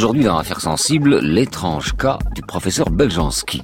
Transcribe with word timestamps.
Aujourd'hui, 0.00 0.24
dans 0.24 0.38
Affaires 0.38 0.62
sensible, 0.62 1.18
l'étrange 1.18 1.94
cas 1.94 2.18
du 2.34 2.40
professeur 2.40 2.88
Beljanski. 2.88 3.62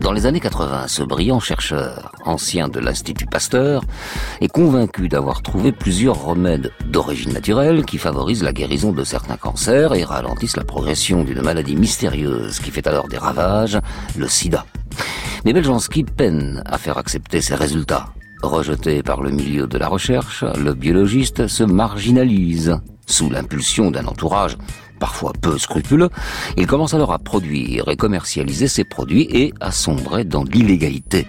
Dans 0.00 0.12
les 0.12 0.24
années 0.24 0.38
80, 0.38 0.86
ce 0.86 1.02
brillant 1.02 1.40
chercheur, 1.40 2.12
ancien 2.24 2.68
de 2.68 2.78
l'Institut 2.78 3.26
Pasteur, 3.26 3.82
est 4.40 4.46
convaincu 4.46 5.08
d'avoir 5.08 5.42
trouvé 5.42 5.72
plusieurs 5.72 6.24
remèdes 6.24 6.70
d'origine 6.84 7.32
naturelle 7.32 7.84
qui 7.84 7.98
favorisent 7.98 8.44
la 8.44 8.52
guérison 8.52 8.92
de 8.92 9.02
certains 9.02 9.36
cancers 9.36 9.92
et 9.96 10.04
ralentissent 10.04 10.56
la 10.56 10.62
progression 10.62 11.24
d'une 11.24 11.42
maladie 11.42 11.74
mystérieuse 11.74 12.60
qui 12.60 12.70
fait 12.70 12.86
alors 12.86 13.08
des 13.08 13.18
ravages, 13.18 13.80
le 14.16 14.28
sida. 14.28 14.64
Mais 15.44 15.52
Beljanski 15.52 16.04
peine 16.04 16.62
à 16.64 16.78
faire 16.78 16.96
accepter 16.96 17.40
ses 17.40 17.56
résultats. 17.56 18.10
Rejeté 18.40 19.02
par 19.02 19.20
le 19.20 19.30
milieu 19.30 19.66
de 19.66 19.78
la 19.78 19.88
recherche, 19.88 20.44
le 20.44 20.74
biologiste 20.74 21.48
se 21.48 21.64
marginalise 21.64 22.78
sous 23.06 23.30
l'impulsion 23.30 23.90
d'un 23.90 24.06
entourage 24.06 24.56
parfois 24.98 25.32
peu 25.40 25.58
scrupuleux, 25.58 26.10
il 26.56 26.66
commence 26.66 26.94
alors 26.94 27.12
à 27.12 27.18
produire 27.18 27.88
et 27.88 27.96
commercialiser 27.96 28.68
ses 28.68 28.84
produits 28.84 29.28
et 29.30 29.54
à 29.60 29.70
sombrer 29.72 30.24
dans 30.24 30.44
l'illégalité. 30.44 31.26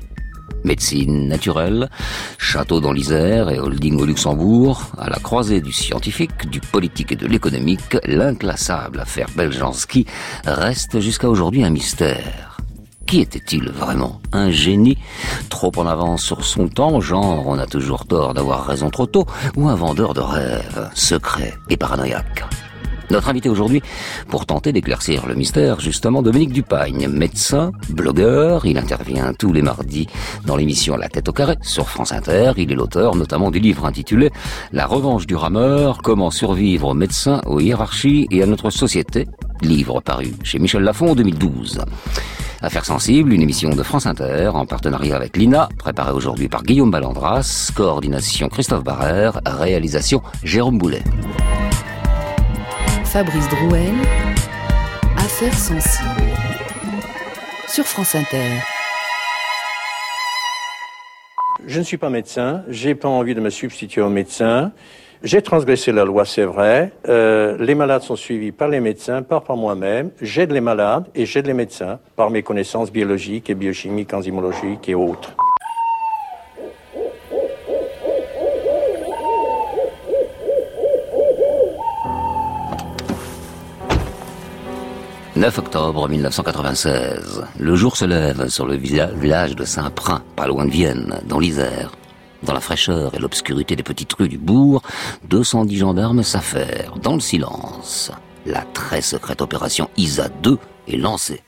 Médecine 0.63 1.27
naturelle, 1.27 1.89
château 2.37 2.81
dans 2.81 2.91
l'Isère 2.91 3.49
et 3.49 3.59
holding 3.59 3.99
au 4.01 4.05
Luxembourg, 4.05 4.91
à 4.97 5.09
la 5.09 5.17
croisée 5.17 5.61
du 5.61 5.71
scientifique, 5.71 6.49
du 6.49 6.59
politique 6.59 7.11
et 7.11 7.15
de 7.15 7.27
l'économique, 7.27 7.97
l'inclassable 8.05 8.99
affaire 8.99 9.27
Beljanski 9.35 10.05
reste 10.45 10.99
jusqu'à 10.99 11.29
aujourd'hui 11.29 11.63
un 11.63 11.69
mystère. 11.69 12.57
Qui 13.05 13.21
était-il 13.21 13.69
vraiment? 13.69 14.19
Un 14.33 14.51
génie? 14.51 14.97
Trop 15.49 15.71
en 15.77 15.87
avance 15.87 16.23
sur 16.23 16.43
son 16.43 16.67
temps, 16.67 16.99
genre 16.99 17.47
on 17.47 17.57
a 17.57 17.65
toujours 17.65 18.05
tort 18.05 18.33
d'avoir 18.33 18.65
raison 18.65 18.89
trop 18.89 19.05
tôt, 19.05 19.25
ou 19.55 19.69
un 19.69 19.75
vendeur 19.75 20.13
de 20.13 20.19
rêves, 20.19 20.89
secret 20.93 21.53
et 21.69 21.77
paranoïaque 21.77 22.43
notre 23.09 23.29
invité 23.29 23.49
aujourd'hui, 23.49 23.81
pour 24.29 24.45
tenter 24.45 24.73
d'éclaircir 24.73 25.27
le 25.27 25.35
mystère, 25.35 25.79
justement, 25.79 26.21
Dominique 26.21 26.51
Dupagne, 26.51 27.07
médecin, 27.07 27.71
blogueur, 27.89 28.65
il 28.65 28.77
intervient 28.77 29.33
tous 29.33 29.53
les 29.53 29.61
mardis 29.61 30.07
dans 30.45 30.55
l'émission 30.55 30.97
La 30.97 31.07
tête 31.07 31.29
au 31.29 31.33
carré 31.33 31.55
sur 31.61 31.89
France 31.89 32.11
Inter. 32.11 32.53
Il 32.57 32.71
est 32.71 32.75
l'auteur 32.75 33.15
notamment 33.15 33.51
du 33.51 33.59
livre 33.59 33.85
intitulé 33.85 34.29
La 34.71 34.85
revanche 34.85 35.25
du 35.25 35.35
rameur, 35.35 36.01
comment 36.01 36.31
survivre 36.31 36.89
aux 36.89 36.93
médecins, 36.93 37.41
aux 37.45 37.59
hiérarchies 37.59 38.27
et 38.31 38.43
à 38.43 38.45
notre 38.45 38.69
société, 38.69 39.27
livre 39.61 40.01
paru 40.01 40.33
chez 40.43 40.59
Michel 40.59 40.83
Lafon 40.83 41.11
en 41.11 41.15
2012. 41.15 41.79
Affaires 42.61 42.85
sensibles, 42.85 43.33
une 43.33 43.41
émission 43.41 43.75
de 43.75 43.83
France 43.83 44.07
Inter 44.07 44.49
en 44.53 44.65
partenariat 44.65 45.15
avec 45.15 45.37
l'INA, 45.37 45.69
préparée 45.77 46.11
aujourd'hui 46.11 46.49
par 46.49 46.63
Guillaume 46.63 46.89
Ballandras, 46.89 47.71
coordination 47.75 48.49
Christophe 48.49 48.83
Barrère, 48.83 49.39
réalisation 49.45 50.23
Jérôme 50.43 50.79
Boulet. 50.79 51.03
Fabrice 53.17 53.49
Drouel, 53.49 53.95
Affaires 55.17 55.57
sensibles, 55.57 56.35
sur 57.67 57.83
France 57.83 58.13
Inter. 58.13 58.45
Je 61.65 61.79
ne 61.79 61.83
suis 61.83 61.97
pas 61.97 62.11
médecin, 62.11 62.61
j'ai 62.67 62.93
pas 62.93 63.07
envie 63.07 63.33
de 63.33 63.41
me 63.41 63.49
substituer 63.49 64.01
aux 64.01 64.09
médecins. 64.09 64.71
J'ai 65.23 65.41
transgressé 65.41 65.91
la 65.91 66.05
loi, 66.05 66.25
c'est 66.25 66.43
vrai. 66.43 66.91
Euh, 67.09 67.57
les 67.59 67.73
malades 67.73 68.03
sont 68.03 68.15
suivis 68.15 68.51
par 68.51 68.67
les 68.67 68.81
médecins, 68.81 69.23
pas 69.23 69.41
par 69.41 69.57
moi-même. 69.57 70.11
J'aide 70.21 70.51
les 70.51 70.61
malades 70.61 71.05
et 71.15 71.25
j'aide 71.25 71.47
les 71.47 71.55
médecins 71.55 71.97
par 72.15 72.29
mes 72.29 72.43
connaissances 72.43 72.91
biologiques 72.91 73.49
et 73.49 73.55
biochimiques, 73.55 74.13
enzymologiques 74.13 74.87
et 74.89 74.93
autres. 74.93 75.35
9 85.37 85.59
octobre 85.59 86.09
1996. 86.09 87.45
Le 87.59 87.75
jour 87.75 87.95
se 87.95 88.05
lève 88.05 88.47
sur 88.47 88.65
le 88.65 88.75
village 88.75 89.55
de 89.55 89.65
Saint-Prin, 89.65 90.23
pas 90.35 90.47
loin 90.47 90.65
de 90.65 90.71
Vienne, 90.71 91.21
dans 91.27 91.37
l'Isère. 91.37 91.91
Dans 92.41 92.53
la 92.53 92.59
fraîcheur 92.59 93.13
et 93.13 93.19
l'obscurité 93.19 93.75
des 93.75 93.83
petites 93.83 94.11
rues 94.13 94.29
du 94.29 94.39
bourg, 94.39 94.81
210 95.29 95.77
gendarmes 95.77 96.23
s'affairent, 96.23 96.97
dans 97.03 97.13
le 97.13 97.19
silence. 97.19 98.11
La 98.47 98.63
très 98.73 99.01
secrète 99.01 99.43
opération 99.43 99.91
ISA 99.95 100.29
2 100.41 100.57
est 100.87 100.97
lancée. 100.97 101.43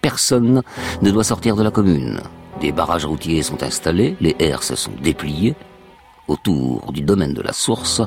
Personne 0.00 0.62
ne 1.02 1.10
doit 1.10 1.24
sortir 1.24 1.56
de 1.56 1.64
la 1.64 1.72
commune. 1.72 2.20
Des 2.60 2.70
barrages 2.70 3.04
routiers 3.04 3.42
sont 3.42 3.64
installés, 3.64 4.16
les 4.20 4.36
se 4.60 4.76
sont 4.76 4.92
dépliés. 5.02 5.56
Autour 6.28 6.92
du 6.92 7.02
domaine 7.02 7.34
de 7.34 7.42
la 7.42 7.52
source, 7.52 8.00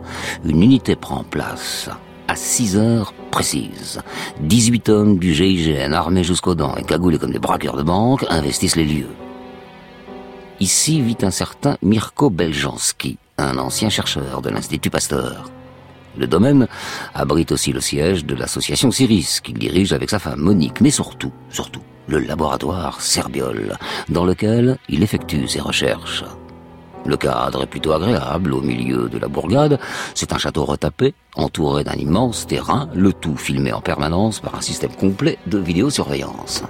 une 0.46 0.64
unité 0.64 0.96
prend 0.96 1.26
place 1.26 1.90
à 2.28 2.36
6 2.36 2.78
heures 2.78 3.14
précises. 3.32 4.02
18 4.42 4.90
hommes 4.90 5.20
du 5.20 5.34
GIGN 5.34 5.94
armés 5.94 6.24
jusqu'aux 6.24 6.56
dents 6.56 6.76
et 6.76 6.84
cagoulés 6.84 7.18
comme 7.18 7.32
des 7.32 7.40
braqueurs 7.40 7.78
de 7.78 7.84
banque 7.84 8.26
investissent 8.30 8.76
les 8.76 8.86
lieux. 8.86 9.16
Ici 10.60 11.02
vit 11.02 11.18
un 11.22 11.32
certain 11.32 11.78
Mirko 11.82 12.30
Beljanski, 12.30 13.18
un 13.38 13.58
ancien 13.58 13.90
chercheur 13.90 14.42
de 14.42 14.50
l'Institut 14.50 14.90
Pasteur. 14.90 15.52
Le 16.18 16.26
domaine 16.26 16.68
abrite 17.14 17.52
aussi 17.52 17.72
le 17.72 17.80
siège 17.80 18.26
de 18.26 18.34
l'association 18.34 18.90
Ciris, 18.90 19.40
qu'il 19.44 19.60
dirige 19.60 19.94
avec 19.94 20.10
sa 20.10 20.18
femme 20.18 20.40
Monique, 20.40 20.82
mais 20.82 20.90
surtout, 20.90 21.32
surtout, 21.50 21.82
le 22.08 22.18
laboratoire 22.18 23.02
Serbiol, 23.02 23.78
dans 24.10 24.26
lequel 24.26 24.78
il 24.90 25.04
effectue 25.04 25.48
ses 25.48 25.62
recherches. 25.62 26.24
Le 27.07 27.16
cadre 27.16 27.63
est 27.63 27.68
plutôt 27.68 27.94
agréable 27.94 28.53
au 28.53 28.59
milieu 28.59 29.07
de 29.07 29.18
la 29.18 29.29
bourgade. 29.29 29.79
C'est 30.13 30.34
un 30.34 30.38
château 30.38 30.66
retapé, 30.66 31.13
entouré 31.35 31.85
d'un 31.85 31.94
immense 31.94 32.45
terrain, 32.45 32.90
le 32.94 33.13
tout 33.13 33.38
filmé 33.38 33.72
en 33.72 33.79
permanence 33.79 34.41
par 34.41 34.56
un 34.56 34.62
système 34.62 34.91
complet 34.91 35.40
de 35.47 35.57
vidéosurveillance. 35.57 36.63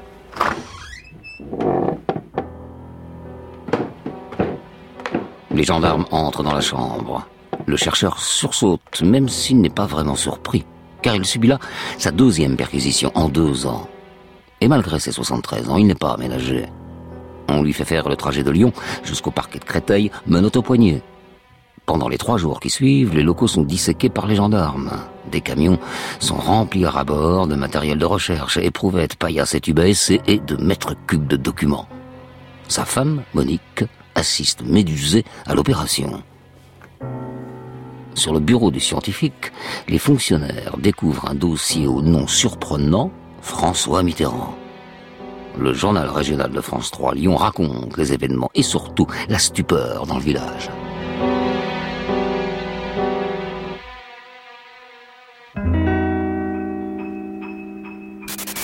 Les 5.50 5.64
gendarmes 5.64 6.06
entrent 6.12 6.44
dans 6.44 6.54
la 6.54 6.62
chambre. 6.62 7.26
Le 7.66 7.76
chercheur 7.78 8.20
sursaute, 8.20 9.02
même 9.02 9.28
s'il 9.28 9.60
n'est 9.60 9.72
pas 9.72 9.88
vraiment 9.88 10.16
surpris, 10.16 10.66
car 11.02 11.16
il 11.16 11.26
subit 11.26 11.48
là 11.48 11.58
sa 11.98 12.12
deuxième 12.12 12.58
perquisition 12.58 13.12
en 13.16 13.28
deux 13.28 13.66
ans. 13.66 13.90
Et 14.62 14.68
malgré 14.68 15.00
ses 15.00 15.12
73 15.12 15.68
ans, 15.70 15.78
il 15.78 15.88
n'est 15.88 15.96
pas 15.96 16.12
aménagé. 16.12 16.68
On 17.50 17.64
lui 17.64 17.74
fait 17.74 17.86
faire 17.86 18.10
le 18.10 18.16
trajet 18.16 18.44
de 18.44 18.52
Lyon 18.52 18.74
jusqu'au 19.04 19.32
parquet 19.32 19.60
de 19.60 19.66
Créteil, 19.66 20.12
menotte 20.26 20.58
au 20.58 20.62
poignet. 20.62 21.02
Pendant 21.86 22.10
les 22.10 22.18
trois 22.18 22.38
jours 22.38 22.60
qui 22.60 22.70
suivent, 22.70 23.16
les 23.16 23.24
locaux 23.24 23.48
sont 23.48 23.64
disséqués 23.64 24.10
par 24.10 24.28
les 24.28 24.36
gendarmes. 24.36 24.92
Des 25.32 25.40
camions 25.40 25.80
sont 26.20 26.36
remplis 26.36 26.86
à 26.86 27.04
bord 27.06 27.48
de 27.48 27.56
matériel 27.56 27.98
de 27.98 28.06
recherche, 28.06 28.58
éprouvettes, 28.58 29.16
paillasses 29.16 29.56
et 29.56 29.62
tubes 29.62 29.80
et 29.80 30.40
de 30.40 30.56
mètres 30.58 30.96
cubes 31.08 31.28
de 31.28 31.38
documents. 31.38 31.88
Sa 32.68 32.84
femme, 32.84 33.24
Monique, 33.34 33.86
assiste 34.16 34.64
médusée 34.64 35.24
à 35.46 35.56
l'opération. 35.56 36.22
Sur 38.16 38.34
le 38.34 38.42
bureau 38.42 38.70
du 38.70 38.82
scientifique, 38.82 39.54
les 39.88 40.00
fonctionnaires 40.00 40.76
découvrent 40.78 41.30
un 41.30 41.36
dossier 41.36 41.88
au 41.88 42.02
nom 42.02 42.28
surprenant 42.28 43.12
François 43.42 44.04
Mitterrand. 44.04 44.58
Le 45.60 45.74
journal 45.74 46.08
régional 46.08 46.52
de 46.52 46.62
France 46.62 46.92
3 46.92 47.16
Lyon 47.16 47.36
raconte 47.36 47.98
les 47.98 48.14
événements 48.14 48.52
et 48.54 48.62
surtout 48.62 49.08
la 49.28 49.40
stupeur 49.40 50.06
dans 50.06 50.18
le 50.18 50.24
village. 50.24 50.70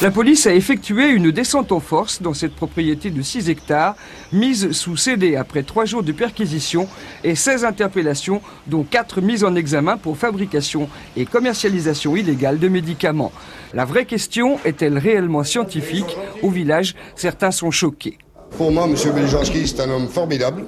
La 0.03 0.11
police 0.11 0.47
a 0.47 0.53
effectué 0.53 1.11
une 1.11 1.31
descente 1.31 1.71
en 1.71 1.79
force 1.79 2.21
dans 2.21 2.33
cette 2.33 2.55
propriété 2.55 3.09
de 3.09 3.21
6 3.21 3.49
hectares, 3.49 3.95
mise 4.33 4.73
sous 4.73 4.97
CD 4.97 5.37
après 5.37 5.63
3 5.63 5.85
jours 5.85 6.03
de 6.03 6.11
perquisition 6.11 6.89
et 7.23 7.35
16 7.35 7.63
interpellations, 7.63 8.41
dont 8.67 8.83
4 8.83 9.21
mises 9.21 9.45
en 9.45 9.55
examen 9.55 9.95
pour 9.95 10.17
fabrication 10.17 10.89
et 11.15 11.25
commercialisation 11.25 12.17
illégale 12.17 12.59
de 12.59 12.67
médicaments. 12.67 13.31
La 13.73 13.85
vraie 13.85 14.03
question 14.03 14.59
est-elle 14.65 14.97
réellement 14.97 15.45
scientifique 15.45 16.17
Au 16.41 16.49
village, 16.49 16.95
certains 17.15 17.51
sont 17.51 17.71
choqués. 17.71 18.17
Pour 18.57 18.73
moi, 18.73 18.89
M. 18.89 18.95
Beljanski, 19.15 19.65
c'est 19.69 19.79
un 19.79 19.89
homme 19.89 20.09
formidable 20.09 20.65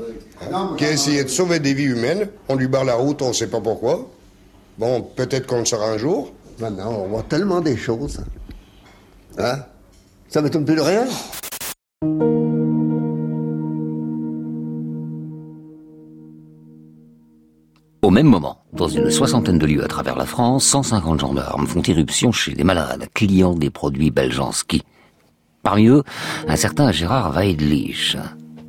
qui 0.77 0.85
a 0.85 0.91
essayé 0.93 1.25
de 1.25 1.29
sauver 1.29 1.59
des 1.59 1.73
vies 1.73 1.91
humaines. 1.91 2.29
On 2.47 2.55
lui 2.55 2.69
barre 2.69 2.85
la 2.85 2.95
route, 2.95 3.21
on 3.21 3.27
ne 3.27 3.33
sait 3.33 3.47
pas 3.47 3.59
pourquoi. 3.59 4.09
Bon, 4.77 5.01
peut-être 5.01 5.45
qu'on 5.45 5.59
le 5.59 5.65
saura 5.65 5.89
un 5.89 5.97
jour. 5.97 6.31
Maintenant, 6.57 7.03
on 7.03 7.09
voit 7.09 7.23
tellement 7.23 7.59
des 7.59 7.75
choses. 7.75 8.21
Hein? 9.37 9.59
Ça 10.29 10.41
m'étonne 10.41 10.65
plus 10.65 10.75
de 10.75 10.81
rien? 10.81 11.05
Au 18.01 18.11
même 18.11 18.27
moment, 18.27 18.59
dans 18.71 18.87
une 18.87 19.09
soixantaine 19.09 19.57
de 19.57 19.65
lieux 19.65 19.83
à 19.83 19.87
travers 19.87 20.15
la 20.15 20.25
France, 20.25 20.63
150 20.65 21.19
gendarmes 21.19 21.65
font 21.65 21.81
irruption 21.81 22.31
chez 22.31 22.53
les 22.53 22.63
malades, 22.63 23.07
clients 23.13 23.55
des 23.55 23.71
produits 23.71 24.11
Beljanski. 24.11 24.83
Parmi 25.63 25.87
eux, 25.87 26.03
un 26.47 26.55
certain 26.55 26.91
Gérard 26.91 27.31
Weidlich. 27.31 28.15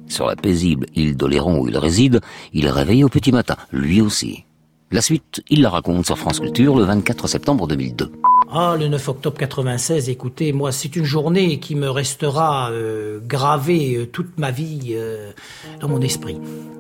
Sur 0.08 0.26
la 0.26 0.36
paisible 0.36 0.86
île 0.94 1.16
d'Oléron 1.16 1.60
où 1.60 1.68
il 1.68 1.76
réside, 1.76 2.20
il 2.54 2.64
est 2.64 2.70
réveillé 2.70 3.04
au 3.04 3.10
petit 3.10 3.30
matin, 3.30 3.56
lui 3.72 4.00
aussi. 4.00 4.44
La 4.90 5.02
suite, 5.02 5.42
il 5.50 5.60
la 5.60 5.68
raconte 5.68 6.06
sur 6.06 6.16
France 6.16 6.40
Culture 6.40 6.74
le 6.74 6.84
24 6.84 7.28
septembre 7.28 7.66
2002. 7.66 8.10
Ah, 8.48 8.76
le 8.78 8.86
9 8.88 9.08
octobre 9.08 9.36
96, 9.36 10.08
écoutez, 10.08 10.52
moi, 10.52 10.70
c'est 10.70 10.94
une 10.96 11.04
journée 11.04 11.58
qui 11.58 11.74
me 11.74 11.90
restera 11.90 12.70
euh, 12.70 13.18
gravée 13.22 13.96
euh, 13.96 14.06
toute 14.06 14.38
ma 14.38 14.50
vie 14.52 14.92
euh, 14.94 15.32
dans 15.80 15.88
mon 15.88 16.00
esprit. 16.00 16.38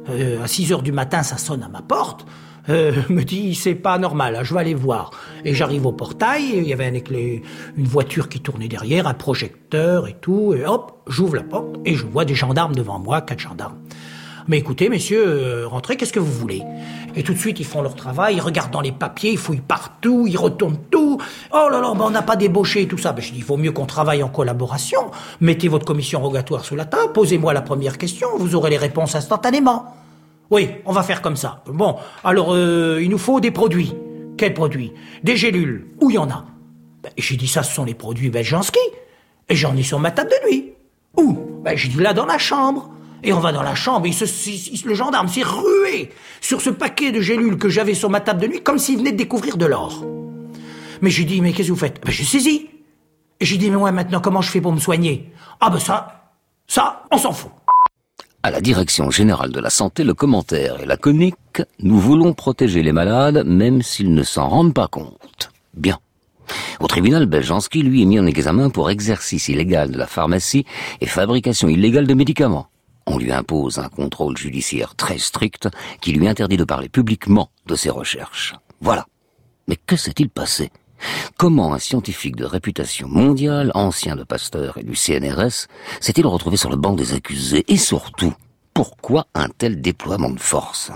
Euh, 0.08 0.42
à 0.42 0.46
6 0.46 0.72
heures 0.72 0.82
du 0.82 0.92
matin, 0.92 1.22
ça 1.24 1.36
sonne 1.38 1.62
à 1.64 1.68
ma 1.68 1.82
porte. 1.82 2.24
Euh, 2.68 2.92
me 3.08 3.22
dit, 3.24 3.54
c'est 3.56 3.74
pas 3.74 3.98
normal, 3.98 4.36
hein, 4.36 4.44
je 4.44 4.54
vais 4.54 4.60
aller 4.60 4.74
voir. 4.74 5.10
Et 5.44 5.54
j'arrive 5.54 5.86
au 5.86 5.92
portail, 5.92 6.44
il 6.56 6.64
y 6.68 6.72
avait 6.72 6.86
un 6.86 6.94
éclair- 6.94 7.40
une 7.76 7.86
voiture 7.86 8.28
qui 8.28 8.40
tournait 8.40 8.68
derrière, 8.68 9.08
un 9.08 9.14
projecteur 9.14 10.06
et 10.06 10.16
tout, 10.20 10.54
et 10.54 10.64
hop, 10.64 11.02
j'ouvre 11.08 11.34
la 11.36 11.42
porte 11.42 11.76
et 11.84 11.94
je 11.94 12.06
vois 12.06 12.24
des 12.24 12.34
gendarmes 12.34 12.74
devant 12.76 12.98
moi, 13.00 13.20
quatre 13.22 13.40
gendarmes. 13.40 13.78
Mais 14.48 14.58
écoutez, 14.58 14.88
messieurs, 14.88 15.24
euh, 15.26 15.66
rentrez, 15.66 15.96
qu'est-ce 15.96 16.12
que 16.12 16.20
vous 16.20 16.32
voulez? 16.32 16.62
Et 17.16 17.22
tout 17.22 17.32
de 17.32 17.38
suite, 17.38 17.58
ils 17.58 17.66
font 17.66 17.82
leur 17.82 17.96
travail, 17.96 18.36
ils 18.36 18.40
regardent 18.40 18.70
dans 18.70 18.80
les 18.80 18.92
papiers, 18.92 19.32
ils 19.32 19.38
fouillent 19.38 19.60
partout, 19.60 20.26
ils 20.28 20.36
retournent 20.36 20.78
tout. 20.90 21.18
Oh 21.52 21.68
là 21.70 21.80
là, 21.80 21.92
ben 21.94 22.04
on 22.04 22.10
n'a 22.10 22.22
pas 22.22 22.36
débauché 22.36 22.82
et 22.82 22.86
tout 22.86 22.98
ça. 22.98 23.12
Ben, 23.12 23.22
je 23.22 23.32
dis, 23.32 23.38
il 23.38 23.44
vaut 23.44 23.56
mieux 23.56 23.72
qu'on 23.72 23.86
travaille 23.86 24.22
en 24.22 24.28
collaboration. 24.28 25.10
Mettez 25.40 25.68
votre 25.68 25.84
commission 25.84 26.20
rogatoire 26.20 26.64
sous 26.64 26.76
la 26.76 26.84
table, 26.84 27.12
posez-moi 27.12 27.52
la 27.52 27.62
première 27.62 27.98
question, 27.98 28.28
vous 28.38 28.54
aurez 28.54 28.70
les 28.70 28.76
réponses 28.76 29.14
instantanément. 29.14 29.86
Oui, 30.50 30.70
on 30.84 30.92
va 30.92 31.02
faire 31.02 31.22
comme 31.22 31.36
ça. 31.36 31.62
Bon, 31.66 31.96
alors, 32.22 32.54
euh, 32.54 33.00
il 33.02 33.10
nous 33.10 33.18
faut 33.18 33.40
des 33.40 33.50
produits. 33.50 33.94
Quels 34.36 34.54
produits? 34.54 34.92
Des 35.24 35.36
gélules. 35.36 35.88
Où 36.00 36.10
il 36.10 36.14
y 36.14 36.18
en 36.18 36.30
a? 36.30 36.44
Ben, 37.02 37.10
J'ai 37.16 37.36
dit, 37.36 37.48
ça, 37.48 37.64
ce 37.64 37.74
sont 37.74 37.84
les 37.84 37.94
produits 37.94 38.30
Beljanski. 38.30 38.78
Et 39.48 39.56
j'en 39.56 39.76
ai 39.76 39.82
sur 39.82 39.98
ma 39.98 40.12
table 40.12 40.30
de 40.30 40.48
nuit. 40.48 40.72
Où? 41.16 41.36
Ben, 41.64 41.76
j'ai 41.76 41.88
dit, 41.88 41.96
là, 41.96 42.12
dans 42.12 42.26
la 42.26 42.38
chambre. 42.38 42.90
Et 43.26 43.32
on 43.32 43.40
va 43.40 43.50
dans 43.50 43.64
la 43.64 43.74
chambre, 43.74 44.06
et 44.06 44.12
le 44.84 44.94
gendarme 44.94 45.26
s'est 45.26 45.42
rué 45.42 46.12
sur 46.40 46.60
ce 46.60 46.70
paquet 46.70 47.10
de 47.10 47.20
gélules 47.20 47.58
que 47.58 47.68
j'avais 47.68 47.94
sur 47.94 48.08
ma 48.08 48.20
table 48.20 48.40
de 48.40 48.46
nuit, 48.46 48.62
comme 48.62 48.78
s'il 48.78 48.98
venait 48.98 49.10
de 49.10 49.16
découvrir 49.16 49.56
de 49.56 49.66
l'or. 49.66 50.04
Mais 51.02 51.10
j'ai 51.10 51.24
dit, 51.24 51.40
mais 51.40 51.52
qu'est-ce 51.52 51.68
que 51.68 51.72
vous 51.72 51.78
faites? 51.78 52.00
Ben, 52.04 52.12
j'ai 52.12 52.22
saisi. 52.22 52.68
Et 53.40 53.44
j'ai 53.44 53.56
dit, 53.56 53.68
mais 53.68 53.76
ouais, 53.76 53.90
maintenant, 53.90 54.20
comment 54.20 54.42
je 54.42 54.50
fais 54.50 54.60
pour 54.60 54.72
me 54.72 54.78
soigner? 54.78 55.32
Ah 55.60 55.70
ben 55.70 55.80
ça, 55.80 56.30
ça, 56.68 57.02
on 57.10 57.18
s'en 57.18 57.32
fout. 57.32 57.50
À 58.44 58.52
la 58.52 58.60
direction 58.60 59.10
générale 59.10 59.50
de 59.50 59.58
la 59.58 59.70
santé, 59.70 60.04
le 60.04 60.14
commentaire 60.14 60.80
est 60.80 60.86
laconique. 60.86 61.62
Nous 61.80 61.98
voulons 61.98 62.32
protéger 62.32 62.84
les 62.84 62.92
malades, 62.92 63.42
même 63.44 63.82
s'ils 63.82 64.14
ne 64.14 64.22
s'en 64.22 64.48
rendent 64.48 64.72
pas 64.72 64.86
compte. 64.86 65.50
Bien. 65.74 65.98
Au 66.78 66.86
tribunal, 66.86 67.26
Beljanski, 67.26 67.82
lui, 67.82 68.02
est 68.02 68.06
mis 68.06 68.20
en 68.20 68.26
examen 68.26 68.70
pour 68.70 68.88
exercice 68.88 69.48
illégal 69.48 69.90
de 69.90 69.98
la 69.98 70.06
pharmacie 70.06 70.64
et 71.00 71.06
fabrication 71.06 71.66
illégale 71.66 72.06
de 72.06 72.14
médicaments. 72.14 72.68
On 73.06 73.18
lui 73.18 73.32
impose 73.32 73.78
un 73.78 73.88
contrôle 73.88 74.36
judiciaire 74.36 74.94
très 74.96 75.18
strict 75.18 75.68
qui 76.00 76.12
lui 76.12 76.26
interdit 76.26 76.56
de 76.56 76.64
parler 76.64 76.88
publiquement 76.88 77.50
de 77.66 77.76
ses 77.76 77.90
recherches. 77.90 78.54
Voilà. 78.80 79.06
Mais 79.68 79.76
que 79.76 79.96
s'est-il 79.96 80.28
passé? 80.28 80.70
Comment 81.36 81.74
un 81.74 81.78
scientifique 81.78 82.36
de 82.36 82.44
réputation 82.44 83.08
mondiale, 83.08 83.70
ancien 83.74 84.16
de 84.16 84.24
Pasteur 84.24 84.78
et 84.78 84.82
du 84.82 84.96
CNRS, 84.96 85.68
s'est-il 86.00 86.26
retrouvé 86.26 86.56
sur 86.56 86.70
le 86.70 86.76
banc 86.76 86.94
des 86.94 87.14
accusés? 87.14 87.64
Et 87.68 87.76
surtout, 87.76 88.32
pourquoi 88.74 89.26
un 89.34 89.48
tel 89.48 89.80
déploiement 89.80 90.30
de 90.30 90.40
force? 90.40 90.90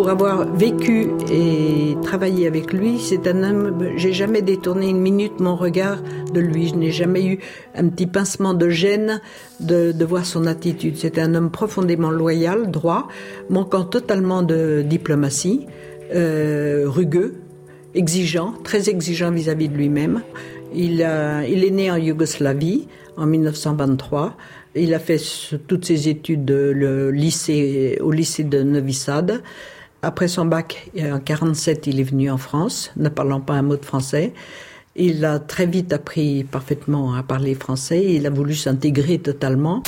Pour 0.00 0.08
avoir 0.08 0.50
vécu 0.54 1.08
et 1.30 1.94
travaillé 2.02 2.46
avec 2.46 2.72
lui, 2.72 2.98
c'est 2.98 3.26
un 3.26 3.42
homme, 3.42 3.76
j'ai 3.98 4.14
jamais 4.14 4.40
détourné 4.40 4.88
une 4.88 4.98
minute 4.98 5.40
mon 5.40 5.56
regard 5.56 5.98
de 6.32 6.40
lui. 6.40 6.68
Je 6.68 6.74
n'ai 6.74 6.90
jamais 6.90 7.26
eu 7.26 7.38
un 7.74 7.86
petit 7.90 8.06
pincement 8.06 8.54
de 8.54 8.70
gêne 8.70 9.20
de, 9.60 9.92
de 9.92 10.04
voir 10.06 10.24
son 10.24 10.46
attitude. 10.46 10.96
C'était 10.96 11.20
un 11.20 11.34
homme 11.34 11.50
profondément 11.50 12.10
loyal, 12.10 12.70
droit, 12.70 13.08
manquant 13.50 13.84
totalement 13.84 14.42
de 14.42 14.80
diplomatie, 14.80 15.66
euh, 16.14 16.84
rugueux, 16.86 17.34
exigeant, 17.94 18.54
très 18.64 18.88
exigeant 18.88 19.30
vis-à-vis 19.30 19.68
de 19.68 19.76
lui-même. 19.76 20.22
Il, 20.74 21.06
il 21.46 21.62
est 21.62 21.70
né 21.72 21.90
en 21.90 21.96
Yougoslavie 21.96 22.88
en 23.18 23.26
1923. 23.26 24.34
Il 24.76 24.94
a 24.94 24.98
fait 24.98 25.20
toutes 25.66 25.84
ses 25.84 26.08
études 26.08 26.46
de- 26.46 26.72
le 26.74 27.10
lycée, 27.10 27.98
au 28.00 28.12
lycée 28.12 28.44
de 28.44 28.62
Novi 28.62 28.94
Sad. 28.94 29.42
Après 30.02 30.28
son 30.28 30.46
bac, 30.46 30.90
en 30.98 31.18
47, 31.18 31.86
il 31.86 32.00
est 32.00 32.04
venu 32.04 32.30
en 32.30 32.38
France, 32.38 32.90
ne 32.96 33.10
parlant 33.10 33.40
pas 33.40 33.52
un 33.52 33.62
mot 33.62 33.76
de 33.76 33.84
français. 33.84 34.32
Il 34.96 35.24
a 35.26 35.38
très 35.38 35.66
vite 35.66 35.92
appris 35.92 36.42
parfaitement 36.44 37.14
à 37.14 37.22
parler 37.22 37.54
français. 37.54 38.04
Il 38.14 38.26
a 38.26 38.30
voulu 38.30 38.54
s'intégrer 38.54 39.18
totalement. 39.18 39.82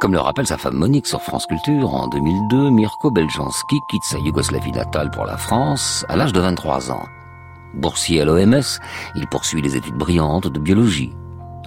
Comme 0.00 0.12
le 0.12 0.18
rappelle 0.18 0.46
sa 0.46 0.58
femme 0.58 0.76
Monique 0.76 1.06
sur 1.06 1.22
France 1.22 1.46
Culture, 1.46 1.94
en 1.94 2.08
2002, 2.08 2.70
Mirko 2.70 3.10
Beljanski 3.10 3.76
quitte 3.90 4.02
sa 4.04 4.18
Yougoslavie 4.18 4.72
natale 4.72 5.10
pour 5.10 5.24
la 5.24 5.36
France 5.36 6.04
à 6.08 6.16
l'âge 6.16 6.32
de 6.32 6.40
23 6.40 6.90
ans. 6.90 7.04
Boursier 7.74 8.22
à 8.22 8.24
l'OMS, 8.24 8.62
il 9.14 9.26
poursuit 9.28 9.62
les 9.62 9.76
études 9.76 9.94
brillantes 9.94 10.48
de 10.48 10.58
biologie. 10.58 11.12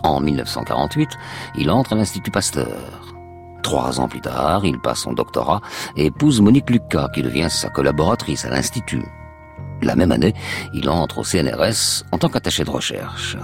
En 0.04 0.20
1948, 0.20 1.10
il 1.58 1.70
entre 1.70 1.94
à 1.94 1.96
l'Institut 1.96 2.32
Pasteur. 2.32 3.07
Trois 3.64 4.00
ans 4.00 4.08
plus 4.08 4.22
tard, 4.22 4.66
il 4.66 4.80
passe 4.80 5.00
son 5.00 5.14
doctorat 5.14 5.62
et 5.96 6.06
épouse 6.06 6.42
Monique 6.42 6.70
Lucas, 6.70 7.10
qui 7.14 7.22
devient 7.22 7.50
sa 7.50 7.70
collaboratrice 7.70 8.46
à 8.46 8.50
l'Institut. 8.50 9.06
La 9.82 9.96
même 9.96 10.12
année, 10.12 10.34
il 10.74 10.90
entre 10.90 11.20
au 11.20 11.24
CNRS 11.24 12.04
en 12.12 12.18
tant 12.18 12.30
qu'attaché 12.30 12.64
de 12.64 12.70
recherche. 12.70 13.38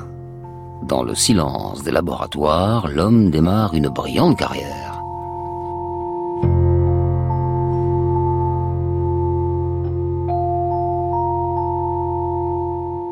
Dans 0.83 1.03
le 1.03 1.15
silence 1.15 1.83
des 1.83 1.91
laboratoires, 1.91 2.87
l'homme 2.87 3.29
démarre 3.29 3.73
une 3.73 3.89
brillante 3.89 4.37
carrière. 4.37 4.99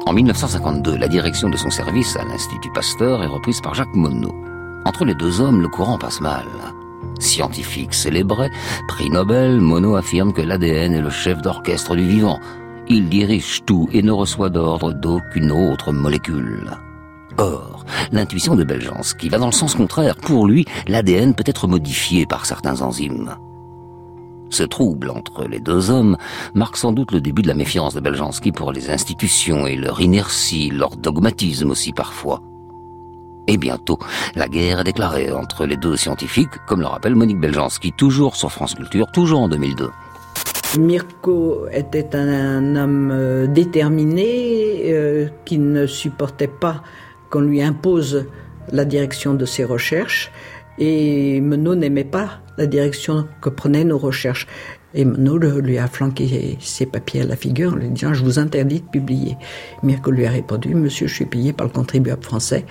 En 0.05 0.13
1952, 0.13 0.97
la 0.97 1.07
direction 1.07 1.49
de 1.49 1.55
son 1.55 1.69
service 1.69 2.17
à 2.17 2.25
l'Institut 2.25 2.71
Pasteur 2.73 3.23
est 3.23 3.27
reprise 3.27 3.61
par 3.61 3.75
Jacques 3.75 3.95
Monod. 3.95 4.33
Entre 4.83 5.05
les 5.05 5.15
deux 5.15 5.39
hommes, 5.39 5.61
le 5.61 5.69
courant 5.69 5.97
passe 5.97 6.19
mal. 6.19 6.47
Scientifique 7.21 7.93
célébré, 7.93 8.49
prix 8.87 9.09
Nobel, 9.11 9.61
Monod 9.61 9.95
affirme 9.95 10.33
que 10.33 10.41
l'ADN 10.41 10.95
est 10.95 11.01
le 11.01 11.11
chef 11.11 11.39
d'orchestre 11.41 11.95
du 11.95 12.07
vivant. 12.07 12.39
Il 12.89 13.09
dirige 13.09 13.61
tout 13.63 13.87
et 13.93 14.01
ne 14.01 14.11
reçoit 14.11 14.49
d'ordre 14.49 14.91
d'aucune 14.91 15.51
autre 15.51 15.93
molécule. 15.93 16.71
Or, 17.37 17.85
l'intuition 18.11 18.55
de 18.55 18.63
Beljanski 18.63 19.29
va 19.29 19.37
dans 19.37 19.45
le 19.45 19.51
sens 19.51 19.75
contraire. 19.75 20.15
Pour 20.15 20.47
lui, 20.47 20.65
l'ADN 20.87 21.35
peut 21.35 21.43
être 21.45 21.67
modifié 21.67 22.25
par 22.25 22.47
certains 22.47 22.81
enzymes. 22.81 23.35
Ce 24.49 24.63
trouble 24.63 25.11
entre 25.11 25.45
les 25.45 25.59
deux 25.59 25.91
hommes 25.91 26.17
marque 26.55 26.75
sans 26.75 26.91
doute 26.91 27.11
le 27.11 27.21
début 27.21 27.43
de 27.43 27.47
la 27.47 27.53
méfiance 27.53 27.93
de 27.93 27.99
Beljanski 27.99 28.51
pour 28.51 28.71
les 28.71 28.89
institutions 28.89 29.67
et 29.67 29.75
leur 29.75 30.01
inertie, 30.01 30.71
leur 30.71 30.97
dogmatisme 30.97 31.69
aussi 31.69 31.93
parfois. 31.93 32.41
Et 33.51 33.57
bientôt, 33.57 33.99
la 34.33 34.47
guerre 34.47 34.79
est 34.79 34.85
déclarée 34.85 35.29
entre 35.29 35.65
les 35.65 35.75
deux 35.75 35.97
scientifiques, 35.97 36.55
comme 36.67 36.79
le 36.79 36.85
rappelle 36.85 37.15
Monique 37.15 37.37
Beljanski, 37.37 37.91
toujours 37.91 38.37
sur 38.37 38.49
France 38.49 38.75
Culture, 38.75 39.11
toujours 39.11 39.41
en 39.41 39.49
2002. 39.49 39.89
Mirko 40.79 41.67
était 41.69 42.15
un, 42.15 42.77
homme 42.77 43.11
euh, 43.11 43.47
déterminé 43.47 44.83
euh, 44.85 45.27
qui 45.43 45.57
ne 45.57 45.85
supportait 45.85 46.47
pas 46.47 46.81
qu'on 47.29 47.41
lui 47.41 47.61
impose 47.61 48.25
la 48.71 48.85
direction 48.85 49.33
de 49.33 49.43
ses 49.43 49.65
recherches 49.65 50.31
et 50.77 51.41
Menot 51.41 51.75
n'aimait 51.75 52.05
pas 52.05 52.39
la 52.57 52.67
direction 52.67 53.27
que 53.41 53.49
prenaient 53.49 53.83
nos 53.83 53.97
recherches. 53.97 54.47
Et 54.93 55.05
Menot 55.05 55.37
lui 55.37 55.77
a 55.77 55.87
flanqué 55.87 56.57
ses 56.59 56.85
papiers 56.85 57.21
à 57.21 57.25
la 57.25 57.35
figure 57.35 57.73
en 57.73 57.75
lui 57.75 57.89
disant 57.89 58.13
Je 58.13 58.23
vous 58.23 58.39
interdis 58.39 58.81
de 58.81 58.87
publier. 58.87 59.37
Mirko 59.83 60.11
lui 60.11 60.25
a 60.25 60.31
répondu 60.31 60.73
Monsieur, 60.75 61.07
je 61.07 61.15
suis 61.15 61.25
payé 61.25 61.53
par 61.53 61.67
le 61.67 61.71
contribuable 61.71 62.23
français 62.23 62.65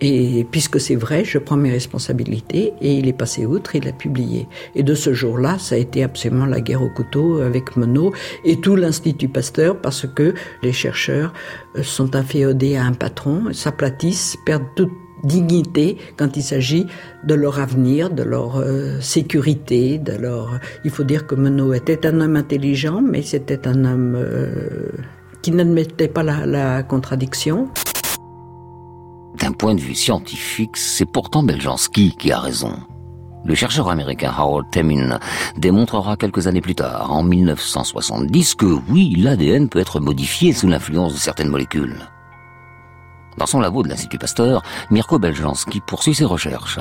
et 0.00 0.46
puisque 0.50 0.80
c'est 0.80 0.96
vrai, 0.96 1.24
je 1.24 1.38
prends 1.38 1.56
mes 1.56 1.70
responsabilités 1.70 2.72
et 2.80 2.94
il 2.94 3.08
est 3.08 3.12
passé 3.12 3.46
outre, 3.46 3.76
il 3.76 3.86
a 3.88 3.92
publié. 3.92 4.48
Et 4.74 4.82
de 4.82 4.94
ce 4.94 5.12
jour-là, 5.12 5.58
ça 5.58 5.76
a 5.76 5.78
été 5.78 6.02
absolument 6.02 6.46
la 6.46 6.60
guerre 6.60 6.82
au 6.82 6.90
couteau 6.90 7.40
avec 7.40 7.76
Monod 7.76 8.12
et 8.44 8.60
tout 8.60 8.76
l'Institut 8.76 9.28
Pasteur 9.28 9.80
parce 9.80 10.06
que 10.06 10.34
les 10.62 10.72
chercheurs 10.72 11.32
euh, 11.76 11.82
sont 11.82 12.16
inféodés 12.16 12.76
à 12.76 12.84
un 12.84 12.92
patron, 12.92 13.52
s'aplatissent, 13.52 14.36
perdent 14.44 14.66
toute 14.74 14.92
dignité 15.22 15.96
quand 16.18 16.36
il 16.36 16.42
s'agit 16.42 16.86
de 17.24 17.34
leur 17.34 17.58
avenir, 17.58 18.10
de 18.10 18.22
leur 18.22 18.58
euh, 18.58 19.00
sécurité, 19.00 19.98
de 19.98 20.12
leur... 20.12 20.60
Il 20.84 20.90
faut 20.90 21.04
dire 21.04 21.26
que 21.26 21.34
Monod 21.34 21.74
était 21.74 22.06
un 22.06 22.20
homme 22.20 22.36
intelligent, 22.36 23.00
mais 23.00 23.22
c'était 23.22 23.66
un 23.66 23.84
homme 23.84 24.16
euh, 24.16 24.90
qui 25.40 25.52
n'admettait 25.52 26.08
pas 26.08 26.22
la, 26.22 26.44
la 26.44 26.82
contradiction. 26.82 27.70
D'un 29.34 29.52
point 29.52 29.74
de 29.74 29.80
vue 29.80 29.94
scientifique, 29.96 30.76
c'est 30.76 31.04
pourtant 31.04 31.42
Beljanski 31.42 32.14
qui 32.16 32.30
a 32.30 32.38
raison. 32.38 32.72
Le 33.44 33.54
chercheur 33.54 33.90
américain 33.90 34.32
Howard 34.36 34.70
Temin 34.70 35.18
démontrera 35.58 36.16
quelques 36.16 36.46
années 36.46 36.60
plus 36.60 36.76
tard, 36.76 37.12
en 37.12 37.22
1970, 37.22 38.54
que 38.54 38.78
oui, 38.88 39.14
l'ADN 39.18 39.68
peut 39.68 39.80
être 39.80 40.00
modifié 40.00 40.52
sous 40.52 40.68
l'influence 40.68 41.12
de 41.12 41.18
certaines 41.18 41.50
molécules. 41.50 41.98
Dans 43.36 43.46
son 43.46 43.60
labo 43.60 43.82
de 43.82 43.88
l'Institut 43.88 44.18
Pasteur, 44.18 44.62
Mirko 44.90 45.18
Beljanski 45.18 45.80
poursuit 45.80 46.14
ses 46.14 46.24
recherches. 46.24 46.78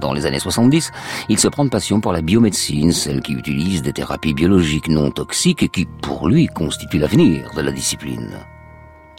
Dans 0.00 0.12
les 0.12 0.26
années 0.26 0.38
70, 0.38 0.92
il 1.30 1.38
se 1.38 1.48
prend 1.48 1.64
de 1.64 1.70
passion 1.70 2.00
pour 2.00 2.12
la 2.12 2.20
biomédecine, 2.20 2.92
celle 2.92 3.22
qui 3.22 3.32
utilise 3.32 3.82
des 3.82 3.92
thérapies 3.92 4.34
biologiques 4.34 4.88
non 4.88 5.10
toxiques 5.10 5.62
et 5.62 5.68
qui, 5.68 5.86
pour 6.02 6.28
lui, 6.28 6.46
constitue 6.46 6.98
l'avenir 6.98 7.50
de 7.56 7.62
la 7.62 7.72
discipline. 7.72 8.38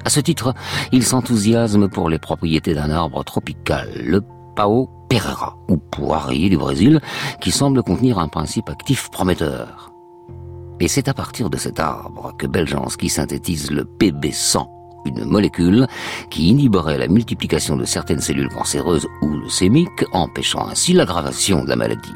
À 0.06 0.10
ce 0.12 0.20
titre, 0.20 0.54
il 0.92 1.04
s'enthousiasme 1.04 1.90
pour 1.90 2.10
les 2.10 2.20
propriétés 2.20 2.76
d'un 2.76 2.92
arbre 2.92 3.24
tropical, 3.24 3.90
le 4.04 4.22
Pao 4.56 4.88
Pereira, 5.10 5.58
ou 5.68 5.78
poirier 5.78 6.48
du 6.48 6.58
Brésil, 6.58 7.02
qui 7.42 7.50
semble 7.50 7.82
contenir 7.82 8.20
un 8.20 8.28
principe 8.28 8.70
actif 8.70 9.10
prometteur. 9.10 9.92
Et 10.80 10.88
c'est 10.88 11.08
à 11.08 11.16
partir 11.16 11.50
de 11.50 11.58
cet 11.58 11.80
arbre 11.80 12.36
que 12.38 12.46
Beljanski 12.46 13.10
synthétise 13.10 13.72
le 13.72 13.84
PB100, 13.84 14.68
une 15.06 15.26
molécule 15.26 15.88
qui 16.30 16.50
inhiberait 16.50 17.00
la 17.00 17.08
multiplication 17.08 17.76
de 17.76 17.86
certaines 17.86 18.22
cellules 18.22 18.50
cancéreuses 18.50 19.08
ou 19.24 19.30
leucémiques, 19.30 20.06
empêchant 20.12 20.68
ainsi 20.68 20.94
l'aggravation 20.94 21.64
de 21.64 21.70
la 21.70 21.76
maladie. 21.78 22.14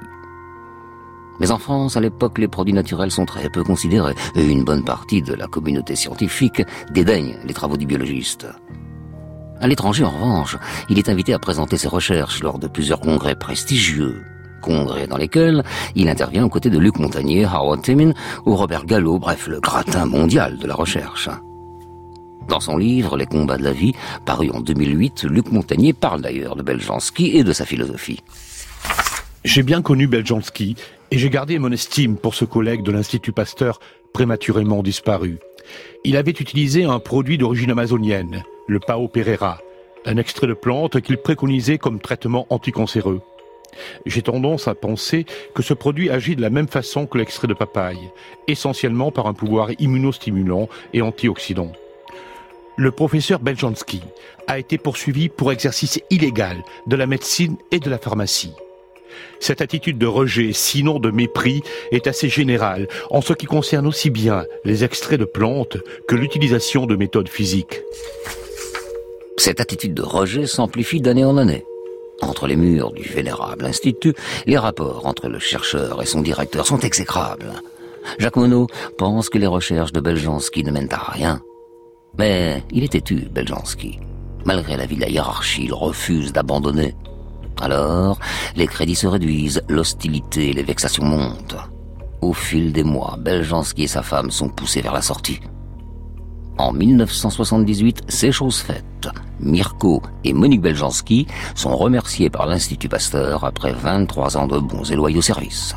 Mais 1.39 1.51
en 1.51 1.58
France, 1.58 1.96
à 1.98 2.01
l'époque, 2.01 2.38
les 2.38 2.48
produits 2.48 2.74
naturels 2.74 3.12
sont 3.12 3.25
très 3.25 3.50
peu 3.50 3.63
considérés, 3.63 4.15
et 4.36 4.46
une 4.46 4.63
bonne 4.63 4.84
partie 4.84 5.22
de 5.22 5.34
la 5.34 5.48
communauté 5.48 5.96
scientifique 5.96 6.62
dédaigne 6.91 7.38
les 7.46 7.53
travaux 7.53 7.77
du 7.77 7.86
biologiste. 7.86 8.48
À 9.62 9.67
l'étranger, 9.67 10.05
en 10.05 10.12
revanche, 10.12 10.58
il 10.89 10.98
est 10.98 11.10
invité 11.10 11.34
à 11.34 11.39
présenter 11.39 11.77
ses 11.77 11.89
recherches 11.89 12.41
lors 12.41 12.60
de 12.60 12.67
plusieurs 12.67 13.01
congrès 13.01 13.36
prestigieux, 13.36 14.24
congrès 14.62 15.08
dans 15.08 15.17
lesquels 15.17 15.63
il 15.96 16.08
intervient 16.08 16.46
aux 16.46 16.50
côtés 16.50 16.69
de 16.69 16.79
Luc 16.79 16.98
Montagnier, 16.98 17.46
Howard 17.46 17.81
Timin 17.81 18.13
ou 18.46 18.55
Robert 18.55 18.86
Gallo, 18.86 19.19
bref, 19.19 19.48
le 19.48 19.60
gratin 19.60 20.05
mondial 20.05 20.58
de 20.58 20.67
la 20.67 20.75
recherche. 20.75 21.29
Dans 22.48 22.60
son 22.60 22.77
livre 22.77 23.15
Les 23.15 23.27
combats 23.27 23.58
de 23.58 23.63
la 23.63 23.74
vie, 23.74 23.93
paru 24.25 24.50
en 24.50 24.60
2008, 24.60 25.25
Luc 25.25 25.51
Montagnier 25.51 25.93
parle 25.93 26.22
d'ailleurs 26.22 26.55
de 26.55 26.63
Beljanski 26.63 27.38
et 27.38 27.43
de 27.43 27.53
sa 27.53 27.65
philosophie. 27.65 28.22
J'ai 29.46 29.63
bien 29.63 29.81
connu 29.81 30.08
Beljanski 30.08 30.75
et 31.12 31.17
j'ai 31.17 31.29
gardé 31.29 31.60
mon 31.60 31.72
estime 31.72 32.17
pour 32.17 32.36
ce 32.36 32.43
collègue 32.43 32.84
de 32.84 32.91
l'Institut 32.91 33.31
Pasteur 33.31 33.79
prématurément 34.13 34.84
disparu. 34.84 35.38
Il 36.03 36.17
avait 36.17 36.31
utilisé 36.31 36.84
un 36.84 37.00
produit 37.00 37.38
d'origine 37.38 37.72
amazonienne, 37.72 38.43
le 38.67 38.81
Pao 38.81 39.08
Pereira, 39.08 39.62
un 40.05 40.17
extrait 40.17 40.48
de 40.48 40.53
plante 40.53 41.00
qu'il 41.00 41.17
préconisait 41.17 41.77
comme 41.77 42.01
traitement 42.01 42.48
anticancéreux. 42.50 43.22
J'ai 44.05 44.24
tendance 44.24 44.67
à 44.67 44.75
penser 44.75 45.25
que 45.55 45.63
ce 45.63 45.74
produit 45.74 46.10
agit 46.10 46.36
de 46.36 46.41
la 46.41 46.50
même 46.50 46.67
façon 46.67 47.05
que 47.05 47.17
l'extrait 47.17 47.48
de 47.48 47.53
papaye, 47.53 48.10
essentiellement 48.50 49.12
par 49.12 49.27
un 49.27 49.34
pouvoir 49.34 49.69
immunostimulant 49.79 50.67
et 50.93 51.01
antioxydant. 51.01 51.72
Le 52.75 52.91
professeur 52.91 53.39
Beljanski 53.39 54.01
a 54.48 54.60
été 54.60 54.77
poursuivi 54.77 55.29
pour 55.29 55.53
exercice 55.53 56.01
illégal 56.10 56.58
de 56.88 56.96
la 56.98 57.08
médecine 57.08 57.55
et 57.72 57.79
de 57.79 57.89
la 57.89 58.00
pharmacie. 58.00 58.53
Cette 59.40 59.62
attitude 59.62 59.98
de 59.98 60.06
rejet, 60.06 60.52
sinon 60.54 61.00
de 61.00 61.12
mépris, 61.12 61.62
est 61.92 62.08
assez 62.08 62.30
générale 62.30 62.88
en 63.10 63.22
ce 63.22 63.34
qui 63.34 63.46
concerne 63.46 63.88
aussi 63.88 64.10
bien 64.10 64.46
les 64.66 64.84
extraits 64.84 65.20
de 65.20 65.26
plantes 65.26 65.78
que 66.08 66.16
l'utilisation 66.16 66.86
de 66.86 66.96
méthodes 66.96 67.30
physiques. 67.30 67.82
Cette 69.38 69.62
attitude 69.62 69.94
de 69.94 70.02
rejet 70.02 70.46
s'amplifie 70.46 71.02
d'année 71.02 71.24
en 71.24 71.38
année. 71.38 71.64
Entre 72.22 72.48
les 72.48 72.58
murs 72.58 72.92
du 72.92 73.04
vénérable 73.04 73.66
institut, 73.66 74.14
les 74.46 74.58
rapports 74.58 75.06
entre 75.06 75.30
le 75.30 75.40
chercheur 75.40 76.02
et 76.02 76.06
son 76.06 76.22
directeur 76.22 76.68
sont 76.68 76.80
exécrables. 76.80 77.54
Jacques 78.18 78.36
Monod 78.36 78.68
pense 78.98 79.30
que 79.30 79.38
les 79.38 79.48
recherches 79.48 79.94
de 79.94 80.02
Beljanski 80.02 80.64
ne 80.64 80.72
mènent 80.72 80.92
à 80.92 81.12
rien. 81.12 81.42
Mais 82.18 82.64
il 82.72 82.84
est 82.84 82.92
têtu, 82.92 83.28
Beljanski. 83.32 84.00
Malgré 84.46 84.78
l'avis 84.78 84.96
de 84.96 85.02
la 85.02 85.10
hiérarchie, 85.10 85.66
il 85.66 85.74
refuse 85.74 86.34
d'abandonner. 86.34 86.96
Alors, 87.62 88.20
les 88.56 88.68
crédits 88.68 88.96
se 88.96 89.08
réduisent, 89.08 89.62
l'hostilité 89.68 90.50
et 90.50 90.54
les 90.54 90.63
vexations 90.63 91.06
montent. 91.06 91.58
Au 92.22 92.34
fil 92.34 92.74
des 92.74 92.84
mois, 92.84 93.18
Beljanski 93.20 93.84
et 93.84 93.88
sa 93.88 94.01
femme 94.01 94.32
sont 94.32 94.50
poussés 94.50 94.82
vers 94.82 94.94
la 94.94 95.01
sortie. 95.01 95.39
En 96.58 96.74
1978, 96.74 98.04
c'est 98.10 98.34
chose 98.34 98.58
faite. 98.58 98.84
Mirko 99.39 100.01
et 100.25 100.34
Monique 100.34 100.62
Beljanski 100.62 101.25
sont 101.56 101.75
remerciés 101.75 102.30
par 102.30 102.48
l'Institut 102.48 102.89
Pasteur 102.89 103.46
après 103.46 103.72
23 103.72 104.36
ans 104.36 104.48
de 104.48 104.60
bons 104.60 104.92
et 104.92 104.96
loyaux 104.96 105.22
services. 105.22 105.75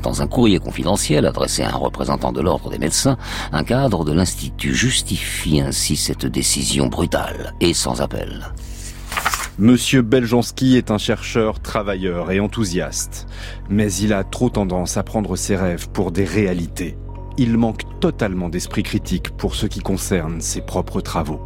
Dans 0.00 0.22
un 0.22 0.28
courrier 0.28 0.60
confidentiel 0.60 1.26
adressé 1.26 1.62
à 1.62 1.74
un 1.74 1.76
représentant 1.76 2.32
de 2.32 2.40
l'ordre 2.40 2.70
des 2.70 2.78
médecins, 2.78 3.18
un 3.52 3.64
cadre 3.64 4.04
de 4.04 4.12
l'Institut 4.12 4.74
justifie 4.74 5.60
ainsi 5.60 5.96
cette 5.96 6.26
décision 6.26 6.86
brutale 6.86 7.52
et 7.60 7.74
sans 7.74 8.00
appel. 8.00 8.52
Monsieur 9.60 10.02
Beljanski 10.02 10.76
est 10.76 10.90
un 10.90 10.98
chercheur 10.98 11.60
travailleur 11.60 12.32
et 12.32 12.40
enthousiaste, 12.40 13.28
mais 13.68 13.92
il 13.92 14.12
a 14.12 14.24
trop 14.24 14.50
tendance 14.50 14.96
à 14.96 15.04
prendre 15.04 15.36
ses 15.36 15.54
rêves 15.54 15.88
pour 15.90 16.10
des 16.10 16.24
réalités 16.24 16.96
il 17.40 17.56
manque 17.56 17.82
totalement 18.00 18.50
d'esprit 18.50 18.82
critique 18.82 19.30
pour 19.30 19.54
ce 19.54 19.64
qui 19.64 19.80
concerne 19.80 20.42
ses 20.42 20.60
propres 20.60 21.00
travaux. 21.00 21.40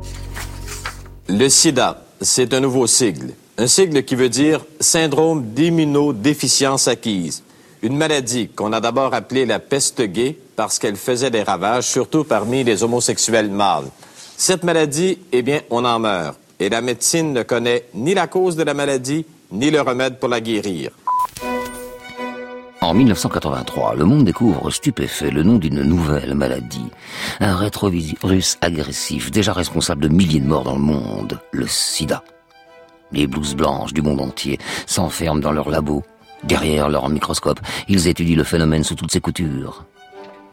Le 1.28 1.48
sida, 1.48 2.04
c'est 2.20 2.52
un 2.52 2.58
nouveau 2.58 2.88
sigle. 2.88 3.30
Un 3.58 3.68
sigle 3.68 4.02
qui 4.02 4.16
veut 4.16 4.28
dire 4.28 4.64
syndrome 4.80 5.52
d'immunodéficience 5.54 6.88
acquise. 6.88 7.44
Une 7.82 7.96
maladie 7.96 8.48
qu'on 8.48 8.72
a 8.72 8.80
d'abord 8.80 9.14
appelée 9.14 9.46
la 9.46 9.60
peste 9.60 10.02
gay 10.02 10.36
parce 10.56 10.80
qu'elle 10.80 10.96
faisait 10.96 11.30
des 11.30 11.44
ravages, 11.44 11.86
surtout 11.86 12.24
parmi 12.24 12.64
les 12.64 12.82
homosexuels 12.82 13.50
mâles. 13.50 13.88
Cette 14.36 14.64
maladie, 14.64 15.20
eh 15.30 15.42
bien, 15.42 15.60
on 15.70 15.84
en 15.84 16.00
meurt. 16.00 16.40
Et 16.60 16.68
la 16.68 16.80
médecine 16.80 17.32
ne 17.32 17.42
connaît 17.42 17.84
ni 17.94 18.14
la 18.14 18.26
cause 18.26 18.56
de 18.56 18.62
la 18.62 18.74
maladie, 18.74 19.26
ni 19.52 19.70
le 19.70 19.80
remède 19.80 20.18
pour 20.18 20.28
la 20.28 20.40
guérir. 20.40 20.90
En 22.80 22.92
1983, 22.92 23.94
le 23.94 24.04
monde 24.04 24.24
découvre 24.24 24.70
stupéfait 24.70 25.30
le 25.30 25.42
nom 25.42 25.56
d'une 25.56 25.82
nouvelle 25.82 26.34
maladie. 26.34 26.90
Un 27.40 27.56
rétrovirus 27.56 28.58
agressif, 28.60 29.30
déjà 29.30 29.54
responsable 29.54 30.02
de 30.02 30.08
milliers 30.08 30.40
de 30.40 30.46
morts 30.46 30.64
dans 30.64 30.74
le 30.74 30.82
monde, 30.82 31.40
le 31.50 31.66
sida. 31.66 32.22
Les 33.10 33.26
blouses 33.26 33.54
blanches 33.54 33.94
du 33.94 34.02
monde 34.02 34.20
entier 34.20 34.58
s'enferment 34.86 35.40
dans 35.40 35.52
leur 35.52 35.70
labo. 35.70 36.02
Derrière 36.42 36.90
leur 36.90 37.08
microscope, 37.08 37.60
ils 37.88 38.06
étudient 38.06 38.36
le 38.36 38.44
phénomène 38.44 38.84
sous 38.84 38.94
toutes 38.94 39.12
ses 39.12 39.20
coutures. 39.20 39.86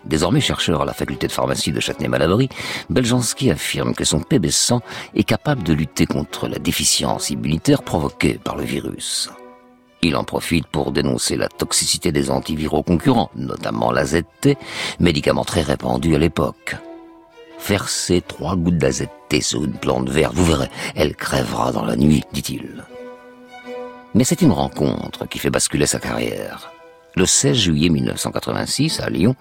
Désormais 0.06 0.42
chercheur 0.42 0.82
à 0.82 0.86
la 0.86 0.94
faculté 0.94 1.28
de 1.28 1.32
pharmacie 1.32 1.72
de 1.72 1.80
Châtenay-Malabry, 1.80 2.50
Beljanski 2.90 3.52
affirme 3.52 3.94
que 3.94 4.04
son 4.04 4.20
PB100 4.20 4.80
est 5.16 5.24
capable 5.24 5.64
de 5.64 5.74
lutter 5.74 6.06
contre 6.06 6.48
la 6.48 6.58
déficience 6.58 7.30
immunitaire 7.30 7.84
provoquée 7.84 8.40
par 8.44 8.56
le 8.56 8.64
virus. 8.64 9.30
Il 10.02 10.16
en 10.16 10.24
profite 10.24 10.66
pour 10.66 10.92
dénoncer 10.92 11.38
la 11.38 11.48
toxicité 11.48 12.12
des 12.12 12.32
antiviraux 12.32 12.82
concurrents, 12.82 13.30
notamment 13.36 13.92
l'AZT, 13.92 14.58
médicament 15.00 15.46
très 15.46 15.62
répandu 15.62 16.16
à 16.16 16.18
l'époque. 16.18 16.76
Versez 17.68 18.22
trois 18.22 18.56
gouttes 18.56 18.80
d'AZT 18.80 19.42
sur 19.42 19.64
une 19.64 19.74
plante 19.74 20.10
verte, 20.10 20.34
vous 20.34 20.46
verrez, 20.46 20.70
elle 20.96 21.16
crèvera 21.16 21.72
dans 21.72 21.86
la 21.86 21.96
nuit, 21.96 22.24
dit-il. 22.34 22.84
Mais 24.16 24.24
c'est 24.24 24.42
une 24.42 24.52
rencontre 24.52 25.28
qui 25.28 25.38
fait 25.38 25.52
basculer 25.52 25.86
sa 25.86 26.00
carrière. 26.00 26.72
Le 27.16 27.26
16 27.26 27.58
juillet 27.58 27.90
1986, 27.90 29.02
à 29.02 29.10
Lyon, 29.10 29.36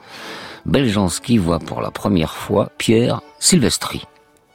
Beljanski 0.66 1.38
voit 1.38 1.60
pour 1.60 1.80
la 1.80 1.90
première 1.90 2.34
fois 2.34 2.70
Pierre 2.78 3.20
Silvestri. 3.38 4.04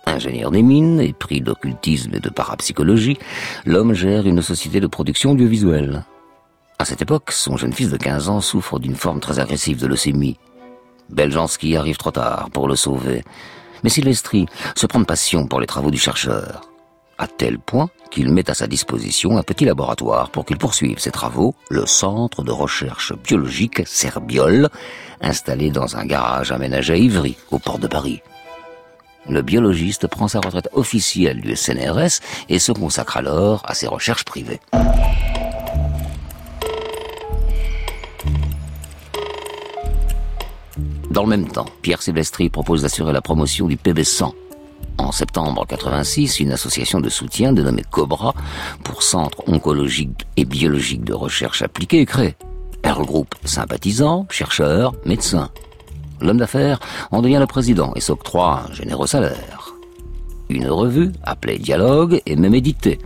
Ingénieur 0.05 0.51
des 0.51 0.61
mines 0.61 0.99
et 0.99 1.15
d'occultisme 1.39 2.13
et 2.13 2.19
de 2.19 2.29
parapsychologie, 2.29 3.17
l'homme 3.65 3.93
gère 3.93 4.27
une 4.27 4.41
société 4.41 4.79
de 4.79 4.87
production 4.87 5.31
audiovisuelle. 5.31 6.03
À 6.77 6.83
cette 6.83 7.01
époque, 7.01 7.31
son 7.31 7.55
jeune 7.55 7.73
fils 7.73 7.89
de 7.89 7.97
15 7.97 8.29
ans 8.29 8.41
souffre 8.41 8.79
d'une 8.79 8.95
forme 8.95 9.21
très 9.21 9.39
agressive 9.39 9.79
de 9.79 9.87
leucémie. 9.87 10.37
Beljanski 11.09 11.77
arrive 11.77 11.97
trop 11.97 12.11
tard 12.11 12.49
pour 12.51 12.67
le 12.67 12.75
sauver. 12.75 13.23
Mais 13.83 13.89
Silvestri 13.89 14.45
se 14.75 14.87
prend 14.87 14.99
de 14.99 15.05
passion 15.05 15.47
pour 15.47 15.61
les 15.61 15.67
travaux 15.67 15.91
du 15.91 15.97
chercheur. 15.97 16.74
À 17.17 17.27
tel 17.27 17.59
point 17.59 17.89
qu'il 18.11 18.31
met 18.31 18.49
à 18.49 18.53
sa 18.53 18.67
disposition 18.67 19.37
un 19.37 19.43
petit 19.43 19.65
laboratoire 19.65 20.29
pour 20.29 20.45
qu'il 20.45 20.57
poursuive 20.57 20.99
ses 20.99 21.11
travaux, 21.11 21.55
le 21.69 21.85
Centre 21.85 22.43
de 22.43 22.51
recherche 22.51 23.13
biologique 23.13 23.87
Serbiol, 23.87 24.69
installé 25.21 25.71
dans 25.71 25.95
un 25.95 26.05
garage 26.05 26.51
aménagé 26.51 26.93
à 26.93 26.97
Ivry, 26.97 27.37
au 27.51 27.59
port 27.59 27.79
de 27.79 27.87
Paris 27.87 28.21
le 29.29 29.41
biologiste 29.41 30.07
prend 30.07 30.27
sa 30.27 30.39
retraite 30.39 30.69
officielle 30.73 31.41
du 31.41 31.55
SNRS 31.55 32.21
et 32.49 32.59
se 32.59 32.71
consacre 32.71 33.17
alors 33.17 33.63
à 33.65 33.73
ses 33.73 33.87
recherches 33.87 34.23
privées. 34.23 34.59
Dans 41.09 41.23
le 41.23 41.29
même 41.29 41.47
temps, 41.47 41.65
Pierre 41.81 42.01
Silvestri 42.01 42.49
propose 42.49 42.81
d'assurer 42.81 43.13
la 43.13 43.21
promotion 43.21 43.67
du 43.67 43.77
PB100. 43.77 44.33
En 44.97 45.11
septembre 45.11 45.65
86, 45.67 46.39
une 46.39 46.51
association 46.51 46.99
de 46.99 47.09
soutien 47.09 47.53
dénommée 47.53 47.83
Cobra 47.89 48.33
pour 48.83 49.03
Centre 49.03 49.43
oncologique 49.47 50.25
et 50.37 50.45
biologique 50.45 51.03
de 51.03 51.13
recherche 51.13 51.61
appliquée 51.61 52.01
est 52.01 52.05
créée. 52.05 52.35
Elle 52.83 52.93
regroupe 52.93 53.35
sympathisants, 53.43 54.25
chercheurs, 54.29 54.93
médecins. 55.05 55.49
L'homme 56.21 56.37
d'affaires 56.37 56.79
en 57.11 57.21
devient 57.21 57.39
le 57.39 57.47
président 57.47 57.93
et 57.95 58.01
s'octroie 58.01 58.65
un 58.69 58.73
généreux 58.73 59.07
salaire. 59.07 59.73
Une 60.49 60.69
revue, 60.69 61.11
appelée 61.23 61.57
Dialogue, 61.57 62.21
est 62.25 62.35
même 62.35 62.55
éditée. 62.55 62.99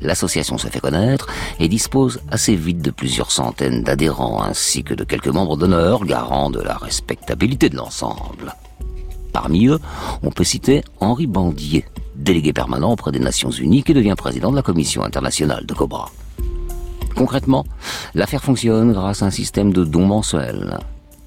l'association 0.00 0.58
se 0.58 0.68
fait 0.68 0.80
connaître 0.80 1.28
et 1.60 1.68
dispose 1.68 2.20
assez 2.30 2.56
vite 2.56 2.82
de 2.82 2.90
plusieurs 2.90 3.30
centaines 3.30 3.82
d'adhérents 3.82 4.42
ainsi 4.42 4.82
que 4.82 4.92
de 4.94 5.04
quelques 5.04 5.28
membres 5.28 5.56
d'honneur 5.56 6.04
garants 6.04 6.50
de 6.50 6.60
la 6.60 6.76
respectabilité 6.76 7.70
de 7.70 7.76
l'ensemble. 7.76 8.54
Parmi 9.34 9.66
eux, 9.66 9.80
on 10.22 10.30
peut 10.30 10.44
citer 10.44 10.84
Henri 11.00 11.26
Bandier, 11.26 11.84
délégué 12.14 12.52
permanent 12.52 12.92
auprès 12.92 13.10
des 13.10 13.18
Nations 13.18 13.50
Unies 13.50 13.82
qui 13.82 13.92
devient 13.92 14.14
président 14.16 14.52
de 14.52 14.56
la 14.56 14.62
Commission 14.62 15.02
internationale 15.02 15.66
de 15.66 15.74
Cobra. 15.74 16.08
Concrètement, 17.16 17.66
l'affaire 18.14 18.44
fonctionne 18.44 18.92
grâce 18.92 19.22
à 19.22 19.26
un 19.26 19.30
système 19.30 19.72
de 19.72 19.84
dons 19.84 20.06
mensuels. 20.06 20.78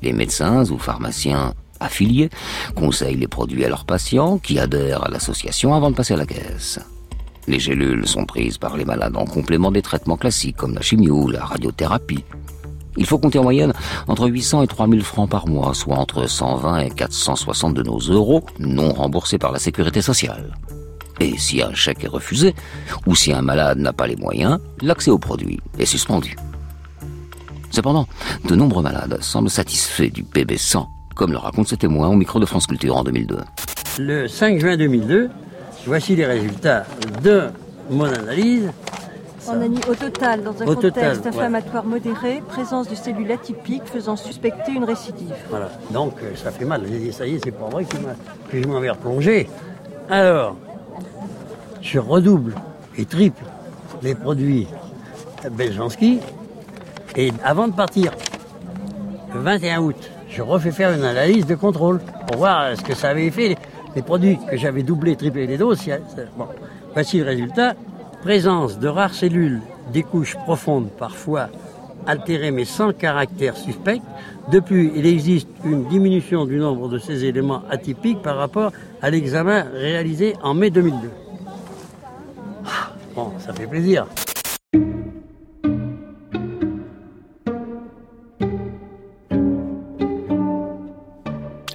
Les 0.02 0.14
médecins 0.14 0.64
ou 0.72 0.78
pharmaciens 0.78 1.54
affiliés 1.82 2.30
conseillent 2.76 3.18
les 3.18 3.28
produits 3.28 3.66
à 3.66 3.70
leurs 3.70 3.86
patients 3.86 4.38
qui 4.38 4.58
adhèrent 4.58 5.04
à 5.04 5.10
l'association 5.10 5.74
avant 5.74 5.92
de 5.92 5.96
passer 5.96 6.14
à 6.14 6.18
la 6.18 6.26
caisse. 6.26 6.80
Les 7.46 7.60
gélules 7.60 8.08
sont 8.08 8.26
prises 8.26 8.58
par 8.58 8.78
les 8.78 8.86
malades 8.86 9.18
en 9.18 9.26
complément 9.26 9.72
des 9.72 9.82
traitements 9.82 10.18
classiques 10.18 10.56
comme 10.56 10.76
la 10.76 10.82
chimio 10.82 11.24
ou 11.24 11.28
la 11.30 11.44
radiothérapie. 11.44 12.24
Il 12.98 13.06
faut 13.06 13.20
compter 13.20 13.40
en 13.40 13.44
moyenne 13.44 13.74
entre 14.08 14.28
800 14.28 14.64
et 14.64 14.68
3000 14.68 15.04
francs 15.04 15.30
par 15.30 15.48
mois, 15.48 15.74
soit 15.74 15.96
entre 15.96 16.28
120 16.28 16.80
et 16.80 16.90
460 16.90 17.74
de 17.74 17.84
nos 17.84 18.00
euros 18.00 18.44
non 18.60 18.92
remboursés 18.92 19.38
par 19.38 19.52
la 19.52 19.60
sécurité 19.60 20.02
sociale. 20.02 20.56
Et 21.20 21.38
si 21.38 21.62
un 21.62 21.74
chèque 21.74 22.04
est 22.04 22.10
refusé, 22.10 22.54
ou 23.06 23.16
si 23.16 23.32
un 23.32 23.42
malade 23.42 23.80
n'a 23.80 23.94
pas 23.94 24.08
les 24.08 24.16
moyens, 24.16 24.60
l'accès 24.82 25.12
aux 25.12 25.18
produits 25.18 25.60
est 25.80 25.86
suspendu. 25.86 26.36
Cependant, 27.72 28.08
de 28.48 28.56
nombreux 28.56 28.84
malades 28.84 29.18
semblent 29.22 29.50
satisfaits 29.50 30.12
du 30.12 30.24
PB100, 30.24 30.86
comme 31.16 31.32
le 31.32 31.38
raconte 31.38 31.68
ce 31.68 31.76
témoin 31.76 32.08
au 32.08 32.16
micro 32.16 32.40
de 32.40 32.46
France 32.46 32.68
Culture 32.68 32.96
en 32.96 33.04
2002. 33.04 33.40
Le 34.00 34.28
5 34.28 34.60
juin 34.60 34.78
2002, 34.78 35.30
voici 35.86 36.16
les 36.16 36.26
résultats 36.26 36.86
de 37.24 37.50
mon 37.90 38.06
analyse. 38.06 38.72
On 39.50 39.62
a 39.62 39.68
mis 39.68 39.80
au 39.90 39.96
total, 39.96 40.44
dans 40.44 40.62
un 40.62 40.66
Au 40.66 40.76
contexte 40.76 40.84
total, 40.84 41.18
ouais. 41.20 41.28
inflammatoire 41.28 41.86
modéré, 41.86 42.42
présence 42.48 42.90
de 42.90 42.96
cellules 42.96 43.32
atypiques 43.32 43.86
faisant 43.86 44.16
suspecter 44.16 44.74
une 44.74 44.84
récidive. 44.84 45.34
Voilà. 45.50 45.70
Donc 45.92 46.16
euh, 46.22 46.36
ça 46.36 46.52
fait 46.52 46.66
mal. 46.66 46.82
J'ai 46.90 47.00
dit, 47.00 47.14
ça 47.14 47.26
y 47.26 47.36
est, 47.36 47.40
c'est 47.44 47.52
pas 47.52 47.66
vrai 47.70 47.86
que, 47.86 47.96
je 48.62 48.68
m'en 48.68 48.80
vais 48.80 48.90
replonger. 48.90 49.50
Alors, 50.10 50.56
je 51.82 52.00
redouble 52.00 52.56
et 52.98 53.06
triple 53.06 53.44
les 54.02 54.16
produits 54.16 54.68
Beljanski. 55.52 56.20
Et 57.16 57.32
avant 57.44 57.68
de 57.68 57.74
partir, 57.74 58.12
le 59.34 59.40
21 59.40 59.82
août, 59.82 59.96
je 60.30 60.42
refais 60.42 60.72
faire 60.72 60.92
une 60.92 61.04
analyse 61.04 61.46
de 61.46 61.56
contrôle 61.56 62.00
pour 62.28 62.38
voir 62.38 62.76
ce 62.76 62.82
que 62.84 62.96
ça 62.96 63.10
avait 63.10 63.32
fait. 63.32 63.58
Les, 63.96 64.02
produits 64.02 64.38
que 64.50 64.58
j'avais 64.58 64.84
doublé, 64.84 65.16
triplé 65.16 65.48
les 65.48 65.58
doses. 65.58 65.80
Bon, 66.38 66.48
voici 66.94 67.18
le 67.18 67.26
résultat. 67.26 67.74
Présence 68.22 68.80
de 68.80 68.88
rares 68.88 69.14
cellules 69.14 69.62
des 69.94 70.04
couches 70.04 70.36
profondes, 70.36 70.90
parfois 70.98 71.50
altérées 72.06 72.52
mais 72.52 72.66
sans 72.66 72.94
caractère 72.94 73.56
suspect. 73.56 74.02
De 74.52 74.60
plus, 74.60 74.92
il 74.96 75.06
existe 75.06 75.50
une 75.66 75.86
diminution 75.86 76.46
du 76.46 76.58
nombre 76.58 76.88
de 76.90 76.98
ces 76.98 77.26
éléments 77.26 77.64
atypiques 77.70 78.22
par 78.22 78.38
rapport 78.38 78.72
à 79.02 79.10
l'examen 79.10 79.66
réalisé 79.74 80.36
en 80.42 80.54
mai 80.54 80.70
2002. 80.70 81.10
Ah, 82.66 82.94
Bon, 83.14 83.32
ça 83.40 83.52
fait 83.54 83.68
plaisir. 83.68 84.06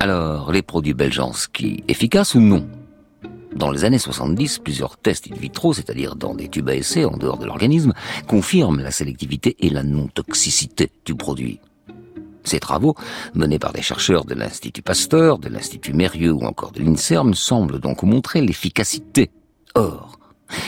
Alors, 0.00 0.50
les 0.52 0.62
produits 0.62 0.94
Beljanski, 0.94 1.84
efficaces 1.88 2.34
ou 2.34 2.40
non? 2.40 2.66
Dans 3.54 3.70
les 3.70 3.84
années 3.84 3.98
70, 3.98 4.58
plusieurs 4.58 4.96
tests 4.96 5.30
in 5.30 5.34
vitro, 5.34 5.72
c'est-à-dire 5.72 6.16
dans 6.16 6.34
des 6.34 6.48
tubes 6.48 6.68
à 6.68 6.74
essai 6.74 7.04
en 7.04 7.16
dehors 7.16 7.38
de 7.38 7.46
l'organisme, 7.46 7.92
confirment 8.26 8.80
la 8.80 8.90
sélectivité 8.90 9.56
et 9.60 9.70
la 9.70 9.82
non-toxicité 9.82 10.90
du 11.04 11.14
produit. 11.14 11.60
Ces 12.44 12.60
travaux, 12.60 12.96
menés 13.34 13.58
par 13.58 13.72
des 13.72 13.82
chercheurs 13.82 14.24
de 14.24 14.34
l'Institut 14.34 14.82
Pasteur, 14.82 15.38
de 15.38 15.48
l'Institut 15.48 15.92
Mérieux 15.92 16.32
ou 16.32 16.44
encore 16.44 16.72
de 16.72 16.80
l'INSERM, 16.80 17.34
semblent 17.34 17.78
donc 17.78 18.02
montrer 18.02 18.40
l'efficacité. 18.40 19.30
Or, 19.74 20.18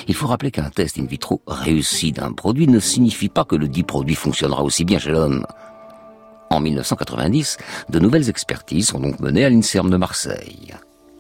il 0.06 0.14
faut 0.14 0.26
rappeler 0.26 0.50
qu'un 0.50 0.70
test 0.70 0.98
in 0.98 1.04
vitro 1.04 1.42
réussi 1.46 2.12
d'un 2.12 2.32
produit 2.32 2.68
ne 2.68 2.78
signifie 2.78 3.28
pas 3.28 3.44
que 3.44 3.56
le 3.56 3.68
dit 3.68 3.82
produit 3.82 4.14
fonctionnera 4.14 4.62
aussi 4.62 4.84
bien 4.84 4.98
chez 4.98 5.10
l'homme. 5.10 5.46
En 6.50 6.60
1990, 6.60 7.56
de 7.88 7.98
nouvelles 7.98 8.28
expertises 8.28 8.88
sont 8.88 9.00
donc 9.00 9.18
menées 9.20 9.44
à 9.44 9.50
l'INSERM 9.50 9.90
de 9.90 9.96
Marseille. 9.96 10.74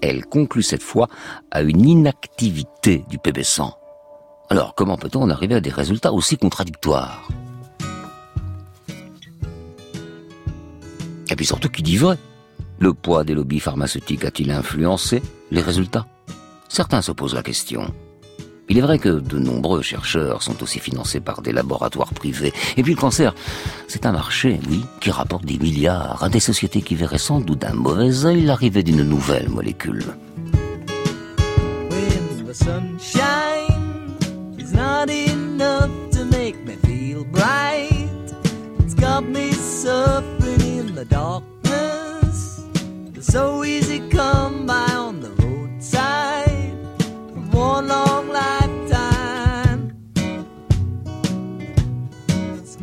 Elles 0.06 0.26
concluent 0.26 0.62
cette 0.62 0.82
fois 0.82 1.08
à 1.50 1.62
une 1.62 1.88
inactivité 1.88 3.06
du 3.08 3.16
PB100. 3.16 3.72
Alors, 4.50 4.74
comment 4.74 4.98
peut-on 4.98 5.22
en 5.22 5.30
arriver 5.30 5.54
à 5.54 5.62
des 5.62 5.70
résultats 5.70 6.12
aussi 6.12 6.36
contradictoires? 6.36 7.26
Et 11.30 11.36
puis 11.36 11.46
surtout, 11.46 11.70
qui 11.70 11.82
dit 11.82 11.96
vrai? 11.96 12.18
Le 12.78 12.92
poids 12.92 13.24
des 13.24 13.32
lobbies 13.32 13.60
pharmaceutiques 13.60 14.26
a-t-il 14.26 14.50
influencé 14.50 15.22
les 15.50 15.62
résultats? 15.62 16.06
Certains 16.68 17.00
se 17.00 17.12
posent 17.12 17.34
la 17.34 17.42
question. 17.42 17.90
Il 18.68 18.78
est 18.78 18.80
vrai 18.80 18.98
que 18.98 19.08
de 19.08 19.38
nombreux 19.38 19.82
chercheurs 19.82 20.42
sont 20.42 20.62
aussi 20.62 20.78
financés 20.78 21.20
par 21.20 21.42
des 21.42 21.52
laboratoires 21.52 22.14
privés. 22.14 22.52
Et 22.76 22.82
puis 22.82 22.94
le 22.94 23.00
cancer, 23.00 23.34
c'est 23.88 24.06
un 24.06 24.12
marché, 24.12 24.58
oui, 24.70 24.84
qui 25.00 25.10
rapporte 25.10 25.44
des 25.44 25.58
milliards 25.58 26.22
à 26.22 26.28
des 26.28 26.40
sociétés 26.40 26.82
qui 26.82 26.94
verraient 26.94 27.18
sans 27.18 27.40
doute 27.40 27.60
d'un 27.60 27.74
mauvais 27.74 28.24
œil 28.24 28.42
l'arrivée 28.42 28.82
d'une 28.82 29.02
nouvelle 29.02 29.48
molécule. 29.48 30.04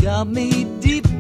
Got 0.02 0.28
me 0.28 0.64
deep 0.80 1.11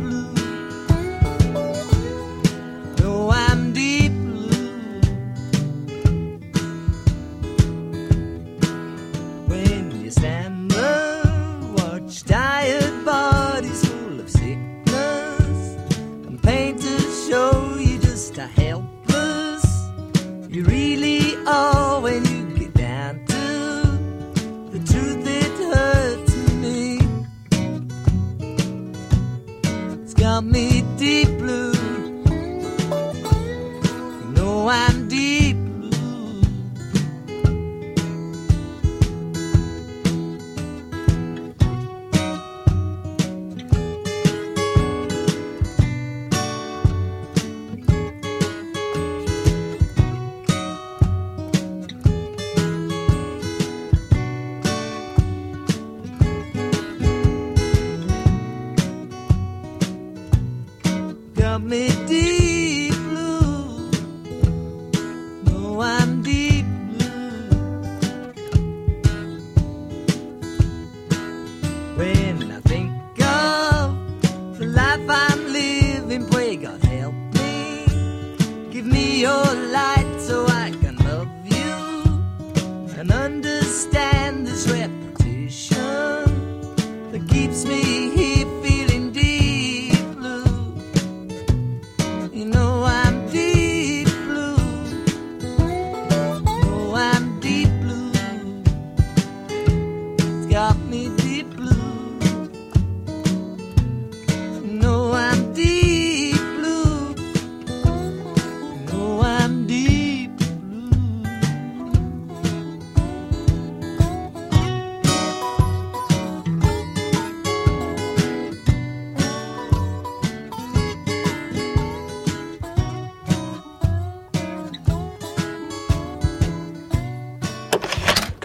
Got 30.31 30.45
me 30.45 30.81
deep 30.97 31.27
blue. 31.39 31.70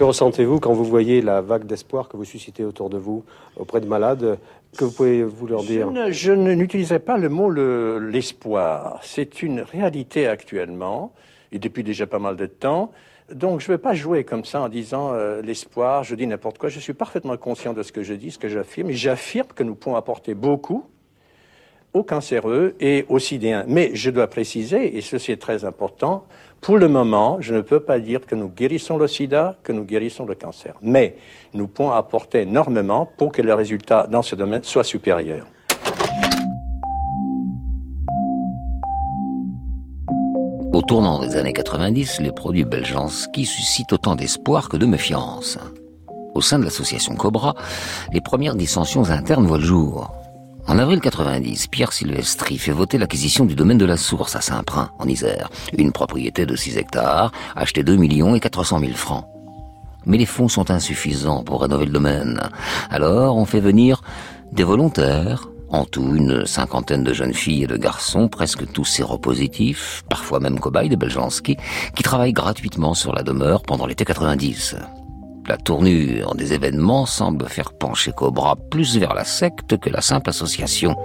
Ressentez-vous 0.07 0.61
quand 0.61 0.73
vous 0.73 0.85
voyez 0.85 1.21
la 1.21 1.41
vague 1.41 1.67
d'espoir 1.67 2.09
que 2.09 2.17
vous 2.17 2.25
suscitez 2.25 2.65
autour 2.65 2.91
de 2.91 2.99
vous 2.99 3.25
auprès 3.57 3.81
de 3.81 3.87
malades 3.87 4.39
Que 4.77 4.85
vous 4.85 4.93
pouvez 4.93 5.23
vous 5.23 5.47
leur 5.47 5.63
dire? 5.63 5.89
Je 6.11 6.33
n'utiliserai 6.33 7.01
pas 7.01 7.19
le 7.19 7.29
mot 7.29 7.51
l'espoir. 7.51 9.01
C'est 9.03 9.43
une 9.43 9.61
réalité 9.61 10.27
actuellement, 10.27 11.13
et 11.53 11.59
depuis 11.59 11.83
déjà 11.83 12.07
pas 12.07 12.19
mal 12.19 12.37
de 12.37 12.47
temps. 12.47 12.93
Donc 13.33 13.61
je 13.61 13.71
ne 13.71 13.77
vais 13.77 13.83
pas 13.83 13.95
jouer 13.95 14.23
comme 14.23 14.45
ça 14.45 14.61
en 14.61 14.69
disant 14.69 15.13
euh, 15.13 15.43
l'espoir, 15.43 16.05
je 16.05 16.15
dis 16.15 16.29
n'importe 16.29 16.59
quoi. 16.59 16.69
Je 16.69 16.79
suis 16.79 16.95
parfaitement 16.95 17.37
conscient 17.37 17.73
de 17.73 17.83
ce 17.83 17.91
que 17.91 18.03
je 18.03 18.15
dis, 18.15 18.31
ce 18.31 18.39
que 18.39 18.49
j'affirme, 18.49 18.91
j'affirme 18.91 19.49
que 19.49 19.65
nous 19.65 19.75
pouvons 19.75 19.97
apporter 19.97 20.35
beaucoup 20.35 20.85
aux 21.93 22.03
cancéreux 22.03 22.75
et 22.81 23.07
aux 23.09 23.19
sidéens. 23.19 23.65
Mais 23.67 23.91
je 23.95 24.11
dois 24.11 24.27
préciser, 24.27 24.97
et 24.97 25.01
ceci 25.01 25.33
est 25.33 25.41
très 25.41 25.65
important, 25.65 26.25
pour 26.61 26.79
le 26.79 26.89
moment, 26.89 27.39
je 27.41 27.55
ne 27.55 27.61
peux 27.61 27.81
pas 27.81 28.01
dire 28.01 28.27
que 28.27 28.35
nous 28.35 28.49
guérissons 28.49 28.97
le 28.97 29.07
sida, 29.07 29.57
que 29.63 29.73
nous 29.73 29.85
guérissons 29.85 30.27
le 30.27 30.35
cancer. 30.35 30.75
Mais 30.83 31.17
nous 31.55 31.69
pouvons 31.69 31.93
apporter 31.93 32.43
énormément 32.43 33.09
pour 33.17 33.31
que 33.31 33.43
les 33.43 33.53
résultats 33.53 34.07
dans 34.11 34.23
ce 34.23 34.35
domaine 34.35 34.65
soient 34.65 34.85
supérieurs. 34.85 35.47
Au 40.73 40.83
tournant 40.83 41.21
des 41.21 41.37
années 41.37 41.53
90, 41.53 42.21
les 42.21 42.33
produits 42.33 42.65
Beljanski 42.65 43.47
suscitent 43.47 43.93
autant 43.93 44.15
d'espoir 44.15 44.69
que 44.69 44.77
de 44.77 44.87
méfiance. 44.87 45.59
Au 46.35 46.43
sein 46.43 46.59
de 46.59 46.65
l'association 46.65 47.15
Cobra, 47.15 47.55
les 48.13 48.21
premières 48.21 48.57
dissensions 48.57 49.09
internes 49.11 49.47
voient 49.47 49.57
le 49.57 49.65
jour. 49.65 50.13
En 50.69 50.79
avril 50.79 51.01
90, 51.01 51.69
Pierre 51.69 51.93
Silvestri 51.93 52.59
fait 52.59 52.73
voter 52.73 52.99
l'acquisition 52.99 53.45
du 53.45 53.55
domaine 53.55 53.79
de 53.79 53.85
la 53.85 53.97
Source 53.97 54.35
à 54.35 54.41
Saint-Prin, 54.41 54.91
en 54.99 55.07
Isère. 55.07 55.49
Une 55.79 55.93
propriété 55.93 56.45
de 56.45 56.57
6 56.57 56.77
hectares, 56.77 57.31
achetée 57.55 57.85
2 57.85 57.95
millions 57.95 58.35
et 58.35 58.41
400 58.41 58.81
000 58.81 58.93
francs. 58.95 59.27
Mais 60.07 60.19
les 60.19 60.27
fonds 60.27 60.49
sont 60.49 60.73
insuffisants 60.73 61.45
pour 61.45 61.63
rénover 61.63 61.87
le 61.87 61.93
domaine. 61.93 62.41
Alors, 62.91 63.37
on 63.37 63.45
fait 63.45 63.61
venir 63.61 64.03
des 64.51 64.65
volontaires, 64.65 65.49
en 65.71 65.85
tout 65.85 66.17
une 66.17 66.47
cinquantaine 66.47 67.05
de 67.05 67.13
jeunes 67.13 67.35
filles 67.35 67.65
et 67.65 67.69
de 67.69 67.77
garçons, 67.77 68.27
presque 68.27 68.71
tous 68.73 68.85
séropositifs, 68.85 70.03
parfois 70.11 70.41
même 70.41 70.59
cobayes 70.59 70.89
de 70.89 70.97
Beljanski, 70.97 71.57
qui 71.95 72.03
travaillent 72.03 72.33
gratuitement 72.33 72.95
sur 72.95 73.13
la 73.13 73.23
demeure 73.23 73.63
pendant 73.63 73.87
l'été 73.87 74.05
90 74.05 74.75
la 75.49 75.57
tournure 75.57 76.35
des 76.35 76.53
événements 76.53 77.07
semble 77.07 77.49
faire 77.49 77.73
pencher 77.73 78.13
Cobra 78.13 78.57
plus 78.71 78.99
vers 78.99 79.15
la 79.15 79.25
secte 79.25 79.77
que 79.79 79.91
la 79.91 80.01
simple 80.01 80.31
association. 80.31 80.97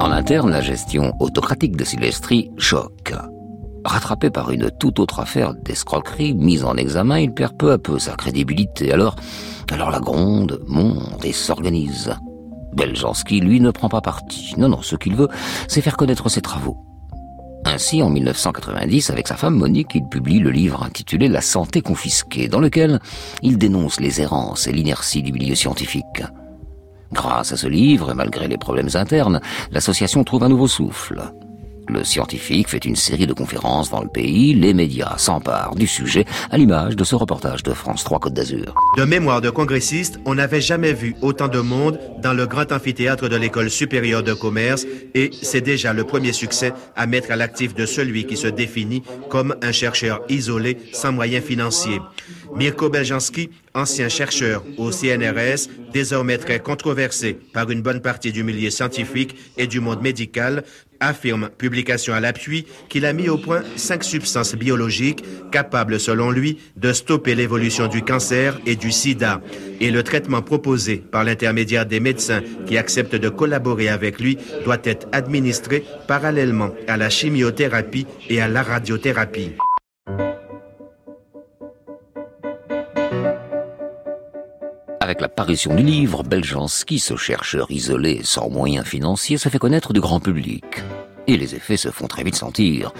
En 0.00 0.10
interne, 0.10 0.50
la 0.50 0.60
gestion 0.60 1.12
autocratique 1.20 1.76
de 1.76 1.84
Silvestri 1.84 2.50
choque. 2.58 3.14
Rattrapé 3.84 4.30
par 4.30 4.50
une 4.50 4.70
toute 4.70 4.98
autre 4.98 5.20
affaire 5.20 5.54
d'escroquerie 5.54 6.34
mise 6.34 6.64
en 6.64 6.76
examen, 6.76 7.20
il 7.20 7.32
perd 7.32 7.56
peu 7.56 7.72
à 7.72 7.78
peu 7.78 7.98
sa 7.98 8.14
crédibilité. 8.14 8.92
Alors, 8.92 9.14
la 9.70 10.00
gronde 10.00 10.60
monte 10.66 11.24
et 11.24 11.32
s'organise. 11.32 12.12
Beljanski, 12.74 13.40
lui, 13.40 13.60
ne 13.60 13.70
prend 13.70 13.88
pas 13.88 14.00
parti. 14.00 14.54
Non, 14.58 14.68
non, 14.68 14.82
ce 14.82 14.96
qu'il 14.96 15.14
veut, 15.14 15.28
c'est 15.68 15.80
faire 15.80 15.96
connaître 15.96 16.28
ses 16.28 16.42
travaux. 16.42 16.78
Ainsi, 17.72 18.02
en 18.02 18.10
1990, 18.10 19.10
avec 19.10 19.28
sa 19.28 19.36
femme 19.36 19.54
Monique, 19.54 19.94
il 19.94 20.04
publie 20.04 20.40
le 20.40 20.50
livre 20.50 20.82
intitulé 20.82 21.28
La 21.28 21.40
santé 21.40 21.82
confisquée, 21.82 22.48
dans 22.48 22.58
lequel 22.58 22.98
il 23.42 23.58
dénonce 23.58 24.00
les 24.00 24.20
errances 24.20 24.66
et 24.66 24.72
l'inertie 24.72 25.22
du 25.22 25.32
milieu 25.32 25.54
scientifique. 25.54 26.24
Grâce 27.12 27.52
à 27.52 27.56
ce 27.56 27.68
livre, 27.68 28.10
et 28.10 28.14
malgré 28.14 28.48
les 28.48 28.58
problèmes 28.58 28.88
internes, 28.94 29.40
l'association 29.70 30.24
trouve 30.24 30.42
un 30.42 30.48
nouveau 30.48 30.66
souffle. 30.66 31.22
Le 31.92 32.04
scientifique 32.04 32.68
fait 32.68 32.84
une 32.84 32.94
série 32.94 33.26
de 33.26 33.32
conférences 33.32 33.90
dans 33.90 34.00
le 34.00 34.08
pays, 34.08 34.54
les 34.54 34.74
médias 34.74 35.18
s'emparent 35.18 35.74
du 35.74 35.88
sujet, 35.88 36.24
à 36.50 36.56
l'image 36.56 36.94
de 36.94 37.02
ce 37.02 37.16
reportage 37.16 37.64
de 37.64 37.72
France 37.72 38.04
3 38.04 38.20
Côte 38.20 38.34
d'Azur. 38.34 38.74
De 38.96 39.02
mémoire 39.02 39.40
de 39.40 39.50
congressiste, 39.50 40.20
on 40.24 40.36
n'avait 40.36 40.60
jamais 40.60 40.92
vu 40.92 41.16
autant 41.20 41.48
de 41.48 41.58
monde 41.58 41.98
dans 42.22 42.32
le 42.32 42.46
grand 42.46 42.70
amphithéâtre 42.70 43.28
de 43.28 43.34
l'école 43.34 43.70
supérieure 43.70 44.22
de 44.22 44.34
commerce 44.34 44.86
et 45.14 45.30
c'est 45.42 45.62
déjà 45.62 45.92
le 45.92 46.04
premier 46.04 46.32
succès 46.32 46.72
à 46.94 47.08
mettre 47.08 47.32
à 47.32 47.36
l'actif 47.36 47.74
de 47.74 47.86
celui 47.86 48.24
qui 48.24 48.36
se 48.36 48.46
définit 48.46 49.02
comme 49.28 49.56
un 49.60 49.72
chercheur 49.72 50.20
isolé 50.28 50.76
sans 50.92 51.10
moyens 51.10 51.44
financiers. 51.44 52.00
Mirko 52.54 52.88
Beljanski, 52.88 53.50
ancien 53.74 54.08
chercheur 54.08 54.62
au 54.76 54.92
CNRS, 54.92 55.68
désormais 55.92 56.38
très 56.38 56.60
controversé 56.60 57.34
par 57.52 57.70
une 57.70 57.82
bonne 57.82 58.00
partie 58.00 58.32
du 58.32 58.44
milieu 58.44 58.70
scientifique 58.70 59.36
et 59.56 59.66
du 59.66 59.80
monde 59.80 60.02
médical, 60.02 60.64
affirme, 61.00 61.50
publication 61.56 62.14
à 62.14 62.20
l'appui, 62.20 62.66
qu'il 62.88 63.06
a 63.06 63.12
mis 63.12 63.28
au 63.28 63.38
point 63.38 63.62
cinq 63.76 64.04
substances 64.04 64.54
biologiques 64.54 65.24
capables, 65.50 65.98
selon 65.98 66.30
lui, 66.30 66.58
de 66.76 66.92
stopper 66.92 67.34
l'évolution 67.34 67.88
du 67.88 68.02
cancer 68.02 68.58
et 68.66 68.76
du 68.76 68.92
sida. 68.92 69.40
Et 69.80 69.90
le 69.90 70.02
traitement 70.02 70.42
proposé 70.42 70.96
par 70.98 71.24
l'intermédiaire 71.24 71.86
des 71.86 72.00
médecins 72.00 72.42
qui 72.66 72.76
acceptent 72.76 73.16
de 73.16 73.28
collaborer 73.28 73.88
avec 73.88 74.20
lui 74.20 74.38
doit 74.64 74.78
être 74.84 75.08
administré 75.12 75.84
parallèlement 76.06 76.70
à 76.86 76.96
la 76.96 77.10
chimiothérapie 77.10 78.06
et 78.28 78.40
à 78.40 78.48
la 78.48 78.62
radiothérapie. 78.62 79.52
Avec 85.10 85.22
l'apparition 85.22 85.74
du 85.74 85.82
livre, 85.82 86.22
Beljanski, 86.22 87.00
ce 87.00 87.16
chercheur 87.16 87.68
isolé 87.68 88.20
sans 88.22 88.48
moyens 88.48 88.86
financiers, 88.86 89.38
se 89.38 89.48
fait 89.48 89.58
connaître 89.58 89.92
du 89.92 90.00
grand 90.00 90.20
public. 90.20 90.84
Et 91.26 91.36
les 91.36 91.56
effets 91.56 91.76
se 91.76 91.88
font 91.88 92.06
très 92.06 92.22
vite 92.22 92.36
sentir. 92.36 92.92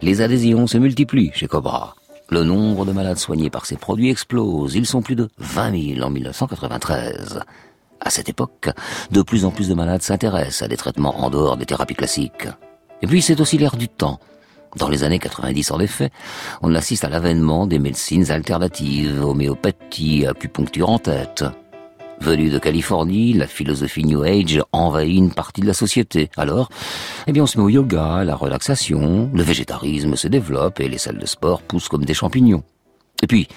Les 0.00 0.22
adhésions 0.22 0.66
se 0.66 0.76
multiplient 0.76 1.30
chez 1.32 1.46
Cobra. 1.46 1.94
Le 2.30 2.42
nombre 2.42 2.84
de 2.84 2.90
malades 2.90 3.18
soignés 3.18 3.48
par 3.48 3.64
ces 3.64 3.76
produits 3.76 4.10
explose. 4.10 4.74
Ils 4.74 4.86
sont 4.86 5.02
plus 5.02 5.14
de 5.14 5.28
20 5.38 5.94
000 5.98 6.04
en 6.04 6.10
1993. 6.10 7.42
À 8.00 8.10
cette 8.10 8.28
époque, 8.28 8.70
de 9.12 9.22
plus 9.22 9.44
en 9.44 9.52
plus 9.52 9.68
de 9.68 9.74
malades 9.74 10.02
s'intéressent 10.02 10.62
à 10.62 10.68
des 10.68 10.76
traitements 10.76 11.20
en 11.20 11.30
dehors 11.30 11.56
des 11.56 11.66
thérapies 11.66 11.94
classiques. 11.94 12.48
Et 13.02 13.06
puis 13.06 13.22
c'est 13.22 13.40
aussi 13.40 13.56
l'air 13.56 13.76
du 13.76 13.86
temps. 13.86 14.18
Dans 14.76 14.88
les 14.88 15.04
années 15.04 15.18
90, 15.18 15.70
en 15.70 15.80
effet, 15.80 16.10
on 16.62 16.74
assiste 16.74 17.04
à 17.04 17.10
l'avènement 17.10 17.66
des 17.66 17.78
médecines 17.78 18.30
alternatives, 18.30 19.22
homéopathie, 19.22 20.26
acupuncture 20.26 20.88
en 20.88 20.98
tête. 20.98 21.44
Venue 22.20 22.50
de 22.50 22.58
Californie, 22.58 23.34
la 23.34 23.46
philosophie 23.46 24.04
New 24.04 24.22
Age 24.22 24.62
envahit 24.72 25.18
une 25.18 25.32
partie 25.32 25.60
de 25.60 25.66
la 25.66 25.74
société. 25.74 26.30
Alors, 26.36 26.70
eh 27.26 27.32
bien, 27.32 27.42
on 27.42 27.46
se 27.46 27.58
met 27.58 27.64
au 27.64 27.68
yoga, 27.68 28.24
la 28.24 28.34
relaxation, 28.34 29.28
le 29.34 29.42
végétarisme 29.42 30.16
se 30.16 30.28
développe 30.28 30.80
et 30.80 30.88
les 30.88 30.98
salles 30.98 31.18
de 31.18 31.26
sport 31.26 31.62
poussent 31.62 31.88
comme 31.88 32.04
des 32.04 32.14
champignons. 32.14 32.62
Et 33.22 33.26
puis, 33.26 33.48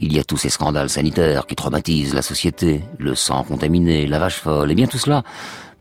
il 0.00 0.12
y 0.12 0.18
a 0.18 0.24
tous 0.24 0.36
ces 0.36 0.50
scandales 0.50 0.90
sanitaires 0.90 1.46
qui 1.46 1.54
traumatisent 1.54 2.14
la 2.14 2.22
société, 2.22 2.82
le 2.98 3.14
sang 3.14 3.42
contaminé, 3.42 4.06
la 4.06 4.18
vache 4.18 4.36
folle, 4.36 4.70
et 4.70 4.74
bien 4.74 4.86
tout 4.86 4.98
cela 4.98 5.22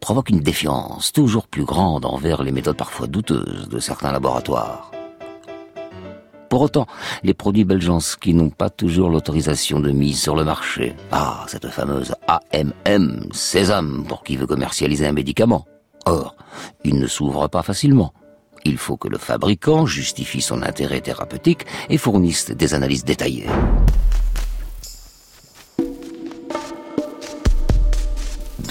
provoque 0.04 0.32
une 0.32 0.42
défiance 0.42 1.14
toujours 1.14 1.48
plus 1.48 1.64
grande 1.64 2.04
envers 2.04 2.44
les 2.44 2.52
méthodes 2.52 2.76
parfois 2.76 3.08
douteuses 3.08 3.70
de 3.70 3.80
certains 3.80 4.12
laboratoires. 4.12 4.92
Pour 6.50 6.60
autant, 6.60 6.88
les 7.24 7.34
produits 7.34 7.64
Beljanski 7.64 8.34
n'ont 8.34 8.50
pas 8.50 8.70
toujours 8.70 9.10
l'autorisation 9.10 9.80
de 9.80 9.92
mise 9.92 10.22
sur 10.22 10.36
le 10.36 10.44
marché. 10.44 10.94
Ah, 11.14 11.46
cette 11.48 11.70
fameuse 11.70 12.16
AMM, 12.28 13.30
sésame, 13.32 14.04
pour 14.06 14.24
qui 14.24 14.36
veut 14.36 14.46
commercialiser 14.46 15.08
un 15.08 15.14
médicament. 15.14 15.66
Or, 16.06 16.36
il 16.84 17.00
ne 17.00 17.08
s'ouvre 17.08 17.48
pas 17.48 17.64
facilement. 17.64 18.14
Il 18.66 18.78
faut 18.78 18.98
que 18.98 19.08
le 19.08 19.18
fabricant 19.18 19.86
justifie 19.86 20.42
son 20.42 20.64
intérêt 20.64 21.00
thérapeutique 21.00 21.66
et 21.90 21.98
fournisse 21.98 22.52
des 22.52 22.74
analyses 22.74 23.06
détaillées. 23.06 23.48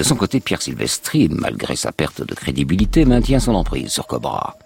De 0.02 0.08
son 0.08 0.16
côté, 0.16 0.40
Pierre 0.40 0.60
Silvestri, 0.60 1.28
malgré 1.30 1.76
sa 1.76 1.92
perte 1.92 2.26
de 2.26 2.34
crédibilité, 2.34 3.04
maintient 3.04 3.38
son 3.38 3.54
emprise 3.54 3.92
sur 3.92 4.08
Cobra. 4.08 4.56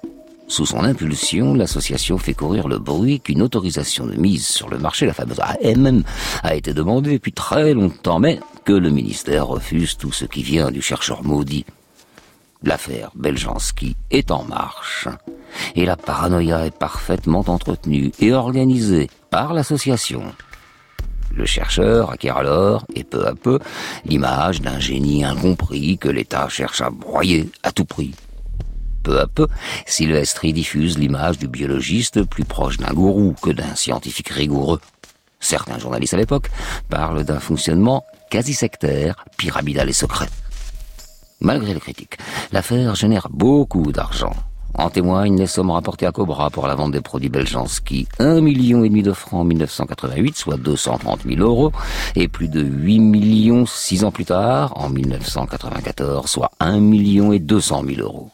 Sous 0.48 0.64
son 0.64 0.82
impulsion, 0.82 1.52
l'association 1.52 2.16
fait 2.16 2.32
courir 2.32 2.68
le 2.68 2.78
bruit 2.78 3.20
qu'une 3.20 3.42
autorisation 3.42 4.06
de 4.06 4.14
mise 4.14 4.46
sur 4.46 4.70
le 4.70 4.78
marché, 4.78 5.04
la 5.04 5.12
fameuse 5.12 5.40
AMM, 5.40 6.04
a 6.42 6.54
été 6.54 6.72
demandée 6.72 7.12
depuis 7.12 7.32
très 7.32 7.74
longtemps, 7.74 8.18
mais 8.18 8.40
que 8.64 8.72
le 8.72 8.88
ministère 8.88 9.48
refuse 9.48 9.98
tout 9.98 10.10
ce 10.10 10.24
qui 10.24 10.42
vient 10.42 10.70
du 10.70 10.80
chercheur 10.80 11.22
maudit. 11.22 11.66
L'affaire 12.62 13.10
Beljanski 13.14 13.94
est 14.10 14.30
en 14.30 14.42
marche. 14.44 15.06
Et 15.74 15.84
la 15.84 15.98
paranoïa 15.98 16.64
est 16.64 16.78
parfaitement 16.78 17.44
entretenue 17.46 18.10
et 18.20 18.32
organisée 18.32 19.10
par 19.28 19.52
l'association. 19.52 20.22
Le 21.36 21.44
chercheur 21.44 22.10
acquiert 22.10 22.38
alors, 22.38 22.86
et 22.94 23.04
peu 23.04 23.26
à 23.26 23.34
peu, 23.34 23.58
l'image 24.06 24.62
d'un 24.62 24.80
génie 24.80 25.22
incompris 25.22 25.98
que 25.98 26.08
l'État 26.08 26.48
cherche 26.48 26.80
à 26.80 26.88
broyer 26.88 27.50
à 27.62 27.72
tout 27.72 27.84
prix. 27.84 28.14
Peu 29.02 29.20
à 29.20 29.26
peu, 29.26 29.46
Sylvestri 29.84 30.54
diffuse 30.54 30.98
l'image 30.98 31.38
du 31.38 31.46
biologiste 31.46 32.22
plus 32.24 32.44
proche 32.44 32.78
d'un 32.78 32.92
gourou 32.92 33.34
que 33.40 33.50
d'un 33.50 33.74
scientifique 33.74 34.30
rigoureux. 34.30 34.80
Certains 35.38 35.78
journalistes 35.78 36.14
à 36.14 36.16
l'époque 36.16 36.50
parlent 36.88 37.22
d'un 37.22 37.38
fonctionnement 37.38 38.04
quasi 38.30 38.54
sectaire, 38.54 39.24
pyramidal 39.36 39.90
et 39.90 39.92
secret. 39.92 40.28
Malgré 41.40 41.74
les 41.74 41.80
critiques, 41.80 42.16
l'affaire 42.50 42.94
génère 42.94 43.28
beaucoup 43.30 43.92
d'argent. 43.92 44.34
En 44.78 44.90
témoignent 44.90 45.38
les 45.38 45.46
sommes 45.46 45.70
rapportées 45.70 46.06
à 46.06 46.12
Cobra 46.12 46.50
pour 46.50 46.66
la 46.66 46.74
vente 46.74 46.92
des 46.92 47.00
produits 47.00 47.30
Beljanski. 47.30 48.06
Un 48.18 48.42
million 48.42 48.84
et 48.84 48.90
demi 48.90 49.02
de 49.02 49.12
francs 49.12 49.40
en 49.40 49.44
1988, 49.44 50.36
soit 50.36 50.58
230 50.58 51.20
000 51.26 51.40
euros, 51.40 51.72
et 52.14 52.28
plus 52.28 52.48
de 52.48 52.60
8 52.60 52.98
millions 52.98 53.64
six 53.64 54.04
ans 54.04 54.10
plus 54.10 54.26
tard, 54.26 54.74
en 54.76 54.90
1994, 54.90 56.28
soit 56.28 56.50
1 56.60 56.80
million 56.80 57.32
et 57.32 57.38
200 57.38 57.84
000 57.88 58.00
euros. 58.02 58.30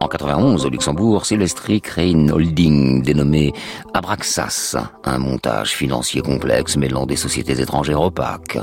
En 0.00 0.08
91, 0.08 0.64
au 0.64 0.70
Luxembourg, 0.70 1.26
Silvestri 1.26 1.82
crée 1.82 2.10
une 2.10 2.30
holding 2.30 3.02
dénommée 3.02 3.52
Abraxas, 3.92 4.76
un 5.04 5.18
montage 5.18 5.72
financier 5.72 6.22
complexe 6.22 6.76
mêlant 6.76 7.04
des 7.04 7.16
sociétés 7.16 7.60
étrangères 7.60 8.00
opaques. 8.00 8.58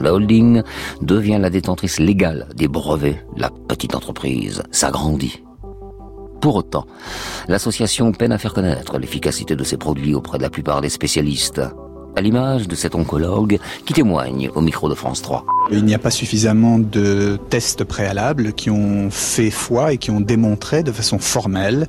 La 0.00 0.14
holding 0.14 0.62
devient 1.02 1.38
la 1.40 1.50
détentrice 1.50 2.00
légale 2.00 2.48
des 2.56 2.68
brevets. 2.68 3.24
La 3.36 3.50
petite 3.50 3.94
entreprise 3.94 4.62
s'agrandit. 4.70 5.42
Pour 6.40 6.56
autant, 6.56 6.86
l'association 7.48 8.12
peine 8.12 8.32
à 8.32 8.38
faire 8.38 8.54
connaître 8.54 8.98
l'efficacité 8.98 9.56
de 9.56 9.64
ses 9.64 9.76
produits 9.76 10.14
auprès 10.14 10.38
de 10.38 10.42
la 10.42 10.50
plupart 10.50 10.80
des 10.80 10.88
spécialistes 10.88 11.60
à 12.16 12.20
l'image 12.20 12.66
de 12.66 12.74
cet 12.74 12.94
oncologue 12.94 13.58
qui 13.84 13.92
témoigne 13.92 14.50
au 14.54 14.60
micro 14.60 14.88
de 14.88 14.94
France 14.94 15.22
3. 15.22 15.44
Il 15.70 15.84
n'y 15.84 15.94
a 15.94 15.98
pas 15.98 16.10
suffisamment 16.10 16.78
de 16.78 17.38
tests 17.50 17.84
préalables 17.84 18.52
qui 18.52 18.70
ont 18.70 19.10
fait 19.10 19.50
foi 19.50 19.92
et 19.92 19.98
qui 19.98 20.10
ont 20.10 20.20
démontré 20.20 20.82
de 20.82 20.92
façon 20.92 21.18
formelle 21.18 21.88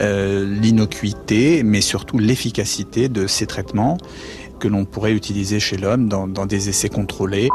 euh, 0.00 0.44
l'innocuité, 0.60 1.62
mais 1.62 1.80
surtout 1.80 2.18
l'efficacité 2.18 3.08
de 3.08 3.26
ces 3.26 3.46
traitements 3.46 3.98
que 4.60 4.68
l'on 4.68 4.84
pourrait 4.84 5.12
utiliser 5.12 5.58
chez 5.58 5.76
l'homme 5.76 6.08
dans, 6.08 6.46
des 6.46 6.68
essais 6.68 6.88
contrôlés. 6.88 7.48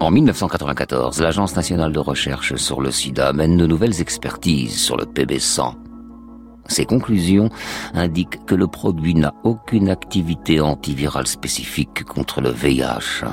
En 0.00 0.10
1994, 0.10 1.20
l'Agence 1.20 1.56
nationale 1.56 1.92
de 1.92 1.98
recherche 1.98 2.54
sur 2.54 2.80
le 2.80 2.90
sida 2.90 3.32
mène 3.32 3.56
de 3.56 3.66
nouvelles 3.66 4.00
expertises 4.00 4.78
sur 4.78 4.96
le 4.96 5.04
PB100. 5.04 5.74
Ces 6.68 6.86
conclusions 6.86 7.50
indiquent 7.92 8.44
que 8.46 8.54
le 8.54 8.68
produit 8.68 9.14
n'a 9.14 9.34
aucune 9.42 9.88
activité 9.88 10.60
antivirale 10.60 11.26
spécifique 11.26 12.04
contre 12.04 12.40
le 12.40 12.50
VIH. 12.50 13.24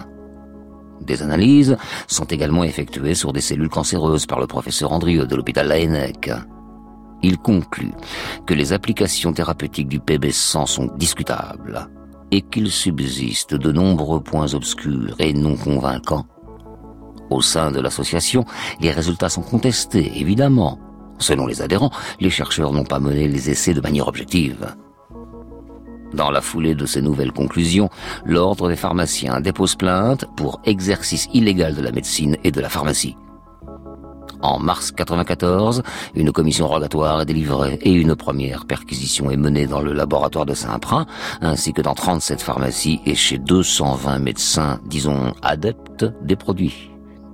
Des 1.02 1.22
analyses 1.22 1.78
sont 2.08 2.26
également 2.26 2.64
effectuées 2.64 3.14
sur 3.14 3.34
des 3.34 3.42
cellules 3.42 3.70
cancéreuses 3.70 4.26
par 4.26 4.40
le 4.40 4.48
professeur 4.48 4.92
Andrieux 4.92 5.28
de 5.28 5.36
l'hôpital 5.36 5.68
Laennec. 5.68 6.32
Il 7.22 7.38
conclut 7.38 7.92
que 8.46 8.54
les 8.54 8.74
applications 8.74 9.34
thérapeutiques 9.34 9.90
du 9.90 10.00
PB100 10.00 10.66
sont 10.66 10.90
discutables 10.98 11.90
et 12.32 12.42
qu'il 12.42 12.72
subsiste 12.72 13.56
de 13.56 13.72
nombreux 13.72 14.22
points 14.22 14.54
obscurs 14.54 15.16
et 15.20 15.34
non 15.34 15.56
convaincants. 15.56 16.26
Au 17.30 17.42
sein 17.42 17.72
de 17.72 17.80
l'association, 17.80 18.46
les 18.80 18.92
résultats 18.92 19.30
sont 19.30 19.42
contestés, 19.42 20.12
évidemment, 20.20 20.80
Selon 21.18 21.48
les 21.48 21.62
adhérents, 21.62 21.92
les 22.20 22.30
chercheurs 22.30 22.74
n'ont 22.74 22.84
pas 22.84 23.00
mené 23.00 23.28
les 23.28 23.50
essais 23.50 23.74
de 23.74 23.82
manière 23.82 24.08
objective. 24.08 24.76
Dans 26.14 26.32
la 26.32 26.42
foulée 26.42 26.76
de 26.76 26.86
ces 26.86 27.02
nouvelles 27.02 27.32
conclusions, 27.32 27.90
l'Ordre 28.26 28.70
des 28.70 28.76
pharmaciens 28.76 29.42
dépose 29.42 29.76
plainte 29.76 30.26
pour 30.36 30.62
exercice 30.66 31.28
illégal 31.34 31.76
de 31.76 31.82
la 31.82 31.92
médecine 31.92 32.38
et 32.44 32.52
de 32.52 32.62
la 32.62 32.70
pharmacie. 32.70 33.18
En 34.46 34.60
mars 34.60 34.92
94, 34.92 35.82
une 36.14 36.32
commission 36.32 36.68
rogatoire 36.68 37.22
est 37.22 37.26
délivrée 37.26 37.80
et 37.82 37.92
une 37.92 38.16
première 38.16 38.68
perquisition 38.68 39.32
est 39.32 39.38
menée 39.38 39.66
dans 39.66 39.82
le 39.82 39.92
laboratoire 39.92 40.46
de 40.46 40.54
Saint-Prin, 40.54 41.08
ainsi 41.42 41.74
que 41.74 41.82
dans 41.82 41.96
37 41.96 42.44
pharmacies 42.44 43.02
et 43.08 43.16
chez 43.16 43.40
220 43.40 44.20
médecins, 44.20 44.80
disons, 44.86 45.34
adeptes 45.42 46.06
des 46.22 46.36
produits. 46.36 46.92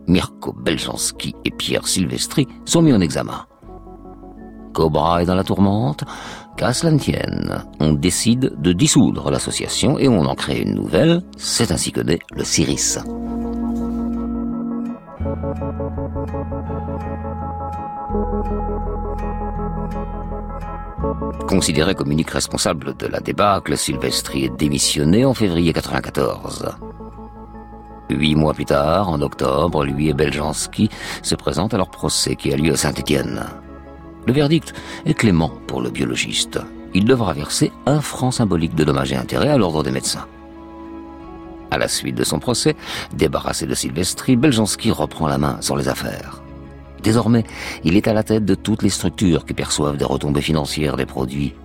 Mirko 0.07 0.53
Beljanski 0.53 1.35
et 1.43 1.51
Pierre 1.51 1.85
Silvestri 1.85 2.47
sont 2.63 2.81
mis 2.81 2.93
en 2.93 3.01
examen. 3.01 3.45
Cobra 4.71 5.21
est 5.21 5.25
dans 5.25 5.35
la 5.35 5.43
tourmente, 5.43 6.05
qu'à 6.55 6.71
tienne, 6.71 7.65
on 7.81 7.91
décide 7.91 8.53
de 8.57 8.71
dissoudre 8.71 9.31
l'association 9.31 9.99
et 9.99 10.07
on 10.07 10.23
en 10.23 10.35
crée 10.35 10.61
une 10.61 10.75
nouvelle, 10.75 11.23
c'est 11.35 11.73
ainsi 11.73 11.91
que 11.91 11.99
naît 11.99 12.19
le 12.33 12.45
CIRIS. 12.45 12.99
Considéré 21.47 21.95
comme 21.95 22.11
unique 22.11 22.31
responsable 22.31 22.95
de 22.97 23.07
la 23.07 23.19
débâcle, 23.19 23.77
Silvestri 23.77 24.45
est 24.45 24.57
démissionné 24.57 25.25
en 25.25 25.33
février 25.33 25.73
94. 25.73 26.75
Huit 28.09 28.35
mois 28.35 28.53
plus 28.53 28.65
tard, 28.65 29.09
en 29.09 29.21
octobre, 29.21 29.85
lui 29.85 30.09
et 30.09 30.13
Beljanski 30.13 30.89
se 31.21 31.35
présentent 31.35 31.73
à 31.73 31.77
leur 31.77 31.89
procès 31.89 32.35
qui 32.35 32.53
a 32.53 32.57
lieu 32.57 32.73
à 32.73 32.77
Saint-Étienne. 32.77 33.45
Le 34.27 34.33
verdict 34.33 34.73
est 35.05 35.13
clément 35.13 35.51
pour 35.67 35.81
le 35.81 35.89
biologiste. 35.89 36.59
Il 36.93 37.05
devra 37.05 37.33
verser 37.33 37.71
un 37.85 38.01
franc 38.01 38.31
symbolique 38.31 38.75
de 38.75 38.83
dommages 38.83 39.13
et 39.13 39.17
intérêts 39.17 39.49
à 39.49 39.57
l'ordre 39.57 39.83
des 39.83 39.91
médecins. 39.91 40.27
À 41.71 41.77
la 41.77 41.87
suite 41.87 42.15
de 42.15 42.23
son 42.23 42.39
procès, 42.39 42.75
débarrassé 43.13 43.65
de 43.65 43.73
Silvestri, 43.73 44.35
Beljanski 44.35 44.91
reprend 44.91 45.27
la 45.27 45.37
main 45.37 45.57
sur 45.61 45.77
les 45.77 45.87
affaires. 45.87 46.43
Désormais, 47.01 47.43
il 47.83 47.95
est 47.95 48.07
à 48.07 48.13
la 48.13 48.23
tête 48.23 48.45
de 48.45 48.55
toutes 48.55 48.83
les 48.83 48.89
structures 48.89 49.45
qui 49.45 49.53
perçoivent 49.53 49.97
des 49.97 50.05
retombées 50.05 50.41
financières 50.41 50.97
des 50.97 51.05
produits. 51.05 51.55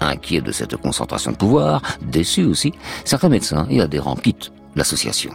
Inquiet 0.00 0.40
de 0.40 0.52
cette 0.52 0.76
concentration 0.76 1.30
de 1.30 1.36
pouvoir, 1.36 1.80
déçu 2.02 2.44
aussi, 2.44 2.72
certains 3.04 3.28
médecins 3.28 3.66
et 3.70 3.80
adhérents 3.80 4.16
quittent 4.16 4.52
l'association. 4.74 5.32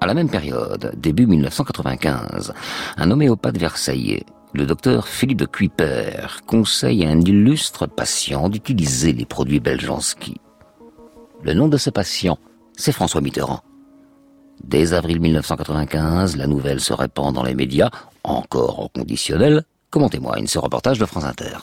À 0.00 0.06
la 0.06 0.14
même 0.14 0.30
période, 0.30 0.92
début 0.96 1.26
1995, 1.26 2.52
un 2.96 3.10
homéopathe 3.10 3.58
versaillais 3.58 4.24
le 4.54 4.66
docteur 4.66 5.08
Philippe 5.08 5.38
de 5.38 5.46
Kuiper 5.46 6.26
conseille 6.46 7.06
à 7.06 7.08
un 7.08 7.20
illustre 7.22 7.86
patient 7.86 8.50
d'utiliser 8.50 9.14
les 9.14 9.24
produits 9.24 9.60
Beljanski. 9.60 10.41
Le 11.44 11.54
nom 11.54 11.66
de 11.66 11.76
ce 11.76 11.90
patient, 11.90 12.38
c'est 12.76 12.92
François 12.92 13.20
Mitterrand. 13.20 13.62
Dès 14.62 14.92
avril 14.92 15.20
1995, 15.20 16.36
la 16.36 16.46
nouvelle 16.46 16.78
se 16.78 16.92
répand 16.92 17.34
dans 17.34 17.42
les 17.42 17.56
médias, 17.56 17.90
encore 18.22 18.78
au 18.78 18.88
conditionnel, 18.88 19.64
comme 19.90 20.04
en 20.04 20.08
témoigne 20.08 20.46
ce 20.46 20.60
reportage 20.60 21.00
de 21.00 21.04
France 21.04 21.24
Inter. 21.24 21.56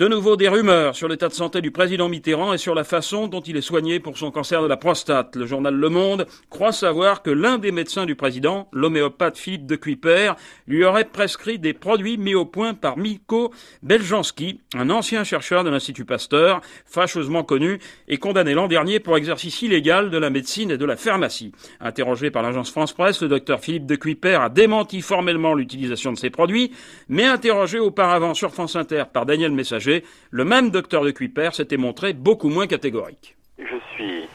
De 0.00 0.08
nouveau 0.08 0.36
des 0.36 0.48
rumeurs 0.48 0.96
sur 0.96 1.06
l'état 1.06 1.28
de 1.28 1.34
santé 1.34 1.60
du 1.60 1.70
président 1.70 2.08
Mitterrand 2.08 2.54
et 2.54 2.58
sur 2.58 2.74
la 2.74 2.82
façon 2.82 3.28
dont 3.28 3.42
il 3.42 3.58
est 3.58 3.60
soigné 3.60 4.00
pour 4.00 4.16
son 4.16 4.30
cancer 4.30 4.62
de 4.62 4.66
la 4.66 4.78
prostate. 4.78 5.36
Le 5.36 5.44
journal 5.44 5.74
Le 5.74 5.88
Monde 5.90 6.26
croit 6.48 6.72
savoir 6.72 7.22
que 7.22 7.30
l'un 7.30 7.58
des 7.58 7.72
médecins 7.72 8.06
du 8.06 8.16
président, 8.16 8.68
l'homéopathe 8.72 9.36
Philippe 9.36 9.66
de 9.66 9.76
Kuiper, 9.76 10.32
lui 10.66 10.82
aurait 10.84 11.04
prescrit 11.04 11.58
des 11.58 11.74
produits 11.74 12.16
mis 12.16 12.34
au 12.34 12.46
point 12.46 12.72
par 12.72 12.96
Miko 12.96 13.52
Beljanski, 13.82 14.60
un 14.74 14.88
ancien 14.88 15.24
chercheur 15.24 15.62
de 15.62 15.68
l'Institut 15.68 16.06
Pasteur, 16.06 16.62
fâcheusement 16.86 17.44
connu 17.44 17.78
et 18.08 18.16
condamné 18.16 18.54
l'an 18.54 18.68
dernier 18.68 18.98
pour 18.98 19.18
exercice 19.18 19.60
illégal 19.60 20.10
de 20.10 20.18
la 20.18 20.30
médecine 20.30 20.70
et 20.70 20.78
de 20.78 20.86
la 20.86 20.96
pharmacie. 20.96 21.52
Interrogé 21.80 22.30
par 22.30 22.42
l'agence 22.42 22.70
France 22.70 22.94
Presse, 22.94 23.20
le 23.20 23.28
docteur 23.28 23.60
Philippe 23.60 23.86
de 23.86 23.96
Kuiper 23.96 24.40
a 24.40 24.48
démenti 24.48 25.02
formellement 25.02 25.54
l'utilisation 25.54 26.12
de 26.12 26.18
ces 26.18 26.30
produits, 26.30 26.72
mais 27.08 27.24
interrogé 27.24 27.78
auparavant 27.78 28.32
sur 28.32 28.52
France 28.52 28.74
Inter 28.74 29.04
par 29.12 29.26
Daniel 29.26 29.52
Messager, 29.52 29.81
le 30.30 30.44
même 30.44 30.70
docteur 30.70 31.04
de 31.04 31.10
Kuiper 31.10 31.50
s'était 31.54 31.76
montré 31.76 32.12
beaucoup 32.12 32.48
moins 32.48 32.66
catégorique. 32.66 33.36
Je 33.58 33.76
suis 33.94 34.28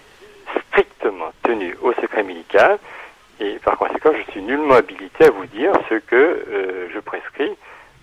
strictement 0.70 1.32
tenu 1.44 1.76
au 1.82 1.94
secret 1.94 2.24
médical 2.24 2.78
et 3.40 3.58
par 3.64 3.78
conséquent 3.78 4.12
je 4.18 4.32
suis 4.32 4.42
nullement 4.42 4.76
habilité 4.76 5.26
à 5.26 5.32
vous 5.32 5.46
dire 5.48 5.74
ce 5.90 5.96
que 5.96 6.16
euh, 6.16 6.90
je 6.94 7.00
prescris 7.00 7.52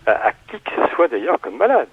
à, 0.06 0.32
qui 0.50 0.58
que 0.60 0.70
ce 0.76 0.94
soit 0.94 1.08
d'ailleurs 1.08 1.40
comme 1.40 1.56
malade. 1.56 1.88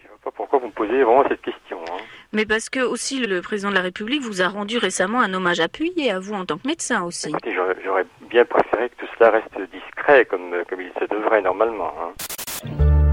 Je 0.00 0.04
ne 0.04 0.08
vois 0.08 0.18
pas 0.24 0.30
pourquoi 0.30 0.58
vous 0.58 0.66
me 0.66 0.72
posez 0.72 1.02
vraiment 1.02 1.26
cette 1.28 1.40
question. 1.42 1.78
Hein. 1.90 2.02
Mais 2.32 2.44
parce 2.44 2.68
que 2.68 2.80
aussi 2.80 3.24
le 3.24 3.40
président 3.40 3.70
de 3.70 3.74
la 3.74 3.80
République 3.80 4.22
vous 4.22 4.42
a 4.42 4.48
rendu 4.48 4.78
récemment 4.78 5.20
un 5.20 5.32
hommage 5.32 5.60
appuyé 5.60 6.10
à 6.10 6.18
vous 6.18 6.34
en 6.34 6.44
tant 6.44 6.58
que 6.58 6.66
médecin 6.66 7.02
aussi. 7.04 7.30
Écoutez, 7.30 7.54
j'aurais 7.54 8.06
bien 8.28 8.44
préféré 8.44 8.90
que 8.90 8.96
tout 8.96 9.10
cela 9.18 9.30
reste 9.30 9.70
discret 9.72 10.26
comme, 10.26 10.54
comme 10.68 10.80
il 10.80 10.92
se 11.00 11.06
devrait 11.06 11.40
normalement. 11.40 11.92
Hein. 12.02 13.07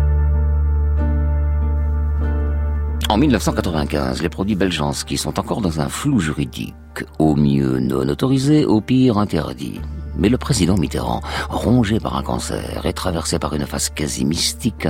En 3.08 3.18
1995, 3.18 4.24
les 4.24 4.30
produits 4.30 4.56
Beljanski 4.56 5.16
sont 5.18 5.40
encore 5.40 5.62
dans 5.62 5.80
un 5.80 5.90
flou 5.90 6.20
juridique, 6.20 6.74
au 7.20 7.36
mieux 7.36 7.80
non 7.80 8.10
autorisé, 8.10 8.66
au 8.66 8.82
pire 8.82 9.20
interdit. 9.20 9.80
Mais 10.18 10.28
le 10.28 10.40
président 10.40 10.76
Mitterrand, 10.76 11.22
rongé 11.50 12.00
par 12.00 12.18
un 12.18 12.24
cancer 12.24 12.84
et 12.84 12.94
traversé 12.94 13.38
par 13.38 13.54
une 13.54 13.68
phase 13.68 13.90
quasi 13.90 14.26
mystique, 14.26 14.88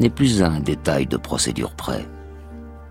n'est 0.00 0.10
plus 0.10 0.42
un 0.42 0.58
détail 0.58 1.06
de 1.06 1.16
procédure 1.16 1.70
près. 1.76 2.04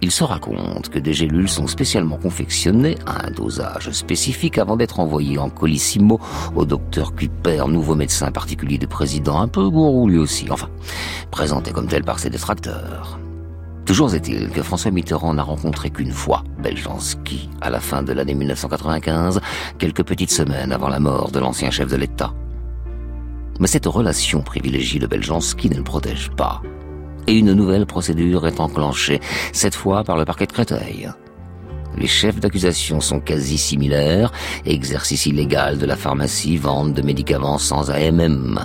Il 0.02 0.10
se 0.10 0.24
raconte 0.24 0.88
que 0.90 1.00
des 1.00 1.14
gélules 1.14 1.50
sont 1.50 1.68
spécialement 1.68 2.18
confectionnées 2.18 2.98
à 3.06 3.28
un 3.28 3.32
dosage 3.32 3.92
spécifique 3.92 4.58
avant 4.58 4.78
d'être 4.78 5.02
envoyées 5.02 5.38
en 5.38 5.50
colissimo 5.50 6.20
au 6.56 6.66
docteur 6.66 7.14
Kuiper, 7.14 7.68
nouveau 7.68 7.96
médecin 7.96 8.32
particulier 8.32 8.78
du 8.78 8.88
président, 8.88 9.42
un 9.42 9.50
peu 9.50 9.70
gourou 9.70 10.08
lui 10.08 10.18
aussi, 10.18 10.50
enfin, 10.50 10.70
présenté 11.30 11.72
comme 11.72 11.88
tel 11.88 12.06
par 12.06 12.20
ses 12.20 12.30
détracteurs. 12.30 13.20
Toujours 13.92 14.16
est-il 14.16 14.48
que 14.52 14.64
François 14.64 14.90
Mitterrand 14.90 15.34
n'a 15.34 15.44
rencontré 15.44 15.90
qu'une 15.90 16.14
fois 16.14 16.46
Beljanski, 16.64 17.50
à 17.60 17.70
la 17.70 17.82
fin 17.82 18.04
de 18.04 18.14
l'année 18.14 18.36
1995, 18.36 19.42
quelques 19.80 20.04
petites 20.04 20.32
semaines 20.32 20.72
avant 20.72 20.88
la 20.88 21.02
mort 21.02 21.30
de 21.30 21.40
l'ancien 21.40 21.72
chef 21.72 21.90
de 21.90 21.98
l'État. 21.98 22.34
Mais 23.60 23.68
cette 23.68 23.88
relation 23.88 24.44
privilégie 24.44 24.98
de 24.98 25.08
Beljanski 25.08 25.70
ne 25.70 25.76
le 25.76 25.84
protège 25.84 26.32
pas. 26.38 26.62
Et 27.28 27.38
une 27.38 27.52
nouvelle 27.52 27.86
procédure 27.86 28.48
est 28.48 28.62
enclenchée, 28.62 29.20
cette 29.52 29.76
fois 29.76 30.06
par 30.06 30.16
le 30.16 30.24
parquet 30.24 30.46
de 30.46 30.54
Créteil. 30.54 31.10
Les 31.98 32.08
chefs 32.08 32.40
d'accusation 32.40 33.02
sont 33.02 33.20
quasi 33.20 33.58
similaires, 33.58 34.32
exercice 34.66 35.26
illégal 35.26 35.78
de 35.78 35.86
la 35.86 35.98
pharmacie, 35.98 36.56
vente 36.56 36.94
de 36.94 37.02
médicaments 37.02 37.58
sans 37.58 37.92
AMM. 37.92 38.58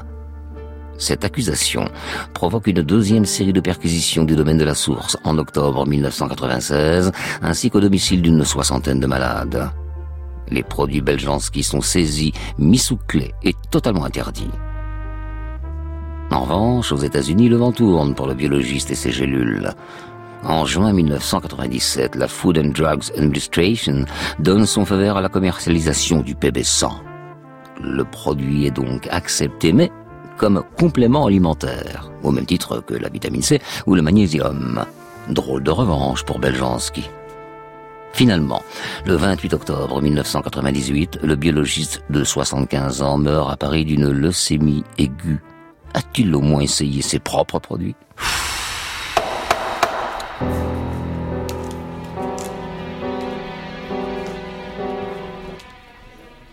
Cette 0.98 1.24
accusation 1.24 1.88
provoque 2.32 2.66
une 2.66 2.82
deuxième 2.82 3.26
série 3.26 3.52
de 3.52 3.60
perquisitions 3.60 4.24
du 4.24 4.36
domaine 4.36 4.58
de 4.58 4.64
la 4.64 4.74
source 4.74 5.16
en 5.24 5.38
octobre 5.38 5.86
1996, 5.86 7.12
ainsi 7.42 7.70
qu'au 7.70 7.80
domicile 7.80 8.22
d'une 8.22 8.44
soixantaine 8.44 9.00
de 9.00 9.06
malades. 9.06 9.70
Les 10.48 10.62
produits 10.62 11.00
Beljanski 11.00 11.62
sont 11.62 11.80
saisis, 11.80 12.32
mis 12.58 12.78
sous 12.78 12.96
clé 12.96 13.34
et 13.42 13.54
totalement 13.70 14.04
interdits. 14.04 14.50
En 16.30 16.40
revanche, 16.40 16.92
aux 16.92 16.96
États-Unis, 16.96 17.48
le 17.48 17.56
vent 17.56 17.72
tourne 17.72 18.14
pour 18.14 18.26
le 18.26 18.34
biologiste 18.34 18.90
et 18.90 18.96
ses 18.96 19.12
gélules. 19.12 19.70
En 20.44 20.64
juin 20.64 20.92
1997, 20.92 22.14
la 22.14 22.28
Food 22.28 22.58
and 22.58 22.70
Drugs 22.70 23.12
Administration 23.16 24.04
donne 24.38 24.66
son 24.66 24.84
feu 24.84 24.96
vert 24.96 25.16
à 25.16 25.20
la 25.20 25.28
commercialisation 25.28 26.20
du 26.20 26.34
PB100. 26.34 26.90
Le 27.82 28.04
produit 28.04 28.66
est 28.66 28.70
donc 28.70 29.06
accepté, 29.10 29.72
mais 29.72 29.90
comme 30.36 30.62
complément 30.78 31.26
alimentaire, 31.26 32.10
au 32.22 32.30
même 32.30 32.46
titre 32.46 32.80
que 32.80 32.94
la 32.94 33.08
vitamine 33.08 33.42
C 33.42 33.60
ou 33.86 33.94
le 33.94 34.02
magnésium. 34.02 34.84
Drôle 35.28 35.62
de 35.62 35.70
revanche 35.70 36.24
pour 36.24 36.38
Beljanski. 36.38 37.08
Finalement, 38.12 38.62
le 39.04 39.14
28 39.14 39.52
octobre 39.52 40.00
1998, 40.00 41.18
le 41.22 41.36
biologiste 41.36 42.02
de 42.08 42.24
75 42.24 43.02
ans 43.02 43.18
meurt 43.18 43.50
à 43.52 43.56
Paris 43.56 43.84
d'une 43.84 44.10
leucémie 44.10 44.84
aiguë. 44.96 45.42
A-t-il 45.92 46.34
au 46.34 46.40
moins 46.40 46.60
essayé 46.60 47.02
ses 47.02 47.18
propres 47.18 47.58
produits? 47.58 47.94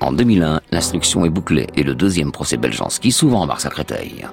En 0.03 0.11
2001, 0.11 0.59
l'instruction 0.73 1.23
est 1.23 1.29
bouclée 1.29 1.67
et 1.77 1.83
le 1.83 1.95
deuxième 1.95 2.33
procès 2.33 2.57
Beljanski 2.57 3.15
en 3.23 3.45
mars 3.45 3.65
à 3.65 3.69
Créteil. 3.69 4.27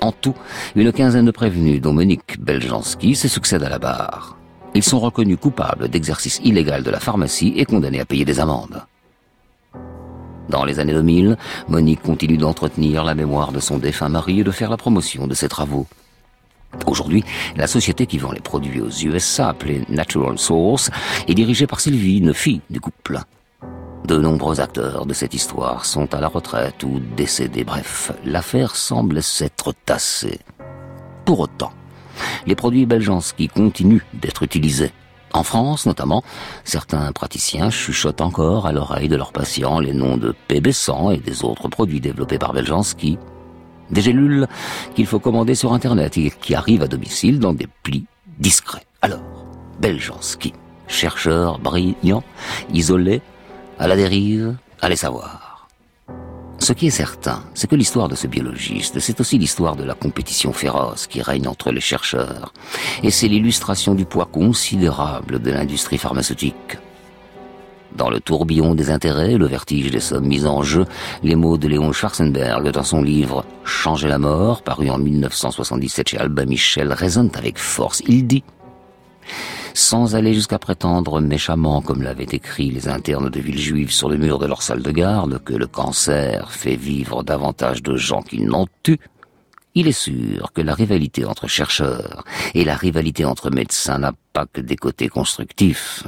En 0.00 0.10
tout, 0.10 0.34
une 0.74 0.92
quinzaine 0.92 1.26
de 1.26 1.30
prévenus, 1.30 1.80
dont 1.80 1.92
Monique 1.92 2.40
Beljanski, 2.40 3.14
se 3.14 3.28
succèdent 3.28 3.62
à 3.62 3.68
la 3.68 3.78
barre. 3.78 4.36
Ils 4.74 4.82
sont 4.82 4.98
reconnus 4.98 5.38
coupables 5.40 5.86
d'exercice 5.86 6.40
illégal 6.42 6.82
de 6.82 6.90
la 6.90 6.98
pharmacie 6.98 7.54
et 7.56 7.64
condamnés 7.64 8.00
à 8.00 8.04
payer 8.04 8.24
des 8.24 8.40
amendes. 8.40 8.82
Dans 10.48 10.64
les 10.64 10.80
années 10.80 10.92
2000, 10.92 11.36
Monique 11.68 12.02
continue 12.02 12.36
d'entretenir 12.36 13.04
la 13.04 13.14
mémoire 13.14 13.52
de 13.52 13.60
son 13.60 13.78
défunt 13.78 14.08
mari 14.08 14.40
et 14.40 14.44
de 14.44 14.50
faire 14.50 14.70
la 14.70 14.76
promotion 14.76 15.28
de 15.28 15.34
ses 15.34 15.48
travaux. 15.48 15.86
Aujourd'hui, 16.88 17.22
la 17.56 17.68
société 17.68 18.06
qui 18.06 18.18
vend 18.18 18.32
les 18.32 18.40
produits 18.40 18.80
aux 18.80 18.90
USA, 18.90 19.50
appelée 19.50 19.82
Natural 19.88 20.36
Source, 20.40 20.90
est 21.28 21.34
dirigée 21.34 21.68
par 21.68 21.78
Sylvie, 21.78 22.18
une 22.18 22.34
fille 22.34 22.62
du 22.68 22.80
couple. 22.80 23.20
De 24.04 24.18
nombreux 24.18 24.60
acteurs 24.60 25.06
de 25.06 25.14
cette 25.14 25.32
histoire 25.32 25.86
sont 25.86 26.14
à 26.14 26.20
la 26.20 26.28
retraite 26.28 26.82
ou 26.82 27.00
décédés. 27.16 27.64
Bref, 27.64 28.12
l'affaire 28.26 28.76
semble 28.76 29.22
s'être 29.22 29.72
tassée. 29.86 30.40
Pour 31.24 31.40
autant, 31.40 31.72
les 32.46 32.54
produits 32.54 32.84
Beljanski 32.84 33.48
continuent 33.48 34.04
d'être 34.12 34.42
utilisés. 34.42 34.92
En 35.32 35.42
France, 35.42 35.86
notamment, 35.86 36.22
certains 36.64 37.12
praticiens 37.12 37.70
chuchotent 37.70 38.20
encore 38.20 38.66
à 38.66 38.72
l'oreille 38.72 39.08
de 39.08 39.16
leurs 39.16 39.32
patients 39.32 39.80
les 39.80 39.94
noms 39.94 40.18
de 40.18 40.34
PB100 40.50 41.14
et 41.14 41.18
des 41.18 41.42
autres 41.42 41.68
produits 41.68 42.02
développés 42.02 42.38
par 42.38 42.52
Beljanski. 42.52 43.18
Des 43.90 44.02
gélules 44.02 44.46
qu'il 44.94 45.06
faut 45.06 45.18
commander 45.18 45.54
sur 45.54 45.72
Internet 45.72 46.18
et 46.18 46.30
qui 46.30 46.54
arrivent 46.54 46.82
à 46.82 46.88
domicile 46.88 47.38
dans 47.38 47.54
des 47.54 47.68
plis 47.82 48.04
discrets. 48.38 48.86
Alors, 49.00 49.22
Beljanski, 49.80 50.52
chercheur 50.88 51.58
brillant, 51.58 52.22
isolé, 52.72 53.22
à 53.78 53.86
la 53.86 53.96
dérive, 53.96 54.56
allez 54.80 54.96
savoir. 54.96 55.68
Ce 56.58 56.72
qui 56.72 56.86
est 56.86 56.90
certain, 56.90 57.42
c'est 57.52 57.68
que 57.68 57.76
l'histoire 57.76 58.08
de 58.08 58.14
ce 58.14 58.26
biologiste, 58.26 58.98
c'est 58.98 59.20
aussi 59.20 59.36
l'histoire 59.36 59.76
de 59.76 59.84
la 59.84 59.94
compétition 59.94 60.52
féroce 60.52 61.06
qui 61.06 61.20
règne 61.20 61.46
entre 61.46 61.70
les 61.70 61.80
chercheurs. 61.80 62.54
Et 63.02 63.10
c'est 63.10 63.28
l'illustration 63.28 63.94
du 63.94 64.06
poids 64.06 64.26
considérable 64.26 65.42
de 65.42 65.50
l'industrie 65.50 65.98
pharmaceutique. 65.98 66.78
Dans 67.96 68.10
le 68.10 68.18
tourbillon 68.18 68.74
des 68.74 68.90
intérêts, 68.90 69.36
le 69.36 69.46
vertige 69.46 69.90
des 69.90 70.00
sommes 70.00 70.26
mises 70.26 70.46
en 70.46 70.62
jeu, 70.62 70.84
les 71.22 71.36
mots 71.36 71.58
de 71.58 71.68
Léon 71.68 71.92
Schwarzenberg 71.92 72.70
dans 72.70 72.82
son 72.82 73.02
livre 73.02 73.44
Changer 73.64 74.08
la 74.08 74.18
mort, 74.18 74.62
paru 74.62 74.90
en 74.90 74.98
1977 74.98 76.08
chez 76.08 76.18
Albin 76.18 76.46
Michel, 76.46 76.92
résonnent 76.92 77.30
avec 77.34 77.58
force. 77.58 78.02
Il 78.08 78.26
dit 78.26 78.42
sans 79.74 80.14
aller 80.14 80.32
jusqu'à 80.32 80.58
prétendre 80.58 81.20
méchamment, 81.20 81.82
comme 81.82 82.02
l'avaient 82.02 82.24
écrit 82.30 82.70
les 82.70 82.88
internes 82.88 83.28
de 83.28 83.40
Villejuive 83.40 83.92
sur 83.92 84.08
le 84.08 84.16
mur 84.16 84.38
de 84.38 84.46
leur 84.46 84.62
salle 84.62 84.82
de 84.82 84.90
garde, 84.90 85.42
que 85.44 85.52
le 85.52 85.66
cancer 85.66 86.50
fait 86.52 86.76
vivre 86.76 87.22
davantage 87.24 87.82
de 87.82 87.96
gens 87.96 88.22
qu'il 88.22 88.46
n'en 88.46 88.66
tue, 88.82 89.00
il 89.74 89.88
est 89.88 89.92
sûr 89.92 90.52
que 90.52 90.62
la 90.62 90.74
rivalité 90.74 91.24
entre 91.24 91.48
chercheurs 91.48 92.24
et 92.54 92.64
la 92.64 92.76
rivalité 92.76 93.24
entre 93.24 93.50
médecins 93.50 93.98
n'a 93.98 94.12
pas 94.32 94.46
que 94.46 94.60
des 94.60 94.76
côtés 94.76 95.08
constructifs. 95.08 96.04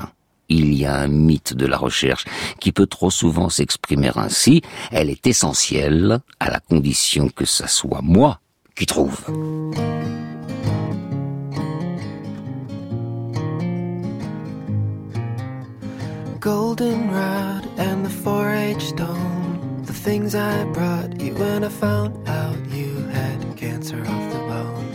Il 0.48 0.72
y 0.74 0.86
a 0.86 0.94
un 0.94 1.08
mythe 1.08 1.54
de 1.54 1.66
la 1.66 1.76
recherche 1.76 2.24
qui 2.60 2.70
peut 2.70 2.86
trop 2.86 3.10
souvent 3.10 3.48
s'exprimer 3.48 4.12
ainsi. 4.14 4.62
Elle 4.92 5.10
est 5.10 5.26
essentielle 5.26 6.20
à 6.38 6.50
la 6.50 6.60
condition 6.60 7.28
que 7.28 7.44
ça 7.44 7.66
soit 7.66 8.02
moi 8.02 8.38
qui 8.76 8.86
trouve. 8.86 9.24
Goldenrod 16.46 17.66
and 17.76 18.06
the 18.06 18.08
4-H 18.08 18.80
stone. 18.80 19.82
The 19.82 19.92
things 19.92 20.36
I 20.36 20.62
brought 20.66 21.20
you 21.20 21.34
when 21.34 21.64
I 21.64 21.68
found 21.68 22.28
out 22.28 22.56
you 22.66 23.02
had 23.08 23.56
cancer 23.56 23.98
of 23.98 24.32
the 24.32 24.38
bone. 24.50 24.92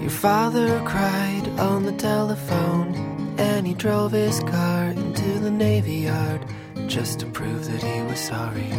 Your 0.00 0.10
father 0.10 0.80
cried 0.84 1.48
on 1.58 1.84
the 1.86 1.96
telephone, 2.10 2.94
and 3.36 3.66
he 3.66 3.74
drove 3.74 4.12
his 4.12 4.38
car 4.44 4.90
into 4.90 5.40
the 5.40 5.50
Navy 5.50 6.06
Yard 6.06 6.46
just 6.86 7.18
to 7.18 7.26
prove 7.26 7.64
that 7.66 7.82
he 7.82 8.02
was 8.02 8.20
sorry. 8.20 8.70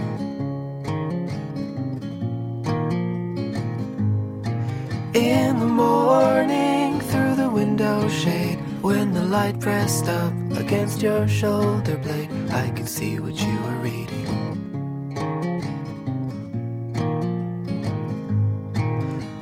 In 5.13 5.59
the 5.59 5.67
morning, 5.67 7.00
window 7.81 8.07
shade, 8.09 8.59
when 8.81 9.11
the 9.11 9.23
light 9.23 9.59
pressed 9.59 10.07
up 10.07 10.33
against 10.51 11.01
your 11.01 11.27
shoulder 11.27 11.97
blade, 11.97 12.29
I 12.51 12.69
could 12.69 12.87
see 12.87 13.19
what 13.19 13.41
you 13.41 13.55
were 13.63 13.79
reading. 13.81 14.27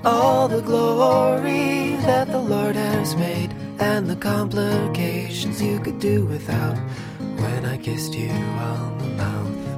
All 0.06 0.48
the 0.48 0.62
glory 0.62 1.98
that 2.08 2.28
the 2.32 2.40
Lord 2.40 2.78
has 2.78 3.14
made, 3.18 3.54
and 3.80 4.08
the 4.08 4.16
complications 4.16 5.62
you 5.62 5.80
could 5.80 6.00
do 6.00 6.26
without 6.26 6.78
when 7.42 7.66
I 7.66 7.78
kissed 7.78 8.16
you 8.16 8.30
on 8.30 8.98
the 9.00 9.08
mouth. 9.22 9.69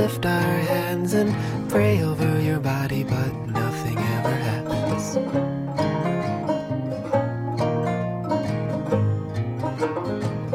Lift 0.00 0.24
our 0.24 0.56
hands 0.74 1.12
and 1.12 1.30
pray 1.68 2.02
over 2.02 2.40
your 2.40 2.58
body, 2.58 3.02
but 3.04 3.32
nothing 3.62 3.98
ever 4.16 4.36
happens. 4.50 5.04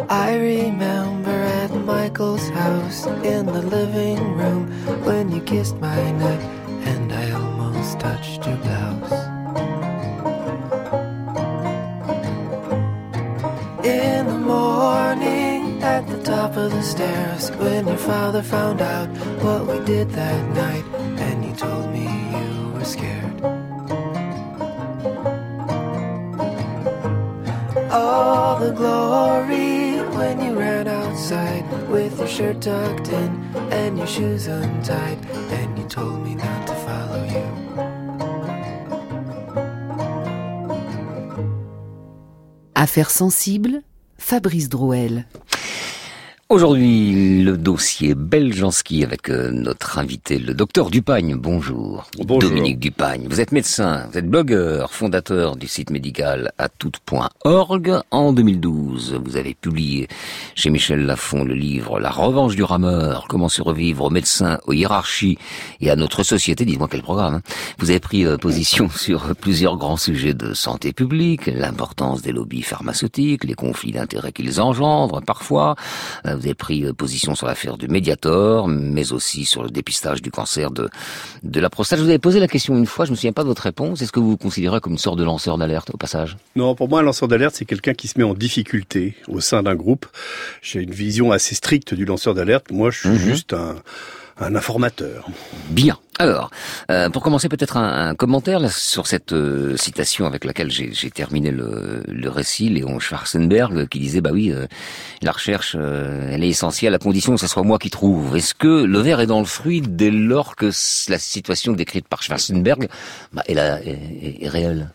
I 0.10 0.36
remember 0.36 1.38
at 1.62 1.72
Michael's 1.94 2.50
house 2.50 3.06
in 3.34 3.46
the 3.46 3.62
living 3.78 4.22
room 4.40 4.62
when 5.08 5.32
you 5.32 5.42
kissed 5.42 5.78
my 5.90 6.02
neck 6.24 6.42
and 6.90 7.14
I 7.14 7.26
almost 7.32 8.00
touched 8.00 8.48
your 8.48 8.58
blouse. 8.66 9.16
In 13.86 14.26
the 14.26 14.42
morning 14.56 15.84
at 15.84 16.04
the 16.08 16.20
top 16.24 16.58
of 16.58 16.72
the 16.72 16.82
stairs 16.82 17.15
when 17.60 17.88
your 17.88 17.98
father 17.98 18.42
found 18.42 18.82
out 18.82 19.10
what 19.44 19.68
we 19.68 19.84
did 19.86 20.10
that 20.12 20.50
night, 20.56 20.86
and 21.20 21.44
you 21.46 21.54
told 21.56 21.92
me 21.92 22.08
you 22.38 22.72
were 22.74 22.86
scared. 22.86 23.42
All 27.92 28.60
the 28.60 28.72
glory 28.72 30.00
when 30.18 30.42
you 30.42 30.58
ran 30.58 30.88
outside 30.88 31.66
with 31.90 32.18
your 32.20 32.28
shirt 32.28 32.62
tucked 32.62 33.10
in 33.10 33.32
and 33.72 33.98
your 33.98 34.08
shoes 34.08 34.48
untied, 34.48 35.20
and 35.52 35.78
you 35.78 35.86
told 35.86 36.24
me 36.24 36.36
not 36.36 36.68
to 36.68 36.76
follow 36.86 37.24
you. 37.36 37.46
Affaires 42.76 43.10
sensibles, 43.10 43.84
Fabrice 44.18 44.68
Drouel. 44.68 45.26
Aujourd'hui, 46.48 47.42
le 47.42 47.58
dossier 47.58 48.14
Beljanski 48.14 49.04
avec 49.04 49.32
euh, 49.32 49.50
notre 49.50 49.98
invité, 49.98 50.38
le 50.38 50.54
docteur 50.54 50.92
Dupagne. 50.92 51.34
Bonjour. 51.34 52.06
Bonjour. 52.20 52.38
Dominique 52.52 52.78
Dupagne. 52.78 53.26
Vous 53.28 53.42
êtes 53.42 53.52
médecin, 53.52 54.06
vous 54.12 54.20
êtes 54.20 54.30
blogueur, 54.30 54.94
fondateur 54.94 55.56
du 55.56 55.68
site 55.68 55.90
médical 55.90 56.52
à. 56.60 56.70
En 58.12 58.32
2012, 58.32 59.20
vous 59.26 59.38
avez 59.38 59.56
publié 59.56 60.08
chez 60.54 60.70
Michel 60.70 61.08
Lafon 61.08 61.44
le 61.44 61.56
livre 61.56 62.00
La 62.00 62.12
revanche 62.12 62.56
du 62.56 62.62
rameur, 62.62 63.26
comment 63.28 63.50
se 63.50 63.64
revivre 63.64 64.04
aux 64.04 64.10
médecins, 64.12 64.60
aux 64.68 64.74
hiérarchies 64.74 65.40
et 65.82 65.90
à 65.90 65.96
notre 65.96 66.22
société. 66.22 66.64
Dites-moi 66.64 66.88
quel 66.92 67.02
programme. 67.02 67.34
hein. 67.36 67.42
Vous 67.80 67.90
avez 67.90 68.00
pris 68.00 68.24
euh, 68.24 68.38
position 68.38 68.88
sur 68.96 69.36
plusieurs 69.36 69.78
grands 69.78 69.98
sujets 69.98 70.36
de 70.36 70.54
santé 70.54 70.94
publique, 70.94 71.48
l'importance 71.48 72.22
des 72.22 72.32
lobbies 72.32 72.62
pharmaceutiques, 72.62 73.46
les 73.46 73.56
conflits 73.56 73.94
d'intérêts 73.94 74.32
qu'ils 74.32 74.62
engendrent 74.62 75.24
parfois. 75.24 75.76
Vous 76.36 76.46
avez 76.46 76.54
pris 76.54 76.86
euh, 76.86 76.94
position 76.94 77.36
sur 77.36 77.48
l'affaire 77.48 77.78
du 77.78 77.88
Mediator, 77.88 78.68
mais 78.68 79.12
aussi 79.12 79.46
sur 79.46 79.64
le 79.64 79.70
dépistage 79.70 80.22
du 80.22 80.32
cancer 80.32 80.72
de, 80.72 80.90
de 81.44 81.60
la 81.60 81.70
prostate. 81.70 82.00
Je 82.00 82.04
vous 82.04 82.10
avais 82.10 82.20
posé 82.20 82.40
la 82.40 82.48
question 82.48 82.76
une 82.78 82.86
fois, 82.86 83.06
je 83.06 83.12
me 83.12 83.16
souviens 83.16 83.34
pas 83.34 83.44
de 83.44 83.48
votre 83.48 83.64
réponse. 83.64 84.02
Est-ce 84.02 84.12
que 84.12 84.20
vous 84.20 84.32
vous 84.32 84.38
considérez 84.38 84.80
comme 84.80 84.94
une 84.94 85.00
sorte 85.00 85.18
de 85.18 85.24
lanceur 85.24 85.58
d'alerte 85.58 85.92
au 85.94 85.98
passage? 85.98 86.38
Non, 86.56 86.76
pour 86.76 86.90
moi, 86.90 87.00
un 87.00 87.04
lanceur 87.04 87.28
d'alerte, 87.28 87.56
c'est 87.56 87.66
quelqu'un 87.66 87.94
qui 87.94 88.08
se 88.08 88.18
met 88.18 88.24
en 88.24 88.34
difficulté 88.34 89.16
au 89.28 89.40
sein 89.40 89.64
d'un 89.64 89.76
groupe. 89.76 90.06
J'ai 90.62 90.82
une 90.82 90.92
vision 90.92 91.32
assez 91.32 91.56
stricte 91.56 91.94
du 91.94 92.06
lanceur 92.06 92.34
d'alerte. 92.34 92.72
Moi, 92.72 92.92
je 92.92 93.00
suis 93.00 93.18
juste 93.18 93.54
un, 93.54 93.76
un 94.38 94.56
informateur. 94.56 95.28
Bien. 95.70 95.98
Alors, 96.18 96.50
euh, 96.92 97.10
pour 97.10 97.22
commencer, 97.24 97.50
peut-être 97.50 97.76
un, 97.78 98.10
un 98.10 98.16
commentaire 98.16 98.60
là, 98.60 98.70
sur 98.70 99.06
cette 99.08 99.34
euh, 99.34 99.76
citation 99.78 100.26
avec 100.26 100.46
laquelle 100.46 100.72
j'ai 100.72 101.12
terminé 101.12 101.52
le, 101.52 102.04
le 102.08 102.30
récit, 102.30 102.70
Léon 102.70 103.00
Schwarzenberg, 103.00 103.88
qui 103.88 104.00
disait, 104.00 104.22
bah 104.22 104.30
oui, 104.34 104.52
euh, 104.52 104.66
la 105.22 105.32
recherche, 105.34 105.76
euh, 105.78 106.30
elle 106.32 106.44
est 106.44 106.50
essentielle 106.50 106.94
à 106.94 107.00
condition 107.00 107.34
que 107.36 107.40
ce 107.42 107.48
soit 107.48 107.64
moi 107.64 107.80
qui 107.80 107.90
trouve. 107.90 108.36
Est-ce 108.38 108.54
que 108.54 108.84
le 108.84 109.00
verre 109.00 109.20
est 109.20 109.28
dans 109.28 109.40
le 109.40 109.46
fruit 109.46 109.82
dès 109.82 110.12
lors 110.12 110.56
que 110.56 110.68
la 111.10 111.20
situation 111.20 111.74
décrite 111.74 112.08
par 112.08 112.24
Schwarzenberg 112.24 112.88
bah, 113.34 113.44
est- 113.48 113.56
est- 113.58 114.44
est 114.44 114.50
réelle? 114.50 114.90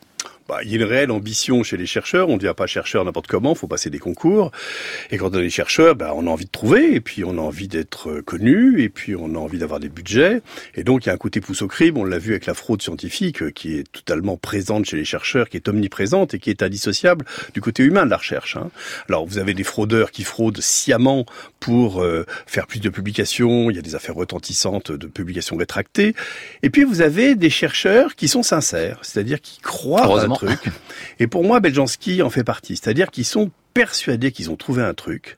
Bah, 0.51 0.59
il 0.65 0.69
y 0.69 0.73
a 0.73 0.75
une 0.75 0.83
réelle 0.83 1.11
ambition 1.11 1.63
chez 1.63 1.77
les 1.77 1.85
chercheurs. 1.85 2.27
On 2.27 2.33
ne 2.33 2.37
devient 2.37 2.53
pas 2.53 2.67
chercheur 2.67 3.05
n'importe 3.05 3.27
comment. 3.27 3.53
Il 3.53 3.57
faut 3.57 3.67
passer 3.69 3.89
des 3.89 3.99
concours. 3.99 4.51
Et 5.09 5.15
quand 5.15 5.33
on 5.33 5.39
est 5.39 5.49
chercheur, 5.49 5.95
bah, 5.95 6.11
on 6.13 6.27
a 6.27 6.29
envie 6.29 6.43
de 6.43 6.51
trouver. 6.51 6.93
Et 6.93 6.99
puis, 6.99 7.23
on 7.23 7.37
a 7.37 7.41
envie 7.41 7.69
d'être 7.69 8.09
euh, 8.09 8.21
connu. 8.21 8.81
Et 8.81 8.89
puis, 8.89 9.15
on 9.15 9.33
a 9.35 9.37
envie 9.37 9.59
d'avoir 9.59 9.79
des 9.79 9.87
budgets. 9.87 10.41
Et 10.75 10.83
donc, 10.83 11.05
il 11.05 11.07
y 11.07 11.09
a 11.09 11.13
un 11.13 11.17
côté 11.17 11.39
pouce 11.39 11.61
au 11.61 11.69
crime. 11.69 11.95
On 11.95 12.03
l'a 12.03 12.17
vu 12.17 12.31
avec 12.31 12.47
la 12.47 12.53
fraude 12.53 12.81
scientifique, 12.81 13.43
euh, 13.43 13.51
qui 13.51 13.75
est 13.77 13.89
totalement 13.93 14.35
présente 14.35 14.83
chez 14.83 14.97
les 14.97 15.05
chercheurs, 15.05 15.47
qui 15.47 15.55
est 15.55 15.69
omniprésente 15.69 16.33
et 16.33 16.39
qui 16.39 16.49
est 16.49 16.63
indissociable 16.63 17.23
du 17.53 17.61
côté 17.61 17.83
humain 17.83 18.03
de 18.03 18.09
la 18.09 18.17
recherche. 18.17 18.57
hein. 18.57 18.71
Alors, 19.07 19.25
vous 19.25 19.37
avez 19.37 19.53
des 19.53 19.63
fraudeurs 19.63 20.11
qui 20.11 20.25
fraudent 20.25 20.59
sciemment 20.59 21.25
pour 21.61 22.03
euh, 22.03 22.25
faire 22.45 22.67
plus 22.67 22.81
de 22.81 22.89
publications. 22.89 23.69
Il 23.69 23.77
y 23.77 23.79
a 23.79 23.81
des 23.81 23.95
affaires 23.95 24.15
retentissantes 24.15 24.91
de 24.91 25.07
publications 25.07 25.55
rétractées. 25.55 26.13
Et 26.61 26.69
puis, 26.69 26.83
vous 26.83 27.01
avez 27.01 27.35
des 27.35 27.49
chercheurs 27.49 28.15
qui 28.17 28.27
sont 28.27 28.43
sincères, 28.43 28.99
c'est-à-dire 29.01 29.39
qui 29.39 29.61
croient. 29.61 30.01
Et 31.19 31.27
pour 31.27 31.43
moi, 31.43 31.59
Beljanski 31.59 32.21
en 32.21 32.29
fait 32.29 32.43
partie. 32.43 32.75
C'est-à-dire 32.75 33.11
qu'ils 33.11 33.25
sont 33.25 33.51
persuadés 33.73 34.31
qu'ils 34.31 34.49
ont 34.49 34.55
trouvé 34.55 34.81
un 34.83 34.93
truc. 34.93 35.37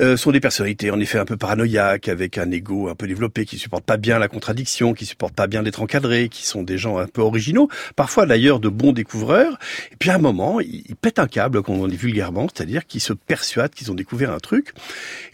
Euh, 0.00 0.16
sont 0.16 0.32
des 0.32 0.40
personnalités 0.40 0.90
en 0.90 1.00
effet 1.00 1.18
un 1.18 1.24
peu 1.24 1.36
paranoïaques, 1.36 2.08
avec 2.08 2.38
un 2.38 2.50
ego 2.50 2.88
un 2.88 2.94
peu 2.94 3.06
développé, 3.06 3.44
qui 3.44 3.58
supportent 3.58 3.84
pas 3.84 3.96
bien 3.96 4.18
la 4.18 4.28
contradiction, 4.28 4.94
qui 4.94 5.04
supportent 5.04 5.34
pas 5.34 5.46
bien 5.46 5.62
d'être 5.62 5.82
encadrés, 5.82 6.28
qui 6.28 6.46
sont 6.46 6.62
des 6.62 6.78
gens 6.78 6.98
un 6.98 7.06
peu 7.06 7.20
originaux, 7.20 7.68
parfois 7.96 8.26
d'ailleurs 8.26 8.60
de 8.60 8.68
bons 8.68 8.92
découvreurs. 8.92 9.58
Et 9.92 9.96
puis 9.98 10.10
à 10.10 10.14
un 10.14 10.18
moment, 10.18 10.60
ils, 10.60 10.96
pètent 11.00 11.18
un 11.18 11.26
câble, 11.26 11.62
comme 11.62 11.80
on 11.80 11.88
dit 11.88 11.96
vulgairement, 11.96 12.46
c'est-à-dire 12.52 12.86
qu'ils 12.86 13.00
se 13.00 13.12
persuadent 13.12 13.72
qu'ils 13.74 13.90
ont 13.90 13.94
découvert 13.94 14.30
un 14.30 14.38
truc. 14.38 14.72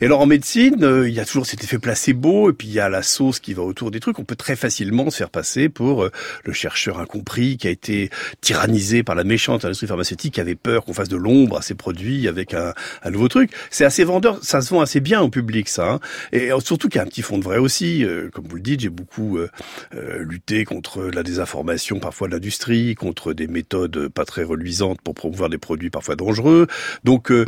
Et 0.00 0.06
alors 0.06 0.20
en 0.20 0.26
médecine, 0.26 0.82
euh, 0.82 1.08
il 1.08 1.14
y 1.14 1.20
a 1.20 1.24
toujours 1.24 1.46
cet 1.46 1.62
effet 1.62 1.78
placebo, 1.78 2.50
et 2.50 2.52
puis 2.52 2.68
il 2.68 2.74
y 2.74 2.80
a 2.80 2.88
la 2.88 3.02
sauce 3.02 3.38
qui 3.38 3.54
va 3.54 3.62
autour 3.62 3.90
des 3.90 4.00
trucs. 4.00 4.18
On 4.18 4.24
peut 4.24 4.36
très 4.36 4.56
facilement 4.56 5.10
se 5.10 5.18
faire 5.18 5.30
passer 5.30 5.68
pour 5.68 6.04
euh, 6.04 6.10
le 6.44 6.52
chercheur 6.52 6.98
incompris 6.98 7.56
qui 7.56 7.68
a 7.68 7.70
été 7.70 8.10
tyrannisé 8.40 9.02
par 9.02 9.14
la 9.14 9.24
méchante 9.24 9.64
industrie 9.64 9.86
pharmaceutique, 9.86 10.34
qui 10.34 10.40
avait 10.40 10.54
peur 10.54 10.84
qu'on 10.84 10.94
fasse 10.94 11.08
de 11.08 11.16
l'ombre 11.16 11.58
à 11.58 11.62
ses 11.62 11.74
produits 11.74 12.26
avec 12.28 12.54
un 12.54 12.74
nouveau 13.10 13.28
truc. 13.28 13.50
C'est 13.70 13.84
assez 13.84 14.04
vendeur, 14.04 14.38
ça 14.48 14.62
se 14.62 14.70
vend 14.70 14.80
assez 14.80 15.00
bien 15.00 15.20
au 15.20 15.28
public, 15.28 15.68
ça. 15.68 15.90
hein. 15.90 16.00
Et 16.32 16.50
euh, 16.50 16.58
surtout 16.60 16.88
qu'il 16.88 16.96
y 16.96 17.00
a 17.00 17.04
un 17.04 17.06
petit 17.08 17.20
fond 17.20 17.36
de 17.36 17.44
vrai 17.44 17.58
aussi. 17.58 18.02
Euh, 18.02 18.30
comme 18.32 18.46
vous 18.48 18.56
le 18.56 18.62
dites, 18.62 18.80
j'ai 18.80 18.88
beaucoup 18.88 19.36
euh, 19.36 19.50
euh, 19.94 20.24
lutté 20.24 20.64
contre 20.64 21.02
la 21.02 21.22
désinformation 21.22 22.00
parfois 22.00 22.28
de 22.28 22.32
l'industrie, 22.32 22.94
contre 22.94 23.34
des 23.34 23.46
méthodes 23.46 24.08
pas 24.08 24.24
très 24.24 24.44
reluisantes 24.44 25.02
pour 25.02 25.12
promouvoir 25.12 25.50
des 25.50 25.58
produits 25.58 25.90
parfois 25.90 26.16
dangereux. 26.16 26.66
Donc 27.04 27.30
euh, 27.30 27.44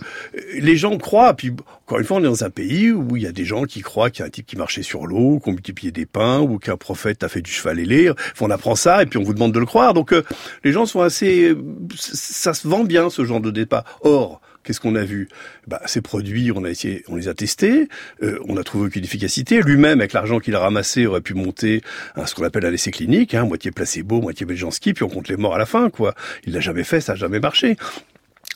les 0.58 0.76
gens 0.76 0.98
croient. 0.98 1.32
Puis 1.32 1.52
encore 1.86 2.00
une 2.00 2.04
fois, 2.04 2.18
on 2.18 2.20
est 2.20 2.24
dans 2.24 2.44
un 2.44 2.50
pays 2.50 2.92
où 2.92 3.16
il 3.16 3.22
y 3.22 3.26
a 3.26 3.32
des 3.32 3.46
gens 3.46 3.64
qui 3.64 3.80
croient 3.80 4.10
qu'il 4.10 4.20
y 4.20 4.24
a 4.24 4.26
un 4.26 4.30
type 4.30 4.44
qui 4.46 4.56
marchait 4.56 4.82
sur 4.82 5.06
l'eau, 5.06 5.38
qu'on 5.38 5.52
multipliait 5.52 5.92
des 5.92 6.06
pains, 6.06 6.40
ou 6.40 6.58
qu'un 6.58 6.76
prophète 6.76 7.24
a 7.24 7.30
fait 7.30 7.40
du 7.40 7.50
cheval 7.50 7.80
ailé. 7.80 8.10
Enfin, 8.10 8.44
on 8.46 8.50
apprend 8.50 8.74
ça 8.74 9.02
et 9.02 9.06
puis 9.06 9.18
on 9.18 9.22
vous 9.22 9.32
demande 9.32 9.52
de 9.52 9.58
le 9.58 9.66
croire. 9.66 9.94
Donc 9.94 10.12
euh, 10.12 10.22
les 10.64 10.72
gens 10.72 10.84
sont 10.84 11.00
assez, 11.00 11.56
ça 11.96 12.52
se 12.52 12.68
vend 12.68 12.84
bien 12.84 13.08
ce 13.08 13.24
genre 13.24 13.40
de 13.40 13.50
débat. 13.50 13.84
Or 14.02 14.42
Qu'est-ce 14.62 14.80
qu'on 14.80 14.94
a 14.94 15.04
vu? 15.04 15.28
Bah, 15.66 15.80
Ces 15.86 16.02
produits, 16.02 16.52
on 16.54 16.64
a 16.64 16.70
essayé, 16.70 17.02
on 17.08 17.16
les 17.16 17.28
a 17.28 17.34
testés, 17.34 17.88
euh, 18.22 18.38
on 18.46 18.54
n'a 18.54 18.62
trouvé 18.62 18.86
aucune 18.86 19.04
efficacité. 19.04 19.62
Lui-même, 19.62 20.00
avec 20.00 20.12
l'argent 20.12 20.38
qu'il 20.38 20.54
a 20.54 20.60
ramassé, 20.60 21.06
aurait 21.06 21.22
pu 21.22 21.34
monter 21.34 21.80
un, 22.14 22.26
ce 22.26 22.34
qu'on 22.34 22.44
appelle 22.44 22.66
un 22.66 22.72
essai 22.72 22.90
clinique, 22.90 23.34
hein, 23.34 23.44
moitié 23.46 23.70
placebo, 23.70 24.20
moitié 24.20 24.44
Beljanski, 24.44 24.92
puis 24.92 25.02
on 25.04 25.08
compte 25.08 25.28
les 25.28 25.36
morts 25.36 25.54
à 25.54 25.58
la 25.58 25.66
fin. 25.66 25.88
quoi. 25.88 26.14
Il 26.44 26.52
l'a 26.52 26.60
jamais 26.60 26.84
fait, 26.84 27.00
ça 27.00 27.12
n'a 27.12 27.18
jamais 27.18 27.40
marché. 27.40 27.76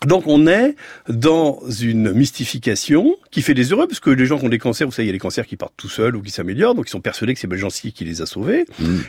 Donc 0.06 0.26
on 0.26 0.46
est 0.46 0.76
dans 1.08 1.60
une 1.80 2.12
mystification 2.12 3.16
qui 3.30 3.42
fait 3.42 3.54
des 3.54 3.72
heureux, 3.72 3.86
parce 3.86 4.00
que 4.00 4.10
les 4.10 4.26
gens 4.26 4.38
qui 4.38 4.44
ont 4.44 4.48
des 4.48 4.58
cancers, 4.58 4.86
vous 4.86 4.92
savez, 4.92 5.06
il 5.06 5.08
y 5.08 5.10
a 5.10 5.12
des 5.12 5.18
cancers 5.18 5.46
qui 5.46 5.56
partent 5.56 5.74
tout 5.76 5.88
seuls 5.88 6.16
ou 6.16 6.22
qui 6.22 6.30
s'améliorent, 6.30 6.74
donc 6.74 6.88
ils 6.88 6.90
sont 6.90 7.00
persuadés 7.00 7.34
que 7.34 7.40
c'est 7.40 7.46
Beljanski 7.46 7.92
qui 7.92 8.04
les 8.04 8.22
a 8.22 8.26
sauvés, 8.26 8.66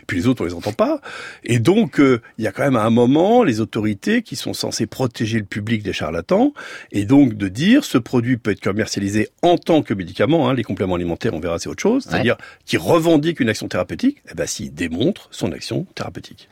puis 0.08 0.18
les 0.18 0.28
autres 0.28 0.42
on 0.42 0.46
les 0.46 0.54
entend 0.54 0.74
pas. 0.74 1.02
Et 1.44 1.60
donc 1.60 2.00
euh, 2.00 2.22
il 2.38 2.44
y 2.44 2.48
a 2.48 2.52
quand 2.52 2.64
même 2.64 2.76
à 2.76 2.84
un 2.84 2.90
moment 2.90 3.44
les 3.44 3.60
autorités 3.60 4.22
qui 4.22 4.36
sont 4.36 4.54
censées 4.54 4.88
protéger 4.88 5.40
le 5.40 5.46
public 5.46 5.84
des 5.84 5.94
charlatans, 5.94 6.54
et 6.92 7.06
donc 7.06 7.36
de 7.36 7.48
dire 7.48 7.84
ce 7.84 7.98
produit 7.98 8.38
peut 8.38 8.52
être 8.52 8.62
commercialisé 8.62 9.30
en 9.42 9.58
tant 9.58 9.82
que 9.82 9.94
médicament, 9.94 10.50
hein, 10.50 10.54
les 10.54 10.64
compléments 10.64 10.96
alimentaires 10.96 11.34
on 11.34 11.40
verra 11.40 11.60
c'est 11.60 11.70
autre 11.70 11.82
chose, 11.82 12.06
c'est-à-dire 12.10 12.38
qui 12.66 12.78
revendique 12.78 13.40
une 13.40 13.50
action 13.50 13.68
thérapeutique, 13.68 14.18
eh 14.32 14.36
ben 14.36 14.48
s'il 14.48 14.74
démontre 14.74 15.28
son 15.32 15.52
action 15.52 15.86
thérapeutique. 15.96 16.50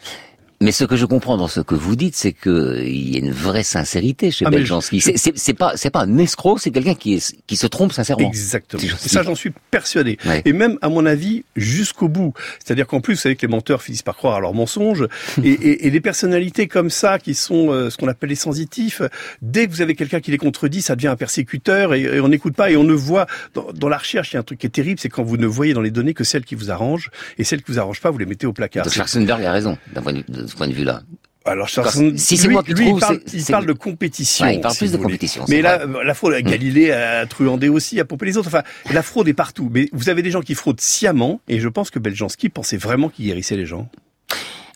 Mais 0.64 0.72
ce 0.72 0.86
que 0.86 0.95
je 0.95 1.05
comprends 1.05 1.36
dans 1.36 1.47
ce 1.49 1.59
que 1.59 1.76
vous 1.76 1.95
dites, 1.97 2.16
c'est 2.16 2.32
que 2.32 2.82
il 2.82 3.09
y 3.11 3.16
a 3.16 3.20
une 3.20 3.32
vraie 3.32 3.64
sincérité 3.64 4.32
chez 4.32 4.45
Ah, 4.45 4.49
Beljanski. 4.49 4.99
je- 5.01 5.11
C'est- 5.36 5.53
pas 5.53 5.74
c'est 5.76 5.89
pas 5.89 6.01
un 6.03 6.18
escroc, 6.18 6.57
c'est 6.59 6.72
quelqu'un 6.72 6.95
qui 6.95 7.16
est 7.16 7.36
qui 7.47 7.55
se 7.57 7.68
trompe 7.68 7.91
sincèrement. 7.91 8.28
Exactement. 8.28 8.82
Et 8.82 9.09
ça, 9.09 9.24
j'en 9.24 9.36
suis 9.36 9.51
persuadé. 9.72 10.18
Ouais. 10.26 10.41
Et 10.45 10.53
même, 10.53 10.78
à 10.82 10.88
mon 10.89 11.05
avis, 11.05 11.43
jusqu'au 11.57 12.07
bout. 12.07 12.34
C'est-à-dire 12.64 12.88
qu'en 12.88 13.01
plus, 13.01 13.16
vous 13.16 13.20
savez 13.20 13.36
que 13.36 13.45
les 13.45 13.51
menteurs 13.51 13.82
finissent 13.82 14.03
par 14.03 14.16
croire 14.16 14.36
à 14.36 14.39
leurs 14.39 14.53
mensonges. 14.53 15.07
et, 15.43 15.49
et, 15.51 15.88
et 15.88 15.89
les 15.89 16.01
personnalités 16.01 16.68
comme 16.68 16.89
ça, 16.89 17.20
qui 17.20 17.34
sont 17.36 17.72
euh, 17.72 17.89
ce 17.89 17.97
qu'on 17.97 18.07
appelle 18.07 18.30
les 18.30 18.36
sensitifs, 18.36 19.01
dès 19.41 19.68
que 19.68 19.72
vous 19.72 19.82
avez 19.82 19.95
quelqu'un 19.95 20.22
qui 20.22 20.32
les 20.32 20.38
contredit, 20.38 20.82
ça 20.82 20.95
devient 20.95 21.07
un 21.09 21.16
persécuteur 21.18 21.93
et, 21.93 22.03
et 22.03 22.20
on 22.22 22.30
n'écoute 22.30 22.55
pas 22.55 22.72
et 22.72 22.78
on 22.78 22.84
ne 22.86 22.93
voit. 22.93 23.28
Dans, 23.53 23.68
dans 23.74 23.89
la 23.89 23.97
recherche, 23.97 24.32
il 24.32 24.36
y 24.36 24.38
a 24.38 24.39
un 24.39 24.43
truc 24.43 24.59
qui 24.59 24.68
est 24.68 24.70
terrible, 24.70 24.99
c'est 24.99 25.09
quand 25.09 25.24
vous 25.24 25.38
ne 25.38 25.45
voyez 25.47 25.74
dans 25.74 25.82
les 25.82 25.91
données 25.91 26.14
que 26.14 26.24
celles 26.24 26.45
qui 26.45 26.55
vous 26.55 26.72
arrangent 26.72 27.09
et 27.38 27.43
celles 27.43 27.61
qui 27.64 27.72
vous 27.74 27.80
arrangent 27.80 27.99
pas, 28.01 28.11
vous 28.11 28.18
les 28.18 28.26
mettez 28.26 28.47
au 28.47 28.53
placard. 28.53 28.86
Donc 28.86 28.93
Schwarzenberg 28.93 29.43
a 29.43 29.51
raison 29.51 29.78
d'un 29.93 30.01
point 30.01 30.14
de, 30.14 30.18
vue- 30.20 30.24
de 30.30 30.47
ce 30.54 30.58
point 30.58 30.68
de 30.68 30.74
vue-là. 30.74 31.01
Alors, 31.45 31.68
si 31.70 32.38
c'est 32.38 32.47
moi 32.47 32.64
qui 32.64 32.74
lui, 32.74 32.86
trouve, 32.86 32.99
il 33.34 33.43
parle, 33.45 33.62
il 33.62 33.68
de 33.68 33.74
compétition. 33.74 34.45
Ouais, 34.45 34.56
il 34.56 34.62
parle 34.62 34.74
si 34.74 34.80
plus 34.80 34.91
de 34.93 34.97
voulez. 34.97 35.04
compétition, 35.04 35.43
Mais 35.49 35.62
là, 35.62 35.86
la 35.86 36.14
fraude, 36.14 36.34
Galilée 36.36 36.91
a 36.91 37.26
truandé 37.26 37.68
aussi, 37.68 37.99
a 37.99 38.06
pompé 38.06 38.28
les 38.28 38.38
autres. 38.38 38.47
Enfin, 38.47 38.64
la 38.91 39.04
fraude 39.04 39.28
est 39.28 39.34
partout. 39.34 39.70
Mais 39.70 39.89
vous 39.91 40.08
avez 40.08 40.22
des 40.22 40.32
gens 40.32 40.41
qui 40.41 40.56
fraudent 40.56 40.80
sciemment, 40.80 41.41
et 41.49 41.60
je 41.60 41.68
pense 41.68 41.89
que 41.89 41.99
Beljanski 41.99 42.47
pensait 42.47 42.78
vraiment 42.78 43.10
qu'il 43.10 43.26
guérissait 43.26 43.58
les 43.58 43.66
gens. 43.66 43.89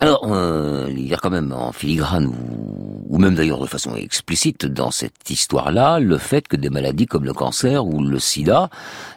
Alors, 0.01 0.31
euh, 0.31 0.87
il 0.89 1.07
y 1.07 1.13
a 1.13 1.17
quand 1.17 1.29
même 1.29 1.53
en 1.53 1.71
filigrane, 1.71 2.25
ou, 2.25 3.05
ou 3.07 3.17
même 3.17 3.33
d'ailleurs 3.33 3.61
de 3.61 3.65
façon 3.65 3.95
explicite 3.95 4.65
dans 4.65 4.91
cette 4.91 5.29
histoire-là, 5.29 5.99
le 5.99 6.17
fait 6.17 6.49
que 6.49 6.57
des 6.57 6.69
maladies 6.69 7.05
comme 7.05 7.23
le 7.23 7.33
cancer 7.33 7.85
ou 7.85 8.03
le 8.03 8.19
sida, 8.19 8.69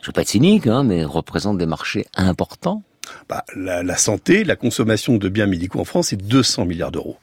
je 0.03 0.07
veux 0.07 0.13
pas 0.13 0.23
être 0.23 0.29
cynique, 0.29 0.69
hein, 0.69 0.85
mais 0.85 1.05
représentent 1.05 1.59
des 1.59 1.67
marchés 1.67 2.07
importants. 2.17 2.85
Bah, 3.29 3.45
la, 3.55 3.83
la 3.83 3.97
santé, 3.97 4.45
la 4.45 4.57
consommation 4.57 5.17
de 5.17 5.29
biens 5.29 5.47
médicaux 5.47 5.81
en 5.81 5.85
France, 5.85 6.09
c'est 6.09 6.17
200 6.17 6.65
milliards 6.67 6.93
d'euros. 6.93 7.19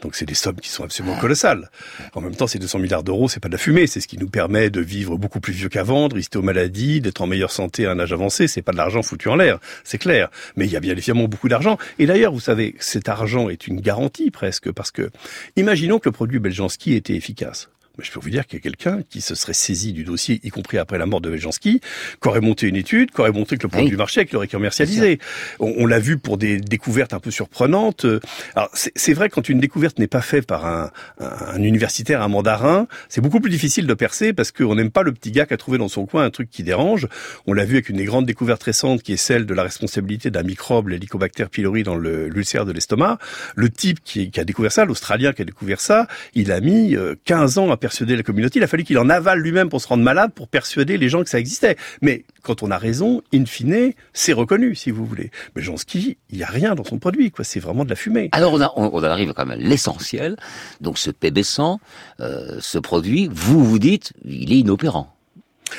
Donc 0.00 0.14
c'est 0.14 0.24
des 0.24 0.34
sommes 0.34 0.56
qui 0.56 0.68
sont 0.68 0.84
absolument 0.84 1.16
colossales. 1.16 1.70
En 2.14 2.20
même 2.20 2.34
temps, 2.34 2.46
ces 2.46 2.58
200 2.58 2.78
milliards 2.78 3.02
d'euros, 3.02 3.28
c'est 3.28 3.40
pas 3.40 3.48
de 3.48 3.52
la 3.52 3.58
fumée, 3.58 3.86
c'est 3.86 4.00
ce 4.00 4.08
qui 4.08 4.18
nous 4.18 4.28
permet 4.28 4.70
de 4.70 4.80
vivre 4.80 5.16
beaucoup 5.18 5.40
plus 5.40 5.52
vieux 5.52 5.68
qu'avant, 5.68 6.08
de 6.08 6.14
résister 6.14 6.38
aux 6.38 6.42
maladies, 6.42 7.00
d'être 7.00 7.20
en 7.20 7.26
meilleure 7.26 7.50
santé 7.52 7.86
à 7.86 7.90
un 7.90 8.00
âge 8.00 8.12
avancé. 8.12 8.48
C'est 8.48 8.62
pas 8.62 8.72
de 8.72 8.76
l'argent 8.76 9.02
foutu 9.02 9.28
en 9.28 9.36
l'air, 9.36 9.58
c'est 9.84 9.98
clair. 9.98 10.30
Mais 10.56 10.66
il 10.66 10.72
y 10.72 10.76
a 10.76 10.80
bien 10.80 10.92
évidemment 10.92 11.28
beaucoup 11.28 11.48
d'argent. 11.48 11.78
Et 11.98 12.06
d'ailleurs, 12.06 12.32
vous 12.32 12.40
savez, 12.40 12.74
cet 12.78 13.08
argent 13.08 13.48
est 13.48 13.66
une 13.66 13.80
garantie 13.80 14.30
presque, 14.30 14.72
parce 14.72 14.90
que 14.90 15.10
imaginons 15.56 15.98
que 15.98 16.08
le 16.08 16.12
produit 16.12 16.38
Beljanski 16.38 16.94
était 16.94 17.14
efficace. 17.14 17.68
Mais 17.98 18.04
je 18.04 18.12
peux 18.12 18.20
vous 18.20 18.30
dire 18.30 18.46
qu'il 18.46 18.58
y 18.58 18.60
a 18.60 18.62
quelqu'un 18.62 19.02
qui 19.08 19.20
se 19.20 19.34
serait 19.34 19.52
saisi 19.52 19.92
du 19.92 20.04
dossier, 20.04 20.40
y 20.42 20.50
compris 20.50 20.78
après 20.78 20.98
la 20.98 21.06
mort 21.06 21.20
de 21.20 21.30
Beljanski, 21.30 21.80
qui 21.80 22.28
aurait 22.28 22.40
monté 22.40 22.66
une 22.66 22.76
étude, 22.76 23.10
qui 23.10 23.20
aurait 23.20 23.32
montré 23.32 23.56
que 23.56 23.64
le 23.64 23.68
produit 23.68 23.96
marchait, 23.96 24.26
qu'il 24.26 24.36
aurait 24.36 24.48
commercialisé. 24.48 25.18
On, 25.58 25.74
on 25.78 25.86
l'a 25.86 25.98
vu 25.98 26.18
pour 26.18 26.38
des 26.38 26.58
découvertes 26.58 27.12
un 27.14 27.20
peu 27.20 27.30
surprenantes. 27.30 28.04
Euh, 28.04 28.20
Alors 28.54 28.70
c'est 28.74 29.12
vrai 29.12 29.28
quand 29.28 29.48
une 29.48 29.60
découverte 29.60 29.98
n'est 29.98 30.06
pas 30.06 30.22
faite 30.22 30.46
par 30.46 30.66
un, 30.66 30.90
un, 31.18 31.26
un 31.54 31.62
universitaire, 31.62 32.22
un 32.22 32.28
mandarin, 32.28 32.86
c'est 33.08 33.20
beaucoup 33.20 33.40
plus 33.40 33.50
difficile 33.50 33.86
de 33.86 33.94
percer 33.94 34.32
parce 34.32 34.52
qu'on 34.52 34.74
n'aime 34.74 34.90
pas 34.90 35.02
le 35.02 35.12
petit 35.12 35.30
gars 35.32 35.46
qui 35.46 35.54
a 35.54 35.56
trouvé 35.56 35.78
dans 35.78 35.88
son 35.88 36.06
coin 36.06 36.24
un 36.24 36.30
truc 36.30 36.50
qui 36.50 36.62
dérange. 36.62 37.08
On 37.46 37.52
l'a 37.52 37.64
vu 37.64 37.74
avec 37.74 37.88
une 37.88 37.96
des 37.96 38.04
grandes 38.04 38.26
découvertes 38.26 38.62
récentes 38.62 39.02
qui 39.02 39.12
est 39.12 39.16
celle 39.16 39.46
de 39.46 39.54
la 39.54 39.62
responsabilité 39.62 40.30
d'un 40.30 40.42
microbe, 40.42 40.88
l'Helicobacter 40.88 41.46
pylori, 41.50 41.82
dans 41.82 41.96
l'ulcère 41.96 42.64
de 42.64 42.72
l'estomac. 42.72 43.18
Le 43.54 43.68
type 43.70 44.00
qui, 44.04 44.30
qui 44.30 44.40
a 44.40 44.44
découvert 44.44 44.72
ça, 44.72 44.84
l'Australien 44.84 45.32
qui 45.32 45.42
a 45.42 45.44
découvert 45.44 45.80
ça, 45.80 46.06
il 46.34 46.52
a 46.52 46.60
mis 46.60 46.96
euh, 46.96 47.14
15 47.24 47.58
ans 47.58 47.70
à 47.70 47.76
persuader 47.80 48.16
la 48.16 48.22
communauté. 48.22 48.58
Il 48.60 48.62
a 48.62 48.66
fallu 48.68 48.84
qu'il 48.84 48.98
en 48.98 49.08
avale 49.10 49.40
lui-même 49.40 49.68
pour 49.68 49.80
se 49.80 49.88
rendre 49.88 50.04
malade, 50.04 50.32
pour 50.34 50.46
persuader 50.48 50.98
les 50.98 51.08
gens 51.08 51.24
que 51.24 51.30
ça 51.30 51.38
existait. 51.40 51.76
Mais 52.02 52.24
quand 52.42 52.62
on 52.62 52.70
a 52.70 52.78
raison, 52.78 53.22
in 53.34 53.44
fine, 53.46 53.92
c'est 54.12 54.32
reconnu, 54.32 54.74
si 54.76 54.90
vous 54.90 55.04
voulez. 55.04 55.30
Mais 55.56 55.62
Jansky, 55.62 56.18
il 56.30 56.36
n'y 56.38 56.44
a 56.44 56.48
rien 56.48 56.74
dans 56.74 56.84
son 56.84 56.98
produit, 56.98 57.30
quoi. 57.30 57.44
C'est 57.44 57.60
vraiment 57.60 57.84
de 57.84 57.90
la 57.90 57.96
fumée. 57.96 58.28
Alors 58.32 58.52
on, 58.52 58.60
a- 58.60 58.72
on- 58.76 58.90
on 58.92 59.02
arrive 59.02 59.32
quand 59.32 59.46
même 59.46 59.58
à 59.58 59.62
l'essentiel. 59.62 60.36
Donc 60.80 60.98
ce 60.98 61.10
PB100, 61.10 61.78
euh, 62.20 62.58
ce 62.60 62.78
produit, 62.78 63.28
vous 63.32 63.64
vous 63.64 63.78
dites, 63.78 64.12
il 64.24 64.52
est 64.52 64.58
inopérant. 64.58 65.14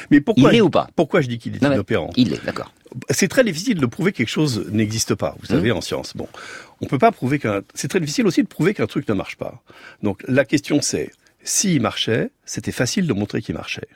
Mais 0.09 0.21
pourquoi 0.21 0.53
Il 0.53 0.57
est 0.57 0.61
ou 0.61 0.69
pas 0.69 0.87
Pourquoi 0.95 1.19
je 1.21 1.27
dis 1.27 1.37
qu'il 1.37 1.55
est 1.55 1.61
Non, 1.61 1.71
inopérant 1.73 2.09
Il 2.15 2.33
est, 2.33 2.43
d'accord. 2.45 2.73
C'est 3.09 3.27
très 3.27 3.43
difficile 3.43 3.77
de 3.77 3.85
prouver 3.85 4.11
que 4.13 4.17
quelque 4.17 4.29
chose 4.29 4.65
n'existe 4.71 5.15
pas, 5.15 5.35
vous 5.39 5.45
savez, 5.47 5.71
en 5.71 5.81
science. 5.81 6.13
Bon, 6.15 6.27
on 6.81 6.85
peut 6.87 6.97
pas 6.97 7.11
prouver 7.11 7.39
qu'un. 7.39 7.61
C'est 7.73 7.87
très 7.89 7.99
difficile 7.99 8.25
aussi 8.25 8.41
de 8.41 8.47
prouver 8.47 8.73
qu'un 8.73 8.87
truc 8.87 9.07
ne 9.09 9.13
marche 9.13 9.35
pas. 9.37 9.61
Donc 10.03 10.23
la 10.27 10.45
question 10.45 10.79
c'est, 10.81 11.11
s'il 11.43 11.81
marchait, 11.81 12.31
c'était 12.45 12.71
facile 12.71 13.07
de 13.07 13.13
montrer 13.13 13.41
qu'il 13.41 13.55
marchait. 13.55 13.87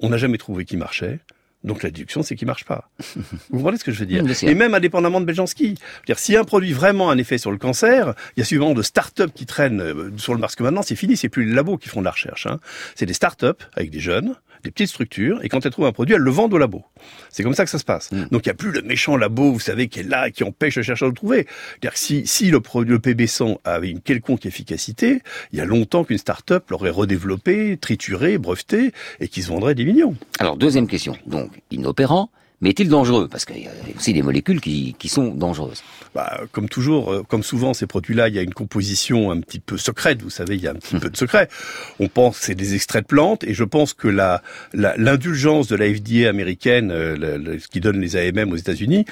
On 0.00 0.08
n'a 0.08 0.16
jamais 0.16 0.38
trouvé 0.38 0.64
qu'il 0.64 0.78
marchait. 0.78 1.20
Donc 1.62 1.82
la 1.82 1.90
déduction, 1.90 2.22
c'est 2.22 2.36
qu'il 2.36 2.46
marche 2.46 2.64
pas. 2.64 2.90
Vous 3.50 3.58
comprenez 3.58 3.76
ce 3.76 3.84
que 3.84 3.92
je 3.92 4.00
veux 4.00 4.06
dire. 4.06 4.24
Et 4.42 4.54
même 4.54 4.72
indépendamment 4.72 5.20
de 5.20 5.26
Beljanski. 5.26 5.74
Dire, 6.06 6.18
si 6.18 6.36
un 6.36 6.44
produit 6.44 6.72
vraiment 6.72 7.10
a 7.10 7.12
un 7.12 7.18
effet 7.18 7.36
sur 7.36 7.50
le 7.50 7.58
cancer, 7.58 8.14
il 8.36 8.40
y 8.40 8.42
a 8.42 8.44
suffisamment 8.44 8.72
de 8.72 8.82
start-up 8.82 9.30
qui 9.34 9.44
traînent 9.44 9.82
euh, 9.82 10.10
sur 10.16 10.32
le 10.32 10.40
marché. 10.40 10.56
Que 10.56 10.62
maintenant, 10.62 10.82
c'est 10.82 10.96
fini, 10.96 11.16
c'est 11.16 11.28
plus 11.28 11.44
les 11.44 11.54
labos 11.54 11.76
qui 11.76 11.90
font 11.90 12.00
de 12.00 12.06
la 12.06 12.12
recherche. 12.12 12.46
Hein. 12.46 12.60
C'est 12.94 13.06
des 13.06 13.12
start-up 13.12 13.62
avec 13.74 13.90
des 13.90 14.00
jeunes, 14.00 14.36
des 14.62 14.70
petites 14.70 14.88
structures, 14.88 15.42
et 15.42 15.48
quand 15.48 15.64
elles 15.64 15.72
trouvent 15.72 15.86
un 15.86 15.92
produit, 15.92 16.14
elles 16.14 16.20
le 16.20 16.30
vendent 16.30 16.54
au 16.54 16.58
labo. 16.58 16.84
C'est 17.30 17.42
comme 17.42 17.54
ça 17.54 17.64
que 17.64 17.70
ça 17.70 17.78
se 17.78 17.84
passe. 17.84 18.10
Donc 18.30 18.46
il 18.46 18.48
n'y 18.48 18.52
a 18.52 18.54
plus 18.54 18.70
le 18.70 18.82
méchant 18.82 19.16
labo, 19.16 19.52
vous 19.52 19.60
savez, 19.60 19.88
qui 19.88 20.00
est 20.00 20.04
là 20.04 20.30
qui 20.30 20.44
empêche 20.44 20.76
le 20.76 20.82
chercheur 20.82 21.08
de 21.08 21.12
le 21.12 21.16
trouver. 21.16 21.46
C'est-à-dire 21.46 21.92
que 21.92 21.98
si, 21.98 22.26
si 22.26 22.50
le 22.50 22.60
produit, 22.60 22.92
le 22.92 22.98
PB100 22.98 23.58
avait 23.64 23.90
une 23.90 24.00
quelconque 24.00 24.46
efficacité, 24.46 25.22
il 25.52 25.58
y 25.58 25.62
a 25.62 25.64
longtemps 25.64 26.04
qu'une 26.04 26.18
start-up 26.18 26.70
l'aurait 26.70 26.90
redéveloppé, 26.90 27.76
trituré, 27.76 28.38
breveté, 28.38 28.92
et 29.20 29.28
qui 29.28 29.42
se 29.42 29.48
vendrait 29.48 29.74
des 29.74 29.84
millions. 29.84 30.16
Alors 30.38 30.56
deuxième 30.56 30.86
question. 30.86 31.16
Donc 31.26 31.50
inopérant, 31.70 32.30
mais 32.60 32.70
est-il 32.70 32.88
dangereux? 32.88 33.28
Parce 33.30 33.44
qu'il 33.44 33.58
y 33.62 33.66
a 33.66 33.70
aussi 33.96 34.12
des 34.12 34.22
molécules 34.22 34.60
qui, 34.60 34.94
qui 34.98 35.08
sont 35.08 35.28
dangereuses. 35.28 35.82
Bah, 36.14 36.40
comme 36.52 36.68
toujours, 36.68 37.12
euh, 37.12 37.22
comme 37.22 37.42
souvent, 37.42 37.72
ces 37.74 37.86
produits-là, 37.86 38.28
il 38.28 38.34
y 38.34 38.38
a 38.38 38.42
une 38.42 38.52
composition 38.54 39.30
un 39.30 39.40
petit 39.40 39.60
peu 39.60 39.78
secrète. 39.78 40.22
Vous 40.22 40.30
savez, 40.30 40.56
il 40.56 40.62
y 40.62 40.66
a 40.66 40.72
un 40.72 40.74
petit 40.74 40.96
peu 40.96 41.08
de 41.08 41.16
secret. 41.16 41.48
On 42.00 42.08
pense 42.08 42.38
que 42.40 42.44
c'est 42.46 42.54
des 42.54 42.74
extraits 42.74 43.02
de 43.04 43.06
plantes, 43.06 43.44
et 43.44 43.54
je 43.54 43.64
pense 43.64 43.94
que 43.94 44.08
la 44.08 44.42
la- 44.72 44.94
l'indulgence 44.96 45.68
de 45.68 45.76
la 45.76 45.86
FDA 45.86 46.28
américaine, 46.28 46.90
euh, 46.90 47.16
le- 47.16 47.36
le- 47.36 47.58
ce 47.60 47.68
qui 47.68 47.80
donne 47.80 48.00
les 48.00 48.16
AMM 48.16 48.52
aux 48.52 48.56
États-Unis, 48.56 49.04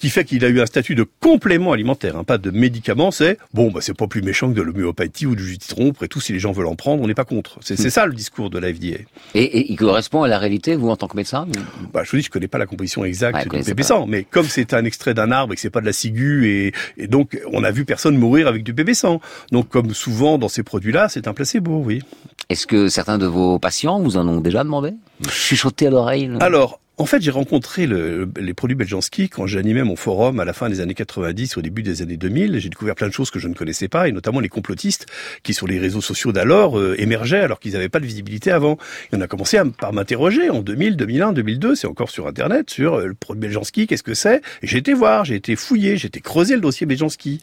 qui 0.00 0.10
fait 0.10 0.24
qu'il 0.24 0.44
a 0.44 0.48
eu 0.48 0.60
un 0.60 0.66
statut 0.66 0.94
de 0.94 1.06
complément 1.20 1.72
alimentaire, 1.72 2.16
hein, 2.16 2.24
pas 2.24 2.38
de 2.38 2.50
médicament, 2.50 3.10
c'est 3.12 3.38
bon, 3.54 3.70
bah, 3.70 3.80
c'est 3.82 3.94
pas 3.96 4.06
plus 4.08 4.22
méchant 4.22 4.50
que 4.50 4.56
de 4.56 4.62
l'homéopathie 4.62 5.26
ou 5.26 5.36
du 5.36 5.46
jus 5.46 5.58
de 5.58 5.62
citron. 5.62 5.90
Après 5.90 6.08
tout, 6.08 6.20
si 6.20 6.32
les 6.32 6.38
gens 6.40 6.52
veulent 6.52 6.66
en 6.66 6.74
prendre, 6.74 7.02
on 7.02 7.06
n'est 7.06 7.14
pas 7.14 7.24
contre. 7.24 7.58
C'est 7.62 7.76
c'est 7.76 7.90
ça 7.90 8.06
le 8.06 8.14
discours 8.14 8.50
de 8.50 8.58
la 8.58 8.72
FDA. 8.72 8.98
Et, 9.34 9.42
et 9.42 9.70
il 9.72 9.76
correspond 9.76 10.22
à 10.24 10.28
la 10.28 10.38
réalité, 10.38 10.74
vous 10.74 10.88
en 10.90 10.96
tant 10.96 11.06
que 11.06 11.16
médecin? 11.16 11.46
Bah, 11.92 12.02
je 12.04 12.10
vous 12.10 12.16
dis, 12.16 12.22
je 12.24 12.30
connais 12.30 12.48
pas 12.48 12.58
la 12.58 12.66
composition 12.66 12.89
exacte 13.04 13.36
Ouais, 13.52 13.60
du 13.62 13.72
PB100, 13.74 14.06
mais 14.08 14.24
comme 14.24 14.46
c'est 14.46 14.74
un 14.74 14.84
extrait 14.84 15.14
d'un 15.14 15.30
arbre 15.30 15.52
et 15.52 15.56
que 15.56 15.62
c'est 15.62 15.70
pas 15.70 15.80
de 15.80 15.86
la 15.86 15.92
ciguë 15.92 16.48
et, 16.48 16.72
et 16.96 17.06
donc 17.06 17.38
on 17.52 17.64
a 17.64 17.70
vu 17.70 17.84
personne 17.84 18.16
mourir 18.16 18.46
avec 18.48 18.62
du 18.64 18.72
PB100. 18.74 19.20
Donc 19.52 19.68
comme 19.68 19.94
souvent 19.94 20.38
dans 20.38 20.48
ces 20.48 20.62
produits-là, 20.62 21.08
c'est 21.08 21.28
un 21.28 21.32
placebo, 21.34 21.82
oui. 21.84 22.02
Est-ce 22.48 22.66
que 22.66 22.88
certains 22.88 23.18
de 23.18 23.26
vos 23.26 23.58
patients 23.58 24.00
vous 24.00 24.16
en 24.16 24.26
ont 24.28 24.40
déjà 24.40 24.64
demandé? 24.64 24.92
Chuchoté 25.28 25.86
à 25.86 25.90
l'oreille 25.90 26.26
le- 26.26 26.42
Alors, 26.42 26.80
en 27.00 27.06
fait, 27.06 27.22
j'ai 27.22 27.30
rencontré 27.30 27.86
le- 27.86 28.28
les 28.38 28.52
produits 28.54 28.74
Beljanski 28.76 29.28
quand 29.28 29.46
j'animais 29.46 29.82
mon 29.84 29.96
forum 29.96 30.38
à 30.38 30.44
la 30.44 30.52
fin 30.52 30.68
des 30.68 30.80
années 30.80 30.94
90, 30.94 31.56
au 31.56 31.62
début 31.62 31.82
des 31.82 32.02
années 32.02 32.16
2000. 32.16 32.58
J'ai 32.58 32.68
découvert 32.68 32.94
plein 32.94 33.08
de 33.08 33.12
choses 33.12 33.30
que 33.30 33.38
je 33.38 33.48
ne 33.48 33.54
connaissais 33.54 33.88
pas, 33.88 34.06
et 34.08 34.12
notamment 34.12 34.40
les 34.40 34.48
complotistes 34.50 35.06
qui, 35.42 35.54
sur 35.54 35.66
les 35.66 35.78
réseaux 35.78 36.02
sociaux 36.02 36.32
d'alors, 36.32 36.78
euh, 36.78 36.94
émergeaient 37.00 37.40
alors 37.40 37.58
qu'ils 37.58 37.72
n'avaient 37.72 37.88
pas 37.88 38.00
de 38.00 38.04
visibilité 38.06 38.50
avant. 38.52 38.74
Et 39.12 39.16
on 39.16 39.20
a 39.22 39.26
commencé 39.26 39.56
à, 39.56 39.64
par 39.64 39.92
m'interroger 39.94 40.50
en 40.50 40.60
2000, 40.60 40.96
2001, 40.96 41.32
2002, 41.32 41.74
c'est 41.74 41.86
encore 41.86 42.10
sur 42.10 42.26
Internet, 42.26 42.68
sur 42.70 42.94
euh, 42.94 43.06
le 43.06 43.14
produit 43.14 43.40
Beljanski, 43.40 43.86
qu'est-ce 43.86 44.02
que 44.02 44.14
c'est? 44.14 44.42
J'ai 44.62 44.76
été 44.78 44.92
voir, 44.92 45.24
j'ai 45.24 45.36
été 45.36 45.56
fouiller, 45.56 45.96
j'ai 45.96 46.08
été 46.08 46.20
creuser 46.20 46.54
le 46.54 46.60
dossier 46.60 46.86
Beljanski. 46.86 47.40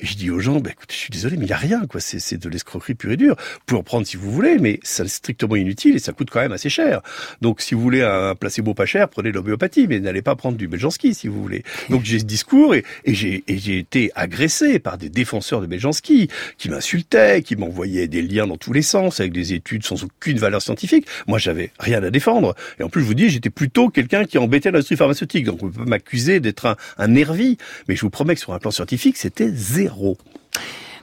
Et 0.00 0.06
je 0.06 0.16
dis 0.16 0.30
aux 0.30 0.40
gens, 0.40 0.60
bah, 0.60 0.70
écoute, 0.72 0.90
je 0.90 0.96
suis 0.96 1.10
désolé, 1.10 1.36
mais 1.36 1.44
il 1.44 1.48
n'y 1.48 1.52
a 1.52 1.58
rien, 1.58 1.84
quoi. 1.86 2.00
C'est, 2.00 2.18
c'est 2.20 2.38
de 2.38 2.48
l'escroquerie 2.48 2.94
pure 2.94 3.12
et 3.12 3.16
dure. 3.18 3.36
Vous 3.38 3.58
pouvez 3.66 3.80
en 3.80 3.82
prendre 3.84 4.06
si 4.06 4.16
vous 4.16 4.30
voulez, 4.32 4.58
mais 4.58 4.80
c'est 4.82 5.06
strictement 5.08 5.56
inutile 5.56 5.94
et 5.96 5.98
ça 5.98 6.12
coûte 6.12 6.30
quand 6.30 6.40
même 6.40 6.52
assez 6.52 6.70
cher. 6.70 7.02
Donc, 7.42 7.60
si 7.60 7.74
vous 7.74 7.82
voulez 7.82 8.02
un 8.02 8.34
placebo 8.34 8.72
pas 8.72 8.86
cher, 8.86 8.93
prenez 9.10 9.30
de 9.30 9.34
l'homéopathie, 9.34 9.86
mais 9.88 10.00
n'allez 10.00 10.22
pas 10.22 10.36
prendre 10.36 10.56
du 10.56 10.68
Beljanski, 10.68 11.14
si 11.14 11.28
vous 11.28 11.40
voulez. 11.40 11.62
Donc, 11.90 12.04
j'ai 12.04 12.18
ce 12.18 12.24
discours 12.24 12.74
et 12.74 12.84
j'ai 13.06 13.42
été 13.46 14.10
agressé 14.14 14.78
par 14.78 14.98
des 14.98 15.08
défenseurs 15.08 15.60
de 15.60 15.66
Beljanski 15.66 16.28
qui 16.58 16.68
m'insultaient, 16.68 17.42
qui 17.42 17.56
m'envoyaient 17.56 18.08
des 18.08 18.22
liens 18.22 18.46
dans 18.46 18.56
tous 18.56 18.72
les 18.72 18.82
sens 18.82 19.20
avec 19.20 19.32
des 19.32 19.52
études 19.52 19.84
sans 19.84 20.04
aucune 20.04 20.38
valeur 20.38 20.62
scientifique. 20.62 21.06
Moi, 21.26 21.38
j'avais 21.38 21.70
rien 21.78 22.02
à 22.02 22.10
défendre. 22.10 22.54
Et 22.78 22.82
en 22.82 22.88
plus, 22.88 23.02
je 23.02 23.06
vous 23.06 23.14
dis, 23.14 23.28
j'étais 23.28 23.50
plutôt 23.50 23.88
quelqu'un 23.88 24.24
qui 24.24 24.38
embêtait 24.38 24.70
l'industrie 24.70 24.96
pharmaceutique. 24.96 25.44
Donc, 25.44 25.62
on 25.62 25.70
peut 25.70 25.84
m'accuser 25.84 26.40
d'être 26.40 26.66
un, 26.66 26.76
un 26.98 27.08
nervi. 27.08 27.58
Mais 27.88 27.96
je 27.96 28.00
vous 28.02 28.10
promets 28.10 28.34
que 28.34 28.40
sur 28.40 28.52
un 28.52 28.58
plan 28.58 28.70
scientifique, 28.70 29.16
c'était 29.16 29.50
zéro. 29.50 30.16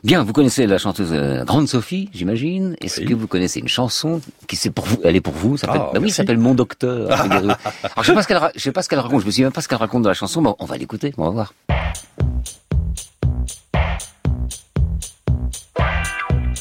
Bien, 0.04 0.24
vous 0.24 0.34
connaissez 0.34 0.66
la 0.66 0.80
chanteuse 0.80 1.10
euh, 1.12 1.44
Grande 1.46 1.68
Sophie, 1.68 2.10
j'imagine. 2.12 2.76
Est-ce 2.82 3.02
que 3.02 3.14
vous 3.14 3.28
connaissez 3.28 3.60
une 3.60 3.68
chanson 3.68 4.20
qui 4.48 4.56
c'est 4.56 4.72
pour 4.72 4.86
vous 4.86 4.98
Elle 5.04 5.16
est 5.16 5.22
pour 5.22 5.34
vous? 5.34 5.58
Ça 5.58 5.68
s'appelle, 5.68 5.82
Ah, 5.86 5.92
bah 5.94 6.00
oui, 6.02 6.10
s'appelle 6.10 6.40
Mon 6.40 6.56
Docteur. 6.56 7.12
Alors 7.22 7.58
je 8.00 8.04
sais 8.06 8.14
pas 8.14 8.24
ce 8.24 8.28
qu'elle, 8.28 8.40
je 8.56 8.60
sais 8.60 8.72
pas 8.72 8.82
ce 8.82 8.90
qu'elle 8.90 9.00
raconte. 9.00 9.22
Je 9.22 9.26
me 9.28 9.32
souviens 9.32 9.46
même 9.46 9.54
pas 9.54 9.62
ce 9.62 9.68
qu'elle 9.68 9.78
raconte 9.78 10.02
dans 10.02 10.10
la 10.10 10.16
chanson. 10.16 10.42
Mais 10.42 10.50
on 10.58 10.66
va 10.66 10.78
l'écouter. 10.78 11.14
On 11.18 11.26
va 11.26 11.30
voir. 11.30 11.54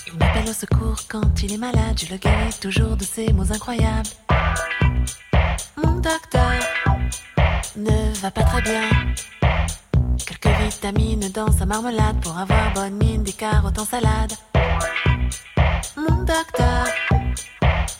Il 0.06 0.18
m'appelle 0.18 0.48
au 0.48 0.52
secours 0.52 1.00
quand 1.08 1.42
il 1.42 1.54
est 1.54 1.58
malade. 1.58 1.98
Je 1.98 2.12
le 2.12 2.18
guéris 2.18 2.58
toujours 2.60 2.96
de 2.98 3.04
ces 3.04 3.32
mots 3.32 3.50
incroyables. 3.50 4.08
Mon 5.82 5.94
docteur 5.94 6.52
ne 7.76 8.20
va 8.20 8.30
pas 8.30 8.42
très 8.42 8.60
bien. 8.62 8.82
Quelques 10.26 10.56
vitamines 10.60 11.28
dans 11.32 11.50
sa 11.52 11.66
marmelade 11.66 12.20
pour 12.22 12.36
avoir 12.36 12.72
bonne 12.74 12.94
mine, 12.94 13.22
des 13.22 13.32
carottes 13.32 13.78
en 13.78 13.84
salade. 13.84 14.32
Mon 15.96 16.24
docteur 16.24 16.86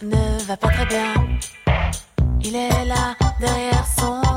ne 0.03 0.45
va 0.45 0.57
pas 0.57 0.69
très 0.69 0.87
bien. 0.87 1.15
Il 2.43 2.57
est 2.57 2.85
là 2.87 3.15
derrière 3.41 3.87
son 3.99 4.30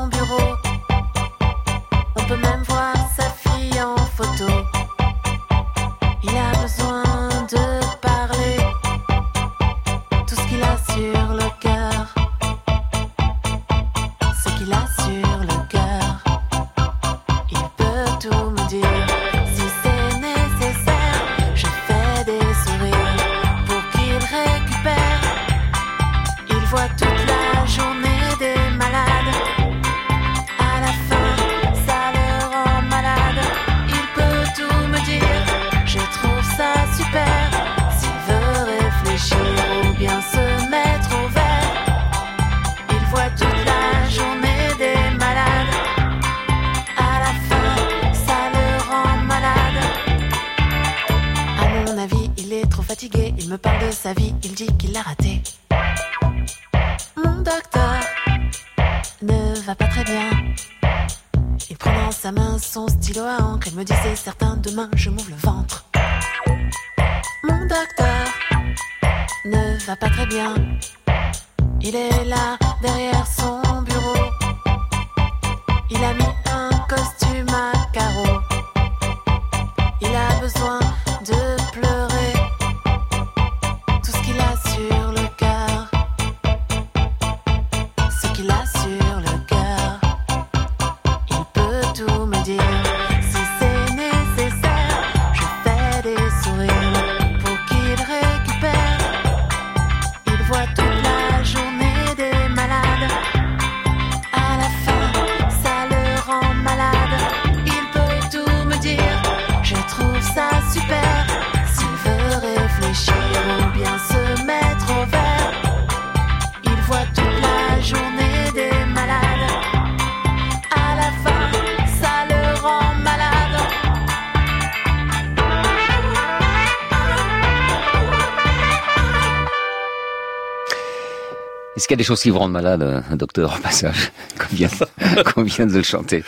Est-ce 131.84 131.88
qu'il 131.88 131.96
y 131.96 132.00
a 132.00 132.02
des 132.02 132.04
choses 132.04 132.22
qui 132.22 132.30
vous 132.30 132.38
rendent 132.38 132.52
malade, 132.52 132.82
euh, 132.82 133.02
un 133.10 133.16
docteur, 133.16 133.56
au 133.58 133.62
passage, 133.62 134.10
qu'on 134.38 134.56
vient, 134.56 134.70
qu'on 135.34 135.42
vient 135.42 135.66
de 135.66 135.76
le 135.76 135.82
chanter. 135.82 136.24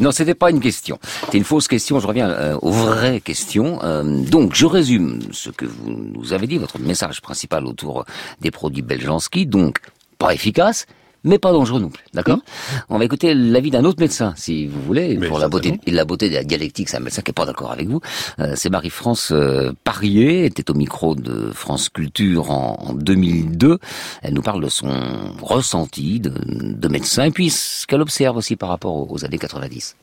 Non, 0.00 0.10
c'était 0.10 0.34
pas 0.34 0.50
une 0.50 0.58
question. 0.58 0.98
C'était 1.24 1.38
une 1.38 1.44
fausse 1.44 1.68
question. 1.68 2.00
Je 2.00 2.06
reviens 2.08 2.28
euh, 2.28 2.58
aux 2.60 2.72
vraies 2.72 3.20
questions. 3.20 3.78
Euh, 3.84 4.02
donc, 4.02 4.56
je 4.56 4.66
résume 4.66 5.20
ce 5.30 5.50
que 5.50 5.66
vous 5.66 5.92
nous 5.92 6.32
avez 6.32 6.48
dit, 6.48 6.58
votre 6.58 6.80
message 6.80 7.20
principal 7.20 7.64
autour 7.64 8.06
des 8.40 8.50
produits 8.50 8.82
Beljanski. 8.82 9.46
Donc, 9.46 9.78
pas 10.18 10.34
efficace, 10.34 10.86
mais 11.24 11.38
pas 11.38 11.52
dangereux 11.52 11.80
non 11.80 11.88
plus. 11.88 12.04
D'accord 12.14 12.38
On 12.88 12.98
va 12.98 13.04
écouter 13.04 13.34
l'avis 13.34 13.70
d'un 13.70 13.84
autre 13.84 14.00
médecin, 14.00 14.34
si 14.36 14.66
vous 14.66 14.80
voulez, 14.82 15.16
pour 15.28 15.38
la 15.38 15.48
beauté, 15.48 15.78
la 15.86 16.04
beauté 16.04 16.28
de 16.28 16.34
la 16.34 16.44
dialectique. 16.44 16.88
C'est 16.88 16.96
un 16.96 17.00
médecin 17.00 17.22
qui 17.22 17.30
est 17.30 17.34
pas 17.34 17.46
d'accord 17.46 17.72
avec 17.72 17.88
vous. 17.88 18.00
Euh, 18.40 18.54
c'est 18.56 18.70
Marie-France 18.70 19.30
euh, 19.32 19.72
Parier, 19.84 20.44
était 20.44 20.70
au 20.70 20.74
micro 20.74 21.14
de 21.14 21.50
France 21.52 21.88
Culture 21.88 22.50
en, 22.50 22.78
en 22.88 22.92
2002. 22.94 23.78
Elle 24.22 24.34
nous 24.34 24.42
parle 24.42 24.62
de 24.62 24.68
son 24.68 24.92
ressenti 25.40 26.20
de, 26.20 26.32
de 26.46 26.88
médecin 26.88 27.24
et 27.24 27.30
puis 27.30 27.50
ce 27.50 27.86
qu'elle 27.86 28.00
observe 28.02 28.36
aussi 28.36 28.56
par 28.56 28.68
rapport 28.68 28.94
aux, 28.94 29.06
aux 29.14 29.24
années 29.24 29.38
90. 29.38 29.96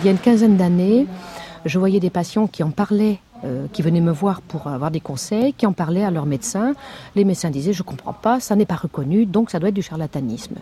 Il 0.00 0.06
y 0.06 0.08
a 0.08 0.12
une 0.12 0.18
quinzaine 0.18 0.56
d'années, 0.56 1.06
je 1.64 1.78
voyais 1.78 2.00
des 2.00 2.10
patients 2.10 2.46
qui 2.46 2.62
en 2.62 2.70
parlaient, 2.70 3.18
euh, 3.44 3.66
qui 3.72 3.82
venaient 3.82 4.00
me 4.00 4.12
voir 4.12 4.40
pour 4.40 4.66
avoir 4.66 4.90
des 4.90 5.00
conseils, 5.00 5.52
qui 5.52 5.66
en 5.66 5.72
parlaient 5.72 6.04
à 6.04 6.10
leur 6.10 6.26
médecin. 6.26 6.74
Les 7.14 7.24
médecins 7.24 7.50
disaient 7.50 7.72
je 7.72 7.82
comprends 7.82 8.12
pas, 8.12 8.40
ça 8.40 8.56
n'est 8.56 8.66
pas 8.66 8.76
reconnu, 8.76 9.26
donc 9.26 9.50
ça 9.50 9.58
doit 9.58 9.68
être 9.68 9.74
du 9.74 9.82
charlatanisme. 9.82 10.56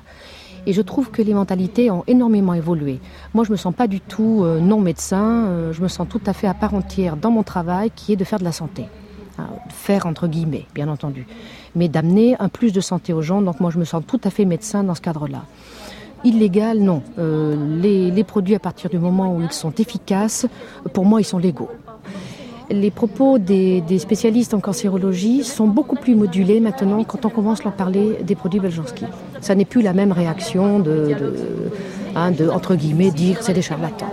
Et 0.67 0.73
je 0.73 0.83
trouve 0.83 1.11
que 1.11 1.23
les 1.23 1.33
mentalités 1.33 1.91
ont 1.91 2.05
énormément 2.07 2.53
évolué. 2.53 3.01
Moi, 3.33 3.45
je 3.45 3.53
me 3.53 3.57
sens 3.57 3.75
pas 3.75 3.87
du 3.87 4.01
tout 4.01 4.43
euh, 4.45 4.61
non 4.61 4.81
médecin. 4.81 5.47
euh, 5.47 5.73
je 5.73 5.81
me 5.81 5.89
sens 5.89 6.07
tout 6.09 6.21
à 6.27 6.35
fait 6.35 6.47
à 6.47 6.55
part 6.55 6.75
entière 6.75 7.17
dans 7.17 7.31
mon 7.31 7.43
travail, 7.43 7.91
qui 7.97 8.13
est 8.13 8.17
de 8.17 8.25
faire 8.25 8.39
de 8.39 8.45
la 8.45 8.53
santé, 8.53 8.85
Hein, 9.41 9.49
faire 9.69 10.07
entre 10.07 10.27
guillemets, 10.27 10.67
bien 10.75 10.89
entendu, 10.89 11.27
mais 11.75 11.89
d'amener 11.89 12.37
un 12.41 12.49
plus 12.49 12.73
de 12.73 12.81
santé 12.81 13.13
aux 13.13 13.23
gens. 13.23 13.41
Donc 13.43 13.61
moi, 13.61 13.71
je 13.71 13.79
me 13.79 13.85
sens 13.85 14.03
tout 14.07 14.21
à 14.25 14.31
fait 14.31 14.45
médecin 14.45 14.83
dans 14.85 14.95
ce 14.95 15.01
cadre-là. 15.01 15.45
Illégal, 16.25 16.79
non. 16.79 17.03
Euh, 17.19 17.57
les, 17.81 18.25
produits, 18.25 18.55
à 18.55 18.59
partir 18.59 18.91
du 18.91 18.99
moment 18.99 19.35
où 19.35 19.43
ils 19.43 19.53
sont 19.53 19.73
efficaces, 19.79 20.47
pour 20.93 21.05
moi, 21.05 21.21
ils 21.21 21.25
sont 21.25 21.39
légaux. 21.39 21.71
Les 22.71 22.91
propos 22.93 23.39
des, 23.39 23.83
spécialistes 23.99 24.55
en 24.55 24.61
cancérologie 24.61 25.43
sont 25.43 25.67
beaucoup 25.67 25.97
plus 25.97 26.15
modulés 26.15 26.61
maintenant 26.61 27.03
quand 27.03 27.25
on 27.25 27.31
commence 27.31 27.61
à 27.61 27.65
leur 27.65 27.73
parler 27.73 28.19
des 28.23 28.37
produits 28.37 28.61
Beljanski. 28.61 29.05
Ça 29.41 29.55
n'est 29.57 29.65
plus 29.65 29.83
la 29.83 29.93
même 29.93 30.13
réaction 30.13 30.79
de, 30.79 31.09
de, 31.19 31.35
hein, 32.15 32.31
de 32.31 32.49
entre 32.49 32.77
guillemets, 32.77 33.11
dire 33.11 33.39
c'est 33.41 33.55
des 33.55 33.63
charlatans. 33.63 34.13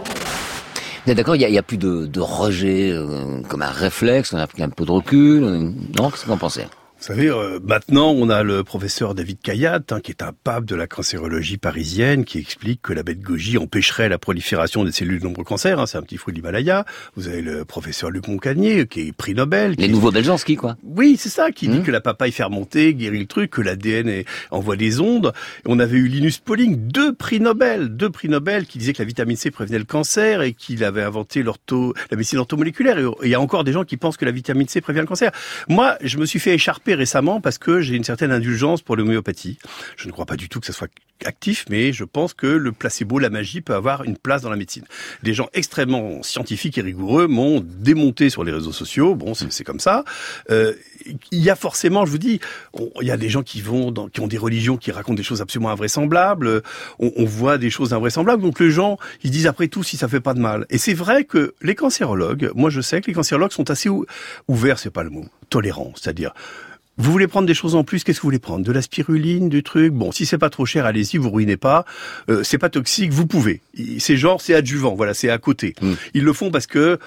D'accord 1.05 1.35
Il 1.35 1.47
n'y 1.49 1.57
a, 1.57 1.63
plus 1.63 1.77
de, 1.77 2.19
rejet 2.19 2.91
euh, 2.91 3.41
comme 3.47 3.61
un 3.61 3.69
réflexe, 3.69 4.33
on 4.33 4.37
a 4.37 4.47
pris 4.47 4.63
un 4.63 4.69
peu 4.69 4.85
de 4.85 4.91
recul. 4.91 5.43
on- 5.43 5.73
Non, 6.01 6.09
qu'est-ce 6.09 6.29
en 6.29 6.37
pensez? 6.37 6.65
Vous 6.99 7.03
savez, 7.13 7.29
euh, 7.29 7.59
maintenant, 7.63 8.09
on 8.11 8.27
a 8.29 8.41
le 8.41 8.63
professeur 8.63 9.13
David 9.13 9.39
Kayat, 9.39 9.81
hein, 9.91 9.99
qui 10.01 10.09
est 10.11 10.23
un 10.23 10.31
pape 10.33 10.65
de 10.65 10.75
la 10.75 10.87
cancérologie 10.87 11.57
parisienne, 11.57 12.25
qui 12.25 12.39
explique 12.39 12.81
que 12.81 12.91
la 12.91 13.03
bête 13.03 13.21
goji 13.21 13.59
empêcherait 13.59 14.09
la 14.09 14.17
prolifération 14.17 14.83
des 14.83 14.91
cellules 14.91 15.19
de 15.19 15.23
nombreux 15.23 15.43
cancers. 15.43 15.79
Hein, 15.79 15.85
c'est 15.85 15.99
un 15.99 16.01
petit 16.01 16.17
fruit 16.17 16.33
de 16.33 16.39
l'Himalaya. 16.39 16.85
Vous 17.15 17.27
avez 17.27 17.43
le 17.43 17.65
professeur 17.65 18.09
Luc 18.09 18.27
Moncagnier, 18.27 18.87
qui 18.87 19.01
est 19.01 19.11
prix 19.11 19.35
Nobel. 19.35 19.75
Les 19.77 19.85
qui- 19.85 19.89
nouveaux 19.89 20.11
Beljanski, 20.11 20.55
quoi. 20.55 20.75
Oui, 20.83 21.17
c'est 21.19 21.29
ça, 21.29 21.51
qui 21.51 21.67
dit 21.67 21.77
Mmh. 21.79 21.83
que 21.83 21.91
la 21.91 22.01
papaye 22.01 22.31
fermentée 22.31 22.95
guérit 22.95 23.19
le 23.19 23.27
truc, 23.27 23.51
que 23.51 23.61
l'ADN 23.61 24.23
envoie 24.49 24.75
des 24.75 24.99
ondes. 24.99 25.33
On 25.67 25.77
avait 25.79 25.97
eu 25.97 26.07
Linus 26.07 26.39
Pauling, 26.39 26.75
deux 26.87 27.13
prix 27.13 27.39
Nobel, 27.39 27.95
deux 27.95 28.09
prix 28.09 28.27
Nobel, 28.27 28.65
qui 28.65 28.79
disaient 28.79 28.93
que 28.93 29.03
la 29.03 29.07
vitamine 29.07 29.37
C 29.37 29.51
prévenait 29.51 29.77
le 29.79 29.85
cancer 29.85 30.41
et 30.41 30.53
qu'il 30.53 30.83
avait 30.83 31.03
inventé 31.03 31.43
l'ortho, 31.43 31.93
la 32.09 32.17
médecine 32.17 32.39
orthomoléculaire. 32.39 32.97
Et 32.97 33.05
il 33.23 33.29
y 33.29 33.35
a 33.35 33.39
encore 33.39 33.63
des 33.63 33.71
gens 33.71 33.83
qui 33.85 33.97
pensent 33.97 34.17
que 34.17 34.25
la 34.25 34.31
vitamine 34.31 34.67
C 34.67 34.81
prévient 34.81 35.01
le 35.01 35.05
cancer. 35.05 35.31
Moi, 35.69 35.95
je 36.01 36.17
me 36.17 36.25
suis 36.25 36.39
fait 36.39 36.55
écharper 36.55 36.86
récemment 36.95 37.41
parce 37.41 37.57
que 37.57 37.81
j'ai 37.81 37.95
une 37.95 38.03
certaine 38.03 38.31
indulgence 38.31 38.81
pour 38.81 38.95
l'homéopathie. 38.95 39.57
Je 39.95 40.07
ne 40.07 40.11
crois 40.11 40.25
pas 40.25 40.35
du 40.35 40.49
tout 40.49 40.59
que 40.59 40.65
ça 40.65 40.73
soit 40.73 40.89
actif, 41.25 41.65
mais 41.69 41.93
je 41.93 42.03
pense 42.03 42.35
que 42.35 42.45
le 42.45 42.71
placebo, 42.71 43.17
la 43.17 43.31
magie, 43.31 43.61
peut 43.61 43.73
avoir 43.73 44.03
une 44.03 44.17
place 44.17 44.43
dans 44.43 44.51
la 44.51 44.55
médecine. 44.55 44.83
Des 45.23 45.33
gens 45.33 45.49
extrêmement 45.53 46.21
scientifiques 46.21 46.77
et 46.77 46.81
rigoureux 46.81 47.27
m'ont 47.27 47.59
démonté 47.65 48.29
sur 48.29 48.43
les 48.43 48.51
réseaux 48.51 48.71
sociaux. 48.71 49.15
Bon, 49.15 49.33
c'est 49.33 49.63
comme 49.63 49.79
ça. 49.79 50.03
Euh, 50.51 50.73
il 51.31 51.39
y 51.39 51.49
a 51.49 51.55
forcément, 51.55 52.05
je 52.05 52.11
vous 52.11 52.17
dis, 52.19 52.39
il 53.01 53.07
y 53.07 53.11
a 53.11 53.17
des 53.17 53.29
gens 53.29 53.41
qui 53.41 53.61
vont, 53.61 53.91
dans, 53.91 54.09
qui 54.09 54.19
ont 54.19 54.27
des 54.27 54.37
religions 54.37 54.77
qui 54.77 54.91
racontent 54.91 55.15
des 55.15 55.23
choses 55.23 55.41
absolument 55.41 55.71
invraisemblables. 55.71 56.61
On, 56.99 57.11
on 57.15 57.25
voit 57.25 57.57
des 57.57 57.71
choses 57.71 57.93
invraisemblables. 57.93 58.43
Donc 58.43 58.59
les 58.59 58.69
gens, 58.69 58.97
ils 59.23 59.31
disent 59.31 59.47
après 59.47 59.69
tout 59.69 59.81
si 59.83 59.97
ça 59.97 60.07
fait 60.07 60.21
pas 60.21 60.35
de 60.35 60.39
mal. 60.39 60.67
Et 60.69 60.77
c'est 60.77 60.93
vrai 60.93 61.23
que 61.23 61.55
les 61.63 61.73
cancérologues, 61.73 62.51
moi 62.53 62.69
je 62.69 62.81
sais 62.81 63.01
que 63.01 63.07
les 63.07 63.13
cancérologues 63.13 63.51
sont 63.51 63.71
assez 63.71 63.89
ou- 63.89 64.05
ouverts, 64.47 64.77
c'est 64.77 64.91
pas 64.91 65.03
le 65.03 65.09
mot, 65.09 65.25
tolérants, 65.49 65.93
c'est-à-dire. 65.95 66.33
Vous 66.97 67.11
voulez 67.11 67.27
prendre 67.27 67.47
des 67.47 67.53
choses 67.53 67.75
en 67.75 67.83
plus 67.83 68.03
Qu'est-ce 68.03 68.17
que 68.19 68.21
vous 68.23 68.27
voulez 68.27 68.39
prendre? 68.39 68.65
De 68.65 68.71
la 68.71 68.81
spiruline, 68.81 69.49
du 69.49 69.63
truc? 69.63 69.93
Bon, 69.93 70.11
si 70.11 70.25
c'est 70.25 70.37
pas 70.37 70.49
trop 70.49 70.65
cher, 70.65 70.85
allez-y, 70.85 71.17
vous 71.17 71.29
ruinez 71.29 71.57
pas. 71.57 71.85
Euh, 72.29 72.43
c'est 72.43 72.57
pas 72.57 72.69
toxique, 72.69 73.11
vous 73.11 73.27
pouvez. 73.27 73.61
C'est 73.99 74.17
genre, 74.17 74.41
c'est 74.41 74.55
adjuvant, 74.55 74.95
voilà, 74.95 75.13
c'est 75.13 75.29
à 75.29 75.37
côté. 75.37 75.75
Ils 76.13 76.23
le 76.23 76.33
font 76.33 76.49
parce 76.51 76.65
que, 76.67 76.97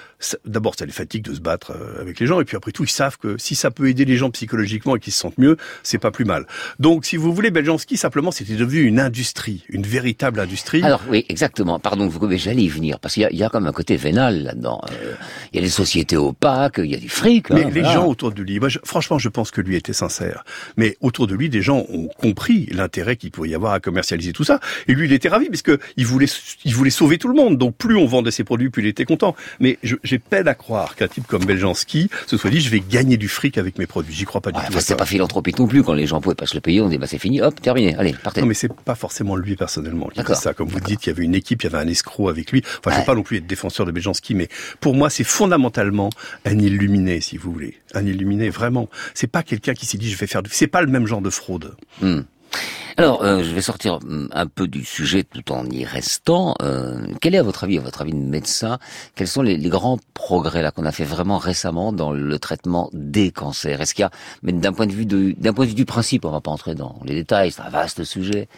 d'abord, 0.44 0.74
ça 0.78 0.86
les 0.86 0.92
fatigue 0.92 1.24
de 1.24 1.34
se 1.34 1.40
battre 1.40 1.72
euh, 1.72 2.00
avec 2.00 2.20
les 2.20 2.26
gens, 2.26 2.40
et 2.40 2.44
puis 2.44 2.56
après 2.56 2.70
tout, 2.72 2.84
ils 2.84 2.90
savent 2.90 3.18
que 3.18 3.36
si 3.38 3.54
ça 3.54 3.70
peut 3.70 3.88
aider 3.88 4.04
les 4.04 4.16
gens 4.16 4.30
psychologiquement 4.30 4.94
et 4.96 5.00
qu'ils 5.00 5.12
se 5.12 5.18
sentent 5.18 5.38
mieux, 5.38 5.56
c'est 5.82 5.98
pas 5.98 6.10
plus 6.10 6.24
mal. 6.24 6.46
Donc, 6.78 7.04
si 7.04 7.16
vous 7.16 7.32
voulez, 7.34 7.50
Beljanski, 7.50 7.96
simplement, 7.96 8.30
c'était 8.30 8.54
devenu 8.54 8.82
une 8.82 9.00
industrie, 9.00 9.64
une 9.68 9.82
véritable 9.82 10.38
industrie. 10.40 10.82
Alors 10.82 11.02
oui, 11.08 11.26
exactement. 11.28 11.78
Pardon, 11.80 12.06
vous 12.06 12.20
mais 12.28 12.38
j'allais 12.38 12.62
y 12.62 12.68
venir 12.68 13.00
parce 13.00 13.14
qu'il 13.14 13.26
y 13.32 13.36
y 13.36 13.42
a 13.42 13.48
comme 13.48 13.66
un 13.66 13.72
côté 13.72 13.96
vénal 13.96 14.42
là-dedans. 14.44 14.80
Euh, 14.92 15.14
il 15.52 15.56
y 15.56 15.58
a 15.58 15.62
des 15.62 15.70
sociétés 15.70 16.16
opaques, 16.16 16.76
il 16.78 16.90
y 16.90 16.94
a 16.94 16.98
du 16.98 17.08
fric. 17.08 17.50
Mais 17.50 17.64
hein, 17.64 17.70
les 17.74 17.80
voilà. 17.80 17.94
gens 17.94 18.06
autour 18.06 18.30
de 18.30 18.42
lui, 18.42 18.60
moi, 18.60 18.68
je- 18.68 18.78
franchement, 18.84 19.18
je 19.18 19.28
pense 19.28 19.50
que 19.50 19.60
lui 19.60 19.76
était 19.80 19.92
sincère. 19.92 20.44
Mais 20.76 20.96
autour 21.00 21.26
de 21.26 21.34
lui, 21.34 21.48
des 21.48 21.62
gens 21.62 21.84
ont 21.88 22.08
compris 22.18 22.66
l'intérêt 22.70 23.16
qu'il 23.16 23.30
pouvait 23.30 23.48
y 23.48 23.54
avoir 23.54 23.72
à 23.72 23.80
commercialiser 23.80 24.32
tout 24.32 24.44
ça. 24.44 24.60
Et 24.88 24.94
lui, 24.94 25.06
il 25.06 25.12
était 25.12 25.28
ravi 25.28 25.48
parce 25.48 25.62
que 25.62 25.78
il 25.96 26.06
voulait, 26.06 26.28
il 26.64 26.74
voulait 26.74 26.90
sauver 26.90 27.18
tout 27.18 27.28
le 27.28 27.34
monde. 27.34 27.58
Donc, 27.58 27.76
plus 27.76 27.96
on 27.96 28.06
vendait 28.06 28.30
ses 28.30 28.44
produits, 28.44 28.70
plus 28.70 28.82
il 28.82 28.88
était 28.88 29.04
content. 29.04 29.34
Mais 29.58 29.78
j'ai 29.82 30.18
peine 30.18 30.48
à 30.48 30.54
croire 30.54 30.94
qu'un 30.96 31.08
type 31.08 31.26
comme 31.26 31.44
Beljanski 31.44 32.10
se 32.26 32.36
soit 32.36 32.50
dit, 32.50 32.60
je 32.60 32.70
vais 32.70 32.80
gagner 32.80 33.16
du 33.16 33.28
fric 33.28 33.58
avec 33.58 33.78
mes 33.78 33.86
produits. 33.86 34.14
J'y 34.14 34.24
crois 34.24 34.40
pas 34.40 34.52
du 34.52 34.60
tout. 34.60 34.66
Enfin, 34.68 34.80
c'est 34.80 34.96
pas 34.96 35.06
philanthropique 35.06 35.58
non 35.58 35.66
plus 35.66 35.82
quand 35.82 35.94
les 35.94 36.06
gens 36.06 36.20
pouvaient 36.20 36.34
pas 36.34 36.46
se 36.46 36.54
le 36.54 36.60
payer. 36.60 36.80
On 36.80 36.88
dit 36.88 36.98
bah 36.98 37.06
c'est 37.06 37.18
fini, 37.18 37.40
hop, 37.40 37.60
terminé, 37.60 37.94
allez, 37.96 38.12
partez. 38.12 38.40
Non, 38.40 38.46
mais 38.46 38.54
c'est 38.54 38.72
pas 38.72 38.94
forcément 38.94 39.36
lui 39.36 39.56
personnellement 39.56 40.08
qui 40.08 40.16
fait 40.16 40.22
D'accord. 40.22 40.36
ça. 40.36 40.54
Comme 40.54 40.68
vous 40.68 40.80
dites, 40.80 41.06
il 41.06 41.08
y 41.08 41.12
avait 41.12 41.24
une 41.24 41.34
équipe, 41.34 41.62
il 41.62 41.66
y 41.70 41.74
avait 41.74 41.84
un 41.84 41.88
escroc 41.88 42.28
avec 42.28 42.52
lui. 42.52 42.62
Enfin, 42.78 42.94
je 42.94 43.00
veux 43.00 43.06
pas 43.06 43.14
non 43.14 43.22
plus 43.22 43.38
être 43.38 43.46
défenseur 43.46 43.86
de 43.86 43.92
Beljanski, 43.92 44.34
mais 44.34 44.48
pour 44.80 44.94
moi, 44.94 45.10
c'est 45.10 45.24
fondamentalement 45.24 46.10
un 46.44 46.58
illuminé, 46.58 47.20
si 47.20 47.36
vous 47.36 47.52
voulez. 47.52 47.78
Un 47.94 48.06
illuminé, 48.06 48.50
vraiment. 48.50 48.88
C'est 49.14 49.26
pas 49.26 49.42
quelqu'un 49.42 49.69
qui 49.74 49.86
s'est 49.86 49.98
dit, 49.98 50.10
je 50.10 50.16
vais 50.16 50.26
faire 50.26 50.42
du... 50.42 50.50
C'est 50.52 50.66
pas 50.66 50.82
le 50.82 50.88
même 50.88 51.06
genre 51.06 51.20
de 51.20 51.30
fraude. 51.30 51.76
Hmm. 52.00 52.20
Alors, 52.96 53.22
euh, 53.22 53.42
je 53.42 53.54
vais 53.54 53.62
sortir 53.62 53.94
hum, 53.94 54.28
un 54.32 54.46
peu 54.46 54.68
du 54.68 54.84
sujet 54.84 55.24
tout 55.24 55.52
en 55.52 55.64
y 55.70 55.84
restant. 55.84 56.54
Euh, 56.60 57.06
quel 57.20 57.34
est, 57.34 57.38
à 57.38 57.42
votre 57.42 57.64
avis, 57.64 57.78
à 57.78 57.80
votre 57.80 58.02
avis 58.02 58.12
de 58.12 58.18
médecin, 58.18 58.78
quels 59.14 59.28
sont 59.28 59.42
les, 59.42 59.56
grands 59.70 59.98
progrès 60.12 60.60
là 60.62 60.70
qu'on 60.70 60.84
a 60.84 60.92
fait 60.92 61.04
vraiment 61.04 61.38
récemment 61.38 61.92
dans 61.92 62.12
le 62.12 62.38
traitement 62.38 62.90
des 62.92 63.30
cancers? 63.30 63.80
Est-ce 63.80 63.94
qu'il 63.94 64.02
y 64.02 64.06
a, 64.06 64.10
mais 64.42 64.52
d'un 64.52 64.72
point 64.72 64.86
de 64.86 64.92
vue 64.92 65.06
d'un 65.06 65.52
point 65.52 65.64
de 65.64 65.70
vue 65.70 65.76
du 65.76 65.86
principe, 65.86 66.24
on 66.24 66.30
va 66.30 66.40
pas 66.40 66.50
entrer 66.50 66.74
dans 66.74 67.00
les 67.04 67.14
détails, 67.14 67.52
c'est 67.52 67.62
un 67.62 67.70
vaste 67.70 68.04
sujet. 68.04 68.48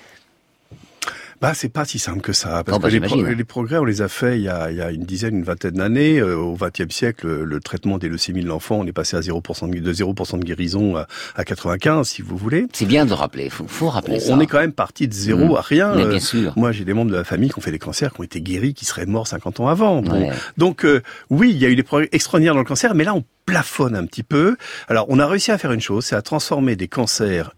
Bah, 1.42 1.52
c'est 1.54 1.68
pas 1.68 1.84
si 1.84 1.98
simple 1.98 2.20
que 2.20 2.32
ça. 2.32 2.62
Parce 2.64 2.68
Non, 2.68 2.78
bah, 2.80 2.88
que 2.88 2.94
les, 2.94 3.00
pro- 3.00 3.16
j'imagine. 3.16 3.36
les 3.36 3.44
progrès, 3.44 3.78
on 3.78 3.84
les 3.84 4.00
a 4.00 4.08
fait 4.08 4.38
il 4.38 4.44
y 4.44 4.48
a, 4.48 4.70
il 4.70 4.76
y 4.76 4.80
a 4.80 4.92
une 4.92 5.02
dizaine, 5.02 5.36
une 5.36 5.42
vingtaine 5.42 5.72
d'années. 5.72 6.20
Euh, 6.20 6.36
au 6.36 6.54
XXe 6.56 6.94
siècle, 6.94 7.26
le, 7.26 7.44
le 7.44 7.58
traitement 7.60 7.98
des 7.98 8.08
leucémies 8.08 8.42
de 8.44 8.48
l'enfant, 8.48 8.76
on 8.78 8.86
est 8.86 8.92
passé 8.92 9.16
à 9.16 9.20
0% 9.20 9.68
de, 9.68 9.80
de 9.80 9.92
0% 9.92 10.38
de 10.38 10.44
guérison 10.44 10.96
à, 10.96 11.08
à 11.34 11.44
95, 11.44 12.06
si 12.08 12.22
vous 12.22 12.36
voulez. 12.36 12.66
C'est 12.72 12.86
bien 12.86 13.04
de 13.04 13.10
le 13.10 13.16
rappeler. 13.16 13.50
Faut, 13.50 13.66
faut 13.66 13.88
rappeler 13.88 14.18
On, 14.18 14.20
ça. 14.20 14.32
on 14.34 14.40
est 14.40 14.46
quand 14.46 14.60
même 14.60 14.72
parti 14.72 15.08
de 15.08 15.12
zéro 15.14 15.54
Mmh. 15.54 15.56
à 15.56 15.60
rien. 15.62 15.94
Mais 15.96 16.04
bien 16.06 16.16
Euh, 16.16 16.20
sûr. 16.20 16.52
Moi, 16.56 16.70
j'ai 16.70 16.84
des 16.84 16.94
membres 16.94 17.10
de 17.10 17.16
la 17.16 17.24
famille 17.24 17.50
qui 17.50 17.58
ont 17.58 17.62
fait 17.62 17.72
des 17.72 17.80
cancers, 17.80 18.14
qui 18.14 18.20
ont 18.20 18.24
été 18.24 18.40
guéris, 18.40 18.72
qui 18.72 18.84
seraient 18.84 19.06
morts 19.06 19.26
50 19.26 19.58
ans 19.58 19.66
avant. 19.66 20.00
Bon. 20.00 20.12
Ouais. 20.28 20.30
Donc, 20.58 20.84
euh, 20.84 21.02
oui, 21.28 21.50
il 21.50 21.58
y 21.58 21.66
a 21.66 21.68
eu 21.70 21.74
des 21.74 21.82
progrès 21.82 22.08
extraordinaires 22.12 22.54
dans 22.54 22.60
le 22.60 22.64
cancer, 22.66 22.94
mais 22.94 23.02
là, 23.02 23.14
on 23.14 23.24
plafonne 23.46 23.96
un 23.96 24.06
petit 24.06 24.22
peu. 24.22 24.56
Alors, 24.86 25.06
on 25.08 25.18
a 25.18 25.26
réussi 25.26 25.50
à 25.50 25.58
faire 25.58 25.72
une 25.72 25.80
chose, 25.80 26.04
c'est 26.06 26.14
à 26.14 26.22
transformer 26.22 26.76
des 26.76 26.86
cancers 26.86 27.52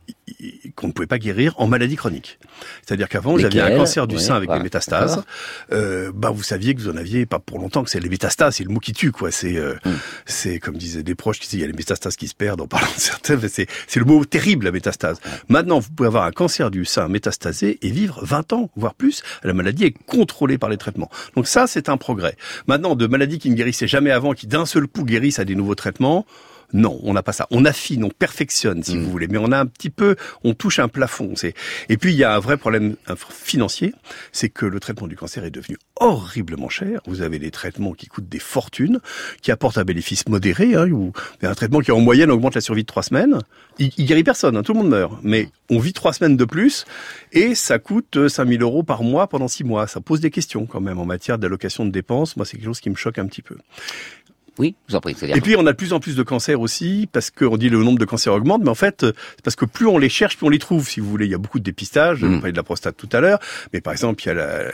qu'on 0.75 0.89
ne 0.89 0.93
pouvait 0.93 1.07
pas 1.07 1.18
guérir 1.18 1.55
en 1.59 1.66
maladies 1.66 1.97
chroniques. 1.97 2.39
C'est-à-dire 2.85 3.09
qu'avant, 3.09 3.35
vous 3.35 3.45
aviez 3.45 3.61
un 3.61 3.77
cancer 3.77 4.07
du 4.07 4.18
sein 4.18 4.35
avec 4.35 4.49
voilà. 4.49 4.61
des 4.61 4.64
métastases. 4.64 5.22
Euh, 5.72 6.11
bah, 6.14 6.31
vous 6.31 6.43
saviez 6.43 6.75
que 6.75 6.81
vous 6.81 6.89
en 6.89 6.97
aviez 6.97 7.27
pas 7.27 7.39
pour 7.39 7.59
longtemps 7.59 7.85
que 7.85 7.91
c'est 7.91 8.01
les 8.01 8.09
métastases, 8.09 8.57
c'est 8.57 8.64
le 8.64 8.70
mot 8.70 8.81
qui 8.81 8.93
tue, 8.93 9.12
quoi. 9.12 9.31
C'est, 9.31 9.57
euh, 9.57 9.75
Hmm. 9.85 9.97
c'est 10.25 10.59
comme 10.59 10.77
disaient 10.77 11.03
des 11.03 11.14
proches 11.14 11.39
qui 11.39 11.47
disaient, 11.49 11.59
il 11.59 11.61
y 11.61 11.64
a 11.64 11.66
les 11.66 11.77
métastases 11.77 12.16
qui 12.16 12.29
se 12.29 12.35
perdent 12.35 12.61
en 12.62 12.66
parlant 12.66 12.87
de 12.95 13.01
certains, 13.01 13.37
mais 13.37 13.49
c'est, 13.49 13.66
c'est 13.87 14.01
le 14.01 14.07
mot 14.07 14.25
terrible, 14.25 14.64
la 14.64 14.72
métastase. 14.72 15.20
Maintenant, 15.49 15.79
vous 15.79 15.91
pouvez 15.91 16.07
avoir 16.07 16.25
un 16.25 16.31
cancer 16.31 16.70
du 16.70 16.85
sein 16.85 17.09
métastasé 17.09 17.79
et 17.83 17.91
vivre 17.91 18.20
20 18.25 18.53
ans, 18.53 18.70
voire 18.77 18.95
plus. 18.95 19.22
La 19.43 19.53
maladie 19.53 19.85
est 19.85 19.95
contrôlée 20.07 20.59
par 20.59 20.70
les 20.70 20.77
traitements. 20.79 21.11
Donc 21.37 21.47
ça, 21.47 21.66
c'est 21.66 21.89
un 21.89 21.97
progrès. 21.97 22.37
Maintenant, 22.66 22.95
de 22.95 23.07
maladies 23.07 23.39
qui 23.39 23.51
ne 23.51 23.55
guérissaient 23.55 23.87
jamais 23.87 24.11
avant, 24.11 24.33
qui 24.33 24.47
d'un 24.47 24.66
seul 24.66 24.87
coup 24.87 25.05
guérissent 25.05 25.39
à 25.39 25.45
des 25.45 25.55
nouveaux 25.55 25.75
traitements, 25.75 26.25
non, 26.75 27.01
on 27.05 27.14
n'a 27.14 27.22
pas 27.22 27.33
ça. 27.33 27.47
On 27.51 27.64
affine, 27.64 28.05
on 28.05 28.11
perfectionne, 28.11 28.83
si 28.83 28.99
vous 28.99 29.09
voulez, 29.11 29.29
mais 29.29 29.39
on 29.39 29.51
a 29.53 29.59
un 29.59 29.66
petit 29.66 29.89
peu, 29.91 30.16
on 30.43 30.53
touche 30.53 30.79
un 30.81 30.89
plafond. 30.89 31.33
Et 31.89 31.97
puis 31.97 32.12
il 32.12 32.18
y 32.18 32.25
a 32.25 32.35
un 32.35 32.41
vrai 32.41 32.57
problème 32.57 32.97
f- 33.09 33.16
financier, 33.31 33.95
c'est 34.33 34.49
que 34.51 34.66
le 34.66 34.81
traitement 34.81 35.07
du 35.07 35.16
cancer 35.16 35.45
est 35.45 35.51
devenu 35.51 35.79
horriblement 36.01 36.68
cher. 36.68 37.01
Vous 37.07 37.22
avez 37.22 37.39
des 37.39 37.51
traitements 37.53 37.93
qui 37.93 38.07
coûtent 38.09 38.29
des 38.29 38.39
fortunes, 38.41 38.99
qui 39.41 39.53
apportent 39.53 39.79
un 39.79 39.85
bénéfice 39.85 40.29
modéré, 40.29 40.75
hein, 40.75 40.91
ou 40.91 41.12
un 41.43 41.55
traitement 41.55 41.81
qui 41.81 41.93
en 41.93 42.01
moyenne 42.01 42.31
augmente 42.31 42.55
la 42.57 42.61
survie 42.61 42.83
de 42.83 42.87
trois 42.89 43.03
semaines. 43.05 43.39
Il, 43.79 43.91
il 43.97 44.05
guérit 44.07 44.25
personne, 44.25 44.57
hein, 44.57 44.62
tout 44.62 44.72
le 44.72 44.81
monde 44.81 44.91
meurt, 44.91 45.14
mais 45.22 45.49
on 45.70 45.79
vit 45.79 45.93
trois 45.93 46.12
semaines 46.12 46.37
de 46.37 46.45
plus 46.45 46.85
et 47.33 47.55
ça 47.55 47.79
coûte 47.79 48.16
euh, 48.16 48.29
5000 48.29 48.61
euros 48.62 48.83
par 48.83 49.03
mois 49.05 49.29
pendant 49.29 49.49
six 49.49 49.64
mois. 49.64 49.87
Ça 49.87 50.01
pose 50.01 50.20
des 50.20 50.31
questions 50.31 50.66
quand 50.66 50.81
même 50.81 50.99
en 50.99 51.07
matière 51.07 51.39
d'allocation 51.39 51.87
de 51.87 51.91
dépenses. 51.91 52.37
Moi, 52.37 52.45
c'est 52.45 52.57
quelque 52.57 52.66
chose 52.66 52.81
qui 52.81 52.91
me 52.91 52.97
choque 52.97 53.18
un 53.18 53.27
petit 53.27 53.43
peu. 53.43 53.57
Oui, 54.59 54.74
je 54.86 54.92
vous 54.92 54.96
en 54.96 55.00
prie. 55.00 55.16
Et 55.34 55.40
puis 55.40 55.57
on 55.57 55.66
a 55.66 55.72
de 55.72 55.76
plus 55.76 55.92
en 55.92 56.00
plus 56.00 56.14
de 56.16 56.22
cancers 56.22 56.61
aussi, 56.61 57.09
parce 57.12 57.30
qu'on 57.30 57.57
dit 57.57 57.68
le 57.68 57.82
nombre 57.82 57.98
de 57.98 58.05
cancers 58.05 58.32
augmente, 58.32 58.62
mais 58.62 58.70
en 58.70 58.74
fait, 58.76 59.05
c'est 59.07 59.42
parce 59.42 59.57
que 59.57 59.64
plus 59.64 59.86
on 59.86 59.98
les 59.98 60.09
cherche, 60.09 60.36
plus 60.36 60.46
on 60.46 60.50
les 60.50 60.59
trouve, 60.61 60.88
si 60.88 61.00
vous 61.00 61.09
voulez. 61.11 61.26
Il 61.26 61.32
y 61.32 61.34
a 61.34 61.38
beaucoup 61.38 61.59
de 61.59 61.64
dépistage, 61.64 62.22
Mm. 62.22 62.34
on 62.34 62.38
parlait 62.38 62.52
de 62.52 62.57
la 62.57 62.62
prostate 62.62 62.96
tout 62.96 63.09
à 63.12 63.20
l'heure, 63.20 63.38
mais 63.72 63.80
par 63.80 63.92
exemple, 63.92 64.22
il 64.22 64.26
y 64.28 64.30
a 64.30 64.34
la- 64.34 64.70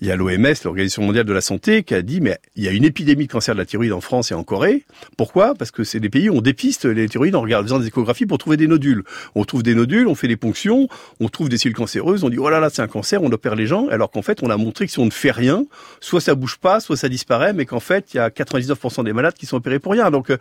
il 0.00 0.06
y 0.06 0.10
a 0.12 0.16
l'OMS, 0.16 0.54
l'Organisation 0.64 1.02
mondiale 1.02 1.24
de 1.24 1.32
la 1.32 1.40
santé, 1.40 1.82
qui 1.82 1.94
a 1.94 2.02
dit, 2.02 2.20
mais 2.20 2.38
il 2.54 2.62
y 2.64 2.68
a 2.68 2.70
une 2.70 2.84
épidémie 2.84 3.26
de 3.26 3.32
cancer 3.32 3.54
de 3.54 3.58
la 3.60 3.66
thyroïde 3.66 3.92
en 3.92 4.00
France 4.00 4.30
et 4.30 4.34
en 4.34 4.44
Corée. 4.44 4.84
Pourquoi? 5.16 5.54
Parce 5.54 5.70
que 5.72 5.82
c'est 5.82 6.00
des 6.00 6.10
pays 6.10 6.28
où 6.30 6.36
on 6.36 6.40
dépiste 6.40 6.84
les 6.84 7.08
thyroïdes 7.08 7.34
en 7.34 7.40
regardant 7.40 7.78
des 7.80 7.88
échographies 7.88 8.26
pour 8.26 8.38
trouver 8.38 8.56
des 8.56 8.68
nodules. 8.68 9.02
On 9.34 9.44
trouve 9.44 9.62
des 9.64 9.74
nodules, 9.74 10.06
on 10.06 10.14
fait 10.14 10.28
des 10.28 10.36
ponctions, 10.36 10.88
on 11.18 11.28
trouve 11.28 11.48
des 11.48 11.58
cellules 11.58 11.76
cancéreuses, 11.76 12.22
on 12.22 12.28
dit, 12.28 12.38
oh 12.38 12.50
là 12.50 12.60
là, 12.60 12.70
c'est 12.70 12.82
un 12.82 12.86
cancer, 12.88 13.22
on 13.22 13.32
opère 13.32 13.56
les 13.56 13.66
gens, 13.66 13.88
alors 13.88 14.10
qu'en 14.12 14.22
fait, 14.22 14.42
on 14.42 14.50
a 14.50 14.56
montré 14.56 14.86
que 14.86 14.92
si 14.92 14.98
on 15.00 15.06
ne 15.06 15.10
fait 15.10 15.32
rien, 15.32 15.64
soit 16.00 16.20
ça 16.20 16.34
bouge 16.36 16.58
pas, 16.58 16.78
soit 16.78 16.96
ça 16.96 17.08
disparaît, 17.08 17.52
mais 17.52 17.66
qu'en 17.66 17.80
fait, 17.80 18.14
il 18.14 18.18
y 18.18 18.20
a 18.20 18.30
99% 18.30 19.02
des 19.02 19.12
malades 19.12 19.23
qui 19.32 19.46
sont 19.46 19.56
opérés 19.56 19.78
pour 19.78 19.92
rien. 19.92 20.10
Donc, 20.10 20.30
euh, 20.30 20.36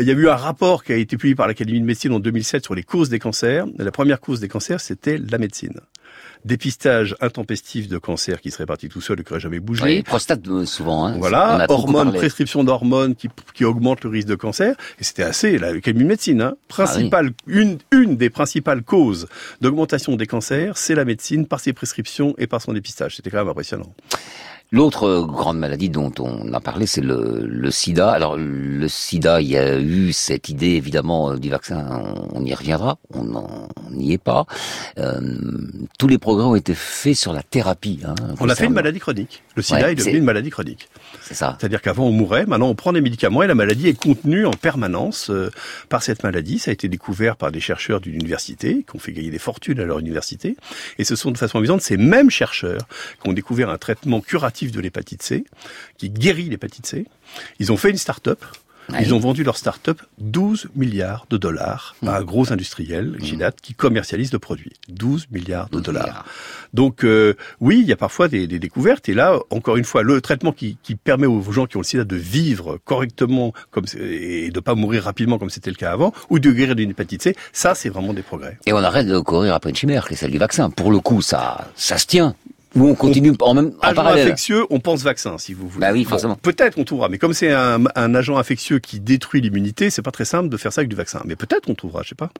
il 0.00 0.06
y 0.06 0.10
a 0.10 0.14
eu 0.14 0.28
un 0.28 0.36
rapport 0.36 0.84
qui 0.84 0.92
a 0.92 0.96
été 0.96 1.16
publié 1.16 1.34
par 1.34 1.48
l'Académie 1.48 1.80
de 1.80 1.84
médecine 1.84 2.12
en 2.12 2.20
2007 2.20 2.64
sur 2.64 2.74
les 2.74 2.82
causes 2.82 3.08
des 3.08 3.18
cancers. 3.18 3.66
La 3.78 3.90
première 3.90 4.20
cause 4.20 4.40
des 4.40 4.48
cancers, 4.48 4.80
c'était 4.80 5.18
la 5.18 5.38
médecine. 5.38 5.80
Dépistage 6.44 7.16
intempestif 7.20 7.88
de 7.88 7.98
cancer 7.98 8.40
qui 8.40 8.52
serait 8.52 8.64
parti 8.64 8.88
tout 8.88 9.00
seul 9.00 9.18
et 9.18 9.24
qui 9.24 9.32
n'aurait 9.32 9.40
jamais 9.40 9.58
bougé. 9.58 9.82
Oui, 9.82 10.02
prostate 10.02 10.46
euh, 10.46 10.64
souvent. 10.64 11.06
Hein, 11.06 11.16
Voilà, 11.18 11.66
hormones, 11.68 12.12
prescription 12.12 12.62
d'hormones 12.62 13.16
qui, 13.16 13.28
qui 13.54 13.64
augmentent 13.64 14.04
le 14.04 14.10
risque 14.10 14.28
de 14.28 14.36
cancer. 14.36 14.76
Et 15.00 15.04
c'était 15.04 15.24
assez, 15.24 15.58
l'Académie 15.58 16.04
de 16.04 16.08
médecine, 16.08 16.40
hein. 16.40 16.54
Principale, 16.68 17.32
une, 17.48 17.78
une 17.90 18.16
des 18.16 18.30
principales 18.30 18.82
causes 18.82 19.26
d'augmentation 19.60 20.14
des 20.14 20.26
cancers, 20.26 20.78
c'est 20.78 20.94
la 20.94 21.04
médecine 21.04 21.46
par 21.46 21.58
ses 21.58 21.72
prescriptions 21.72 22.34
et 22.38 22.46
par 22.46 22.62
son 22.62 22.72
dépistage. 22.72 23.16
C'était 23.16 23.30
quand 23.30 23.38
même 23.38 23.48
impressionnant. 23.48 23.92
L'autre 24.70 25.04
euh, 25.04 25.24
grande 25.24 25.58
maladie 25.58 25.88
dont 25.88 26.12
on 26.18 26.52
a 26.52 26.60
parlé, 26.60 26.86
c'est 26.86 27.00
le, 27.00 27.40
le 27.46 27.70
sida. 27.70 28.10
Alors, 28.10 28.36
le 28.36 28.86
sida, 28.86 29.40
il 29.40 29.48
y 29.48 29.56
a 29.56 29.78
eu 29.78 30.12
cette 30.12 30.50
idée, 30.50 30.72
évidemment, 30.72 31.32
euh, 31.32 31.36
du 31.38 31.48
vaccin, 31.48 32.14
on, 32.34 32.44
y 32.44 32.52
reviendra, 32.52 32.98
on 33.14 33.24
n'y 33.92 34.12
est 34.12 34.18
pas. 34.18 34.44
Euh, 34.98 35.20
tous 35.98 36.06
les 36.06 36.18
progrès 36.18 36.44
ont 36.44 36.54
été 36.54 36.74
faits 36.74 37.16
sur 37.16 37.32
la 37.32 37.42
thérapie. 37.42 38.00
Hein, 38.04 38.14
On 38.40 38.48
a 38.50 38.54
fait 38.54 38.66
une 38.66 38.74
maladie 38.74 38.98
chronique. 38.98 39.42
Le 39.56 39.62
sida 39.62 39.78
Ouais, 39.86 39.92
est 39.92 39.94
devenu 39.94 40.18
une 40.18 40.24
maladie 40.24 40.50
chronique. 40.50 40.88
C'est 41.22 41.34
ça. 41.34 41.56
C'est-à-dire 41.58 41.80
qu'avant 41.80 42.04
on 42.04 42.12
mourait, 42.12 42.44
maintenant 42.44 42.68
on 42.68 42.74
prend 42.74 42.92
des 42.92 43.00
médicaments 43.00 43.42
et 43.42 43.46
la 43.46 43.54
maladie 43.54 43.88
est 43.88 43.98
contenue 43.98 44.44
en 44.44 44.50
permanence 44.50 45.30
euh, 45.30 45.50
par 45.88 46.02
cette 46.02 46.22
maladie. 46.24 46.58
Ça 46.58 46.70
a 46.70 46.74
été 46.74 46.88
découvert 46.88 47.36
par 47.36 47.52
des 47.52 47.60
chercheurs 47.60 48.00
d'une 48.00 48.14
université 48.14 48.84
qui 48.88 48.96
ont 48.96 48.98
fait 48.98 49.12
gagner 49.12 49.30
des 49.30 49.38
fortunes 49.38 49.80
à 49.80 49.84
leur 49.84 49.98
université. 49.98 50.56
Et 50.98 51.04
ce 51.04 51.16
sont 51.16 51.30
de 51.30 51.38
façon 51.38 51.56
amusante 51.56 51.80
ces 51.80 51.96
mêmes 51.96 52.30
chercheurs 52.30 52.82
qui 53.22 53.28
ont 53.30 53.32
découvert 53.32 53.70
un 53.70 53.78
traitement 53.78 54.20
curatif 54.20 54.57
de 54.66 54.80
l'hépatite 54.80 55.22
C, 55.22 55.44
qui 55.96 56.10
guérit 56.10 56.48
l'hépatite 56.48 56.86
C. 56.86 57.06
Ils 57.58 57.72
ont 57.72 57.76
fait 57.76 57.90
une 57.90 57.96
start-up. 57.96 58.44
Ils 58.98 59.12
ont 59.12 59.18
vendu 59.18 59.44
leur 59.44 59.58
start-up 59.58 60.00
12 60.16 60.68
milliards 60.74 61.26
de 61.28 61.36
dollars 61.36 61.94
à 62.06 62.16
un 62.16 62.22
gros 62.22 62.54
industriel, 62.54 63.16
Gillette, 63.20 63.60
qui 63.60 63.74
commercialise 63.74 64.32
le 64.32 64.38
produit. 64.38 64.72
12 64.88 65.26
milliards 65.30 65.68
de 65.68 65.74
12 65.74 65.82
dollars. 65.82 66.24
Donc 66.72 67.04
euh, 67.04 67.34
oui, 67.60 67.80
il 67.80 67.86
y 67.86 67.92
a 67.92 67.96
parfois 67.96 68.28
des, 68.28 68.46
des 68.46 68.58
découvertes. 68.58 69.10
Et 69.10 69.14
là, 69.14 69.38
encore 69.50 69.76
une 69.76 69.84
fois, 69.84 70.02
le 70.02 70.22
traitement 70.22 70.52
qui, 70.52 70.78
qui 70.82 70.94
permet 70.94 71.26
aux 71.26 71.42
gens 71.52 71.66
qui 71.66 71.76
ont 71.76 71.80
le 71.80 71.84
sida 71.84 72.04
de 72.04 72.16
vivre 72.16 72.78
correctement 72.84 73.52
comme 73.70 73.84
et 74.00 74.50
de 74.50 74.60
pas 74.60 74.74
mourir 74.74 75.02
rapidement 75.02 75.38
comme 75.38 75.50
c'était 75.50 75.70
le 75.70 75.76
cas 75.76 75.92
avant, 75.92 76.14
ou 76.30 76.38
de 76.38 76.50
guérir 76.50 76.74
d'une 76.74 76.90
hépatite 76.90 77.22
C, 77.22 77.36
ça 77.52 77.74
c'est 77.74 77.90
vraiment 77.90 78.14
des 78.14 78.22
progrès. 78.22 78.58
Et 78.64 78.72
on 78.72 78.78
arrête 78.78 79.06
de 79.06 79.18
courir 79.18 79.54
après 79.54 79.68
une 79.68 79.76
chimère, 79.76 80.08
qui 80.08 80.14
est 80.14 80.16
celle 80.16 80.30
du 80.30 80.38
vaccin. 80.38 80.70
Pour 80.70 80.90
le 80.90 81.00
coup, 81.00 81.20
ça, 81.20 81.68
ça 81.76 81.98
se 81.98 82.06
tient. 82.06 82.34
Ou 82.76 82.86
on 82.86 82.94
continue 82.94 83.32
en 83.40 83.54
même 83.54 83.72
en 83.78 83.86
Agent 83.86 83.94
parallèle. 83.94 84.24
infectieux, 84.26 84.64
on 84.68 84.78
pense 84.78 85.02
vaccin, 85.02 85.38
si 85.38 85.54
vous 85.54 85.68
voulez. 85.68 85.86
Bah 85.86 85.92
oui, 85.92 86.04
Bon, 86.04 86.10
forcément. 86.10 86.36
peut-être 86.36 86.76
on 86.78 86.84
trouvera, 86.84 87.08
mais 87.08 87.16
comme 87.18 87.32
c'est 87.32 87.50
un, 87.52 87.82
un 87.94 88.14
agent 88.14 88.36
infectieux 88.36 88.78
qui 88.78 89.00
détruit 89.00 89.40
l'immunité, 89.40 89.88
c'est 89.90 90.02
pas 90.02 90.10
très 90.10 90.26
simple 90.26 90.48
de 90.50 90.56
faire 90.58 90.72
ça 90.72 90.80
avec 90.82 90.90
du 90.90 90.96
vaccin. 90.96 91.20
Mais 91.24 91.34
peut-être 91.34 91.68
on 91.70 91.74
trouvera, 91.74 92.02
je 92.02 92.10
sais 92.10 92.14
pas. 92.14 92.30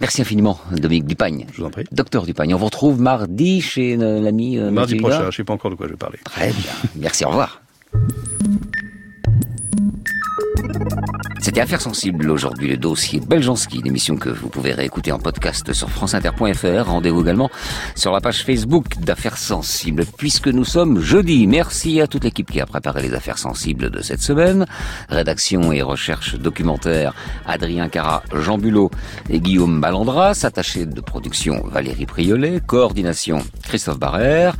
Merci 0.00 0.22
infiniment, 0.22 0.58
Dominique 0.72 1.06
Dupagne. 1.06 1.46
Je 1.52 1.58
vous 1.60 1.66
en 1.66 1.70
prie. 1.70 1.84
Docteur 1.92 2.24
Dupagne. 2.26 2.52
On 2.54 2.58
vous 2.58 2.64
retrouve 2.64 3.00
mardi 3.00 3.60
chez 3.60 3.96
euh, 3.96 4.20
l'ami 4.20 4.58
euh, 4.58 4.70
Mardi 4.70 4.96
prochain, 4.96 5.30
je 5.30 5.36
sais 5.36 5.44
pas 5.44 5.52
encore 5.52 5.70
de 5.70 5.76
quoi 5.76 5.86
je 5.86 5.92
vais 5.92 5.98
parler. 5.98 6.18
Très 6.24 6.48
bien. 6.50 6.72
Merci, 6.96 7.24
au 7.24 7.28
revoir. 7.28 7.62
C'était 11.50 11.62
Affaires 11.62 11.80
sensibles 11.80 12.30
aujourd'hui, 12.30 12.68
le 12.68 12.76
dossier 12.76 13.18
Beljanski, 13.18 13.80
une 13.80 13.88
émission 13.88 14.14
que 14.16 14.28
vous 14.28 14.48
pouvez 14.48 14.72
réécouter 14.72 15.10
en 15.10 15.18
podcast 15.18 15.72
sur 15.72 15.90
franceinter.fr. 15.90 16.86
Rendez-vous 16.86 17.22
également 17.22 17.50
sur 17.96 18.12
la 18.12 18.20
page 18.20 18.44
Facebook 18.44 19.00
d'Affaires 19.00 19.36
sensibles. 19.36 20.04
Puisque 20.16 20.46
nous 20.46 20.64
sommes 20.64 21.00
jeudi, 21.00 21.48
merci 21.48 22.00
à 22.00 22.06
toute 22.06 22.22
l'équipe 22.22 22.48
qui 22.48 22.60
a 22.60 22.66
préparé 22.66 23.02
les 23.02 23.14
Affaires 23.14 23.38
sensibles 23.38 23.90
de 23.90 24.00
cette 24.00 24.20
semaine. 24.20 24.64
Rédaction 25.08 25.72
et 25.72 25.82
recherche 25.82 26.36
documentaire, 26.36 27.14
Adrien 27.46 27.88
Cara, 27.88 28.22
Jean 28.32 28.56
Bulot 28.56 28.92
et 29.28 29.40
Guillaume 29.40 29.76
Malandras. 29.76 30.44
Attaché 30.44 30.86
de 30.86 31.00
production, 31.00 31.64
Valérie 31.66 32.06
Priolet. 32.06 32.60
Coordination, 32.64 33.40
Christophe 33.64 33.98
Barrère. 33.98 34.54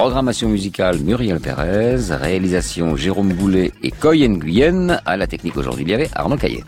Programmation 0.00 0.48
musicale, 0.48 0.98
Muriel 1.00 1.40
Pérez. 1.40 2.10
Réalisation, 2.10 2.96
Jérôme 2.96 3.34
Boulet 3.34 3.70
et 3.82 3.90
Coyen 3.90 4.32
Guyenne. 4.32 4.98
À 5.04 5.18
la 5.18 5.26
technique 5.26 5.58
aujourd'hui, 5.58 5.84
il 5.86 5.90
y 5.90 6.08
Arnaud 6.14 6.38
Caillet. 6.38 6.64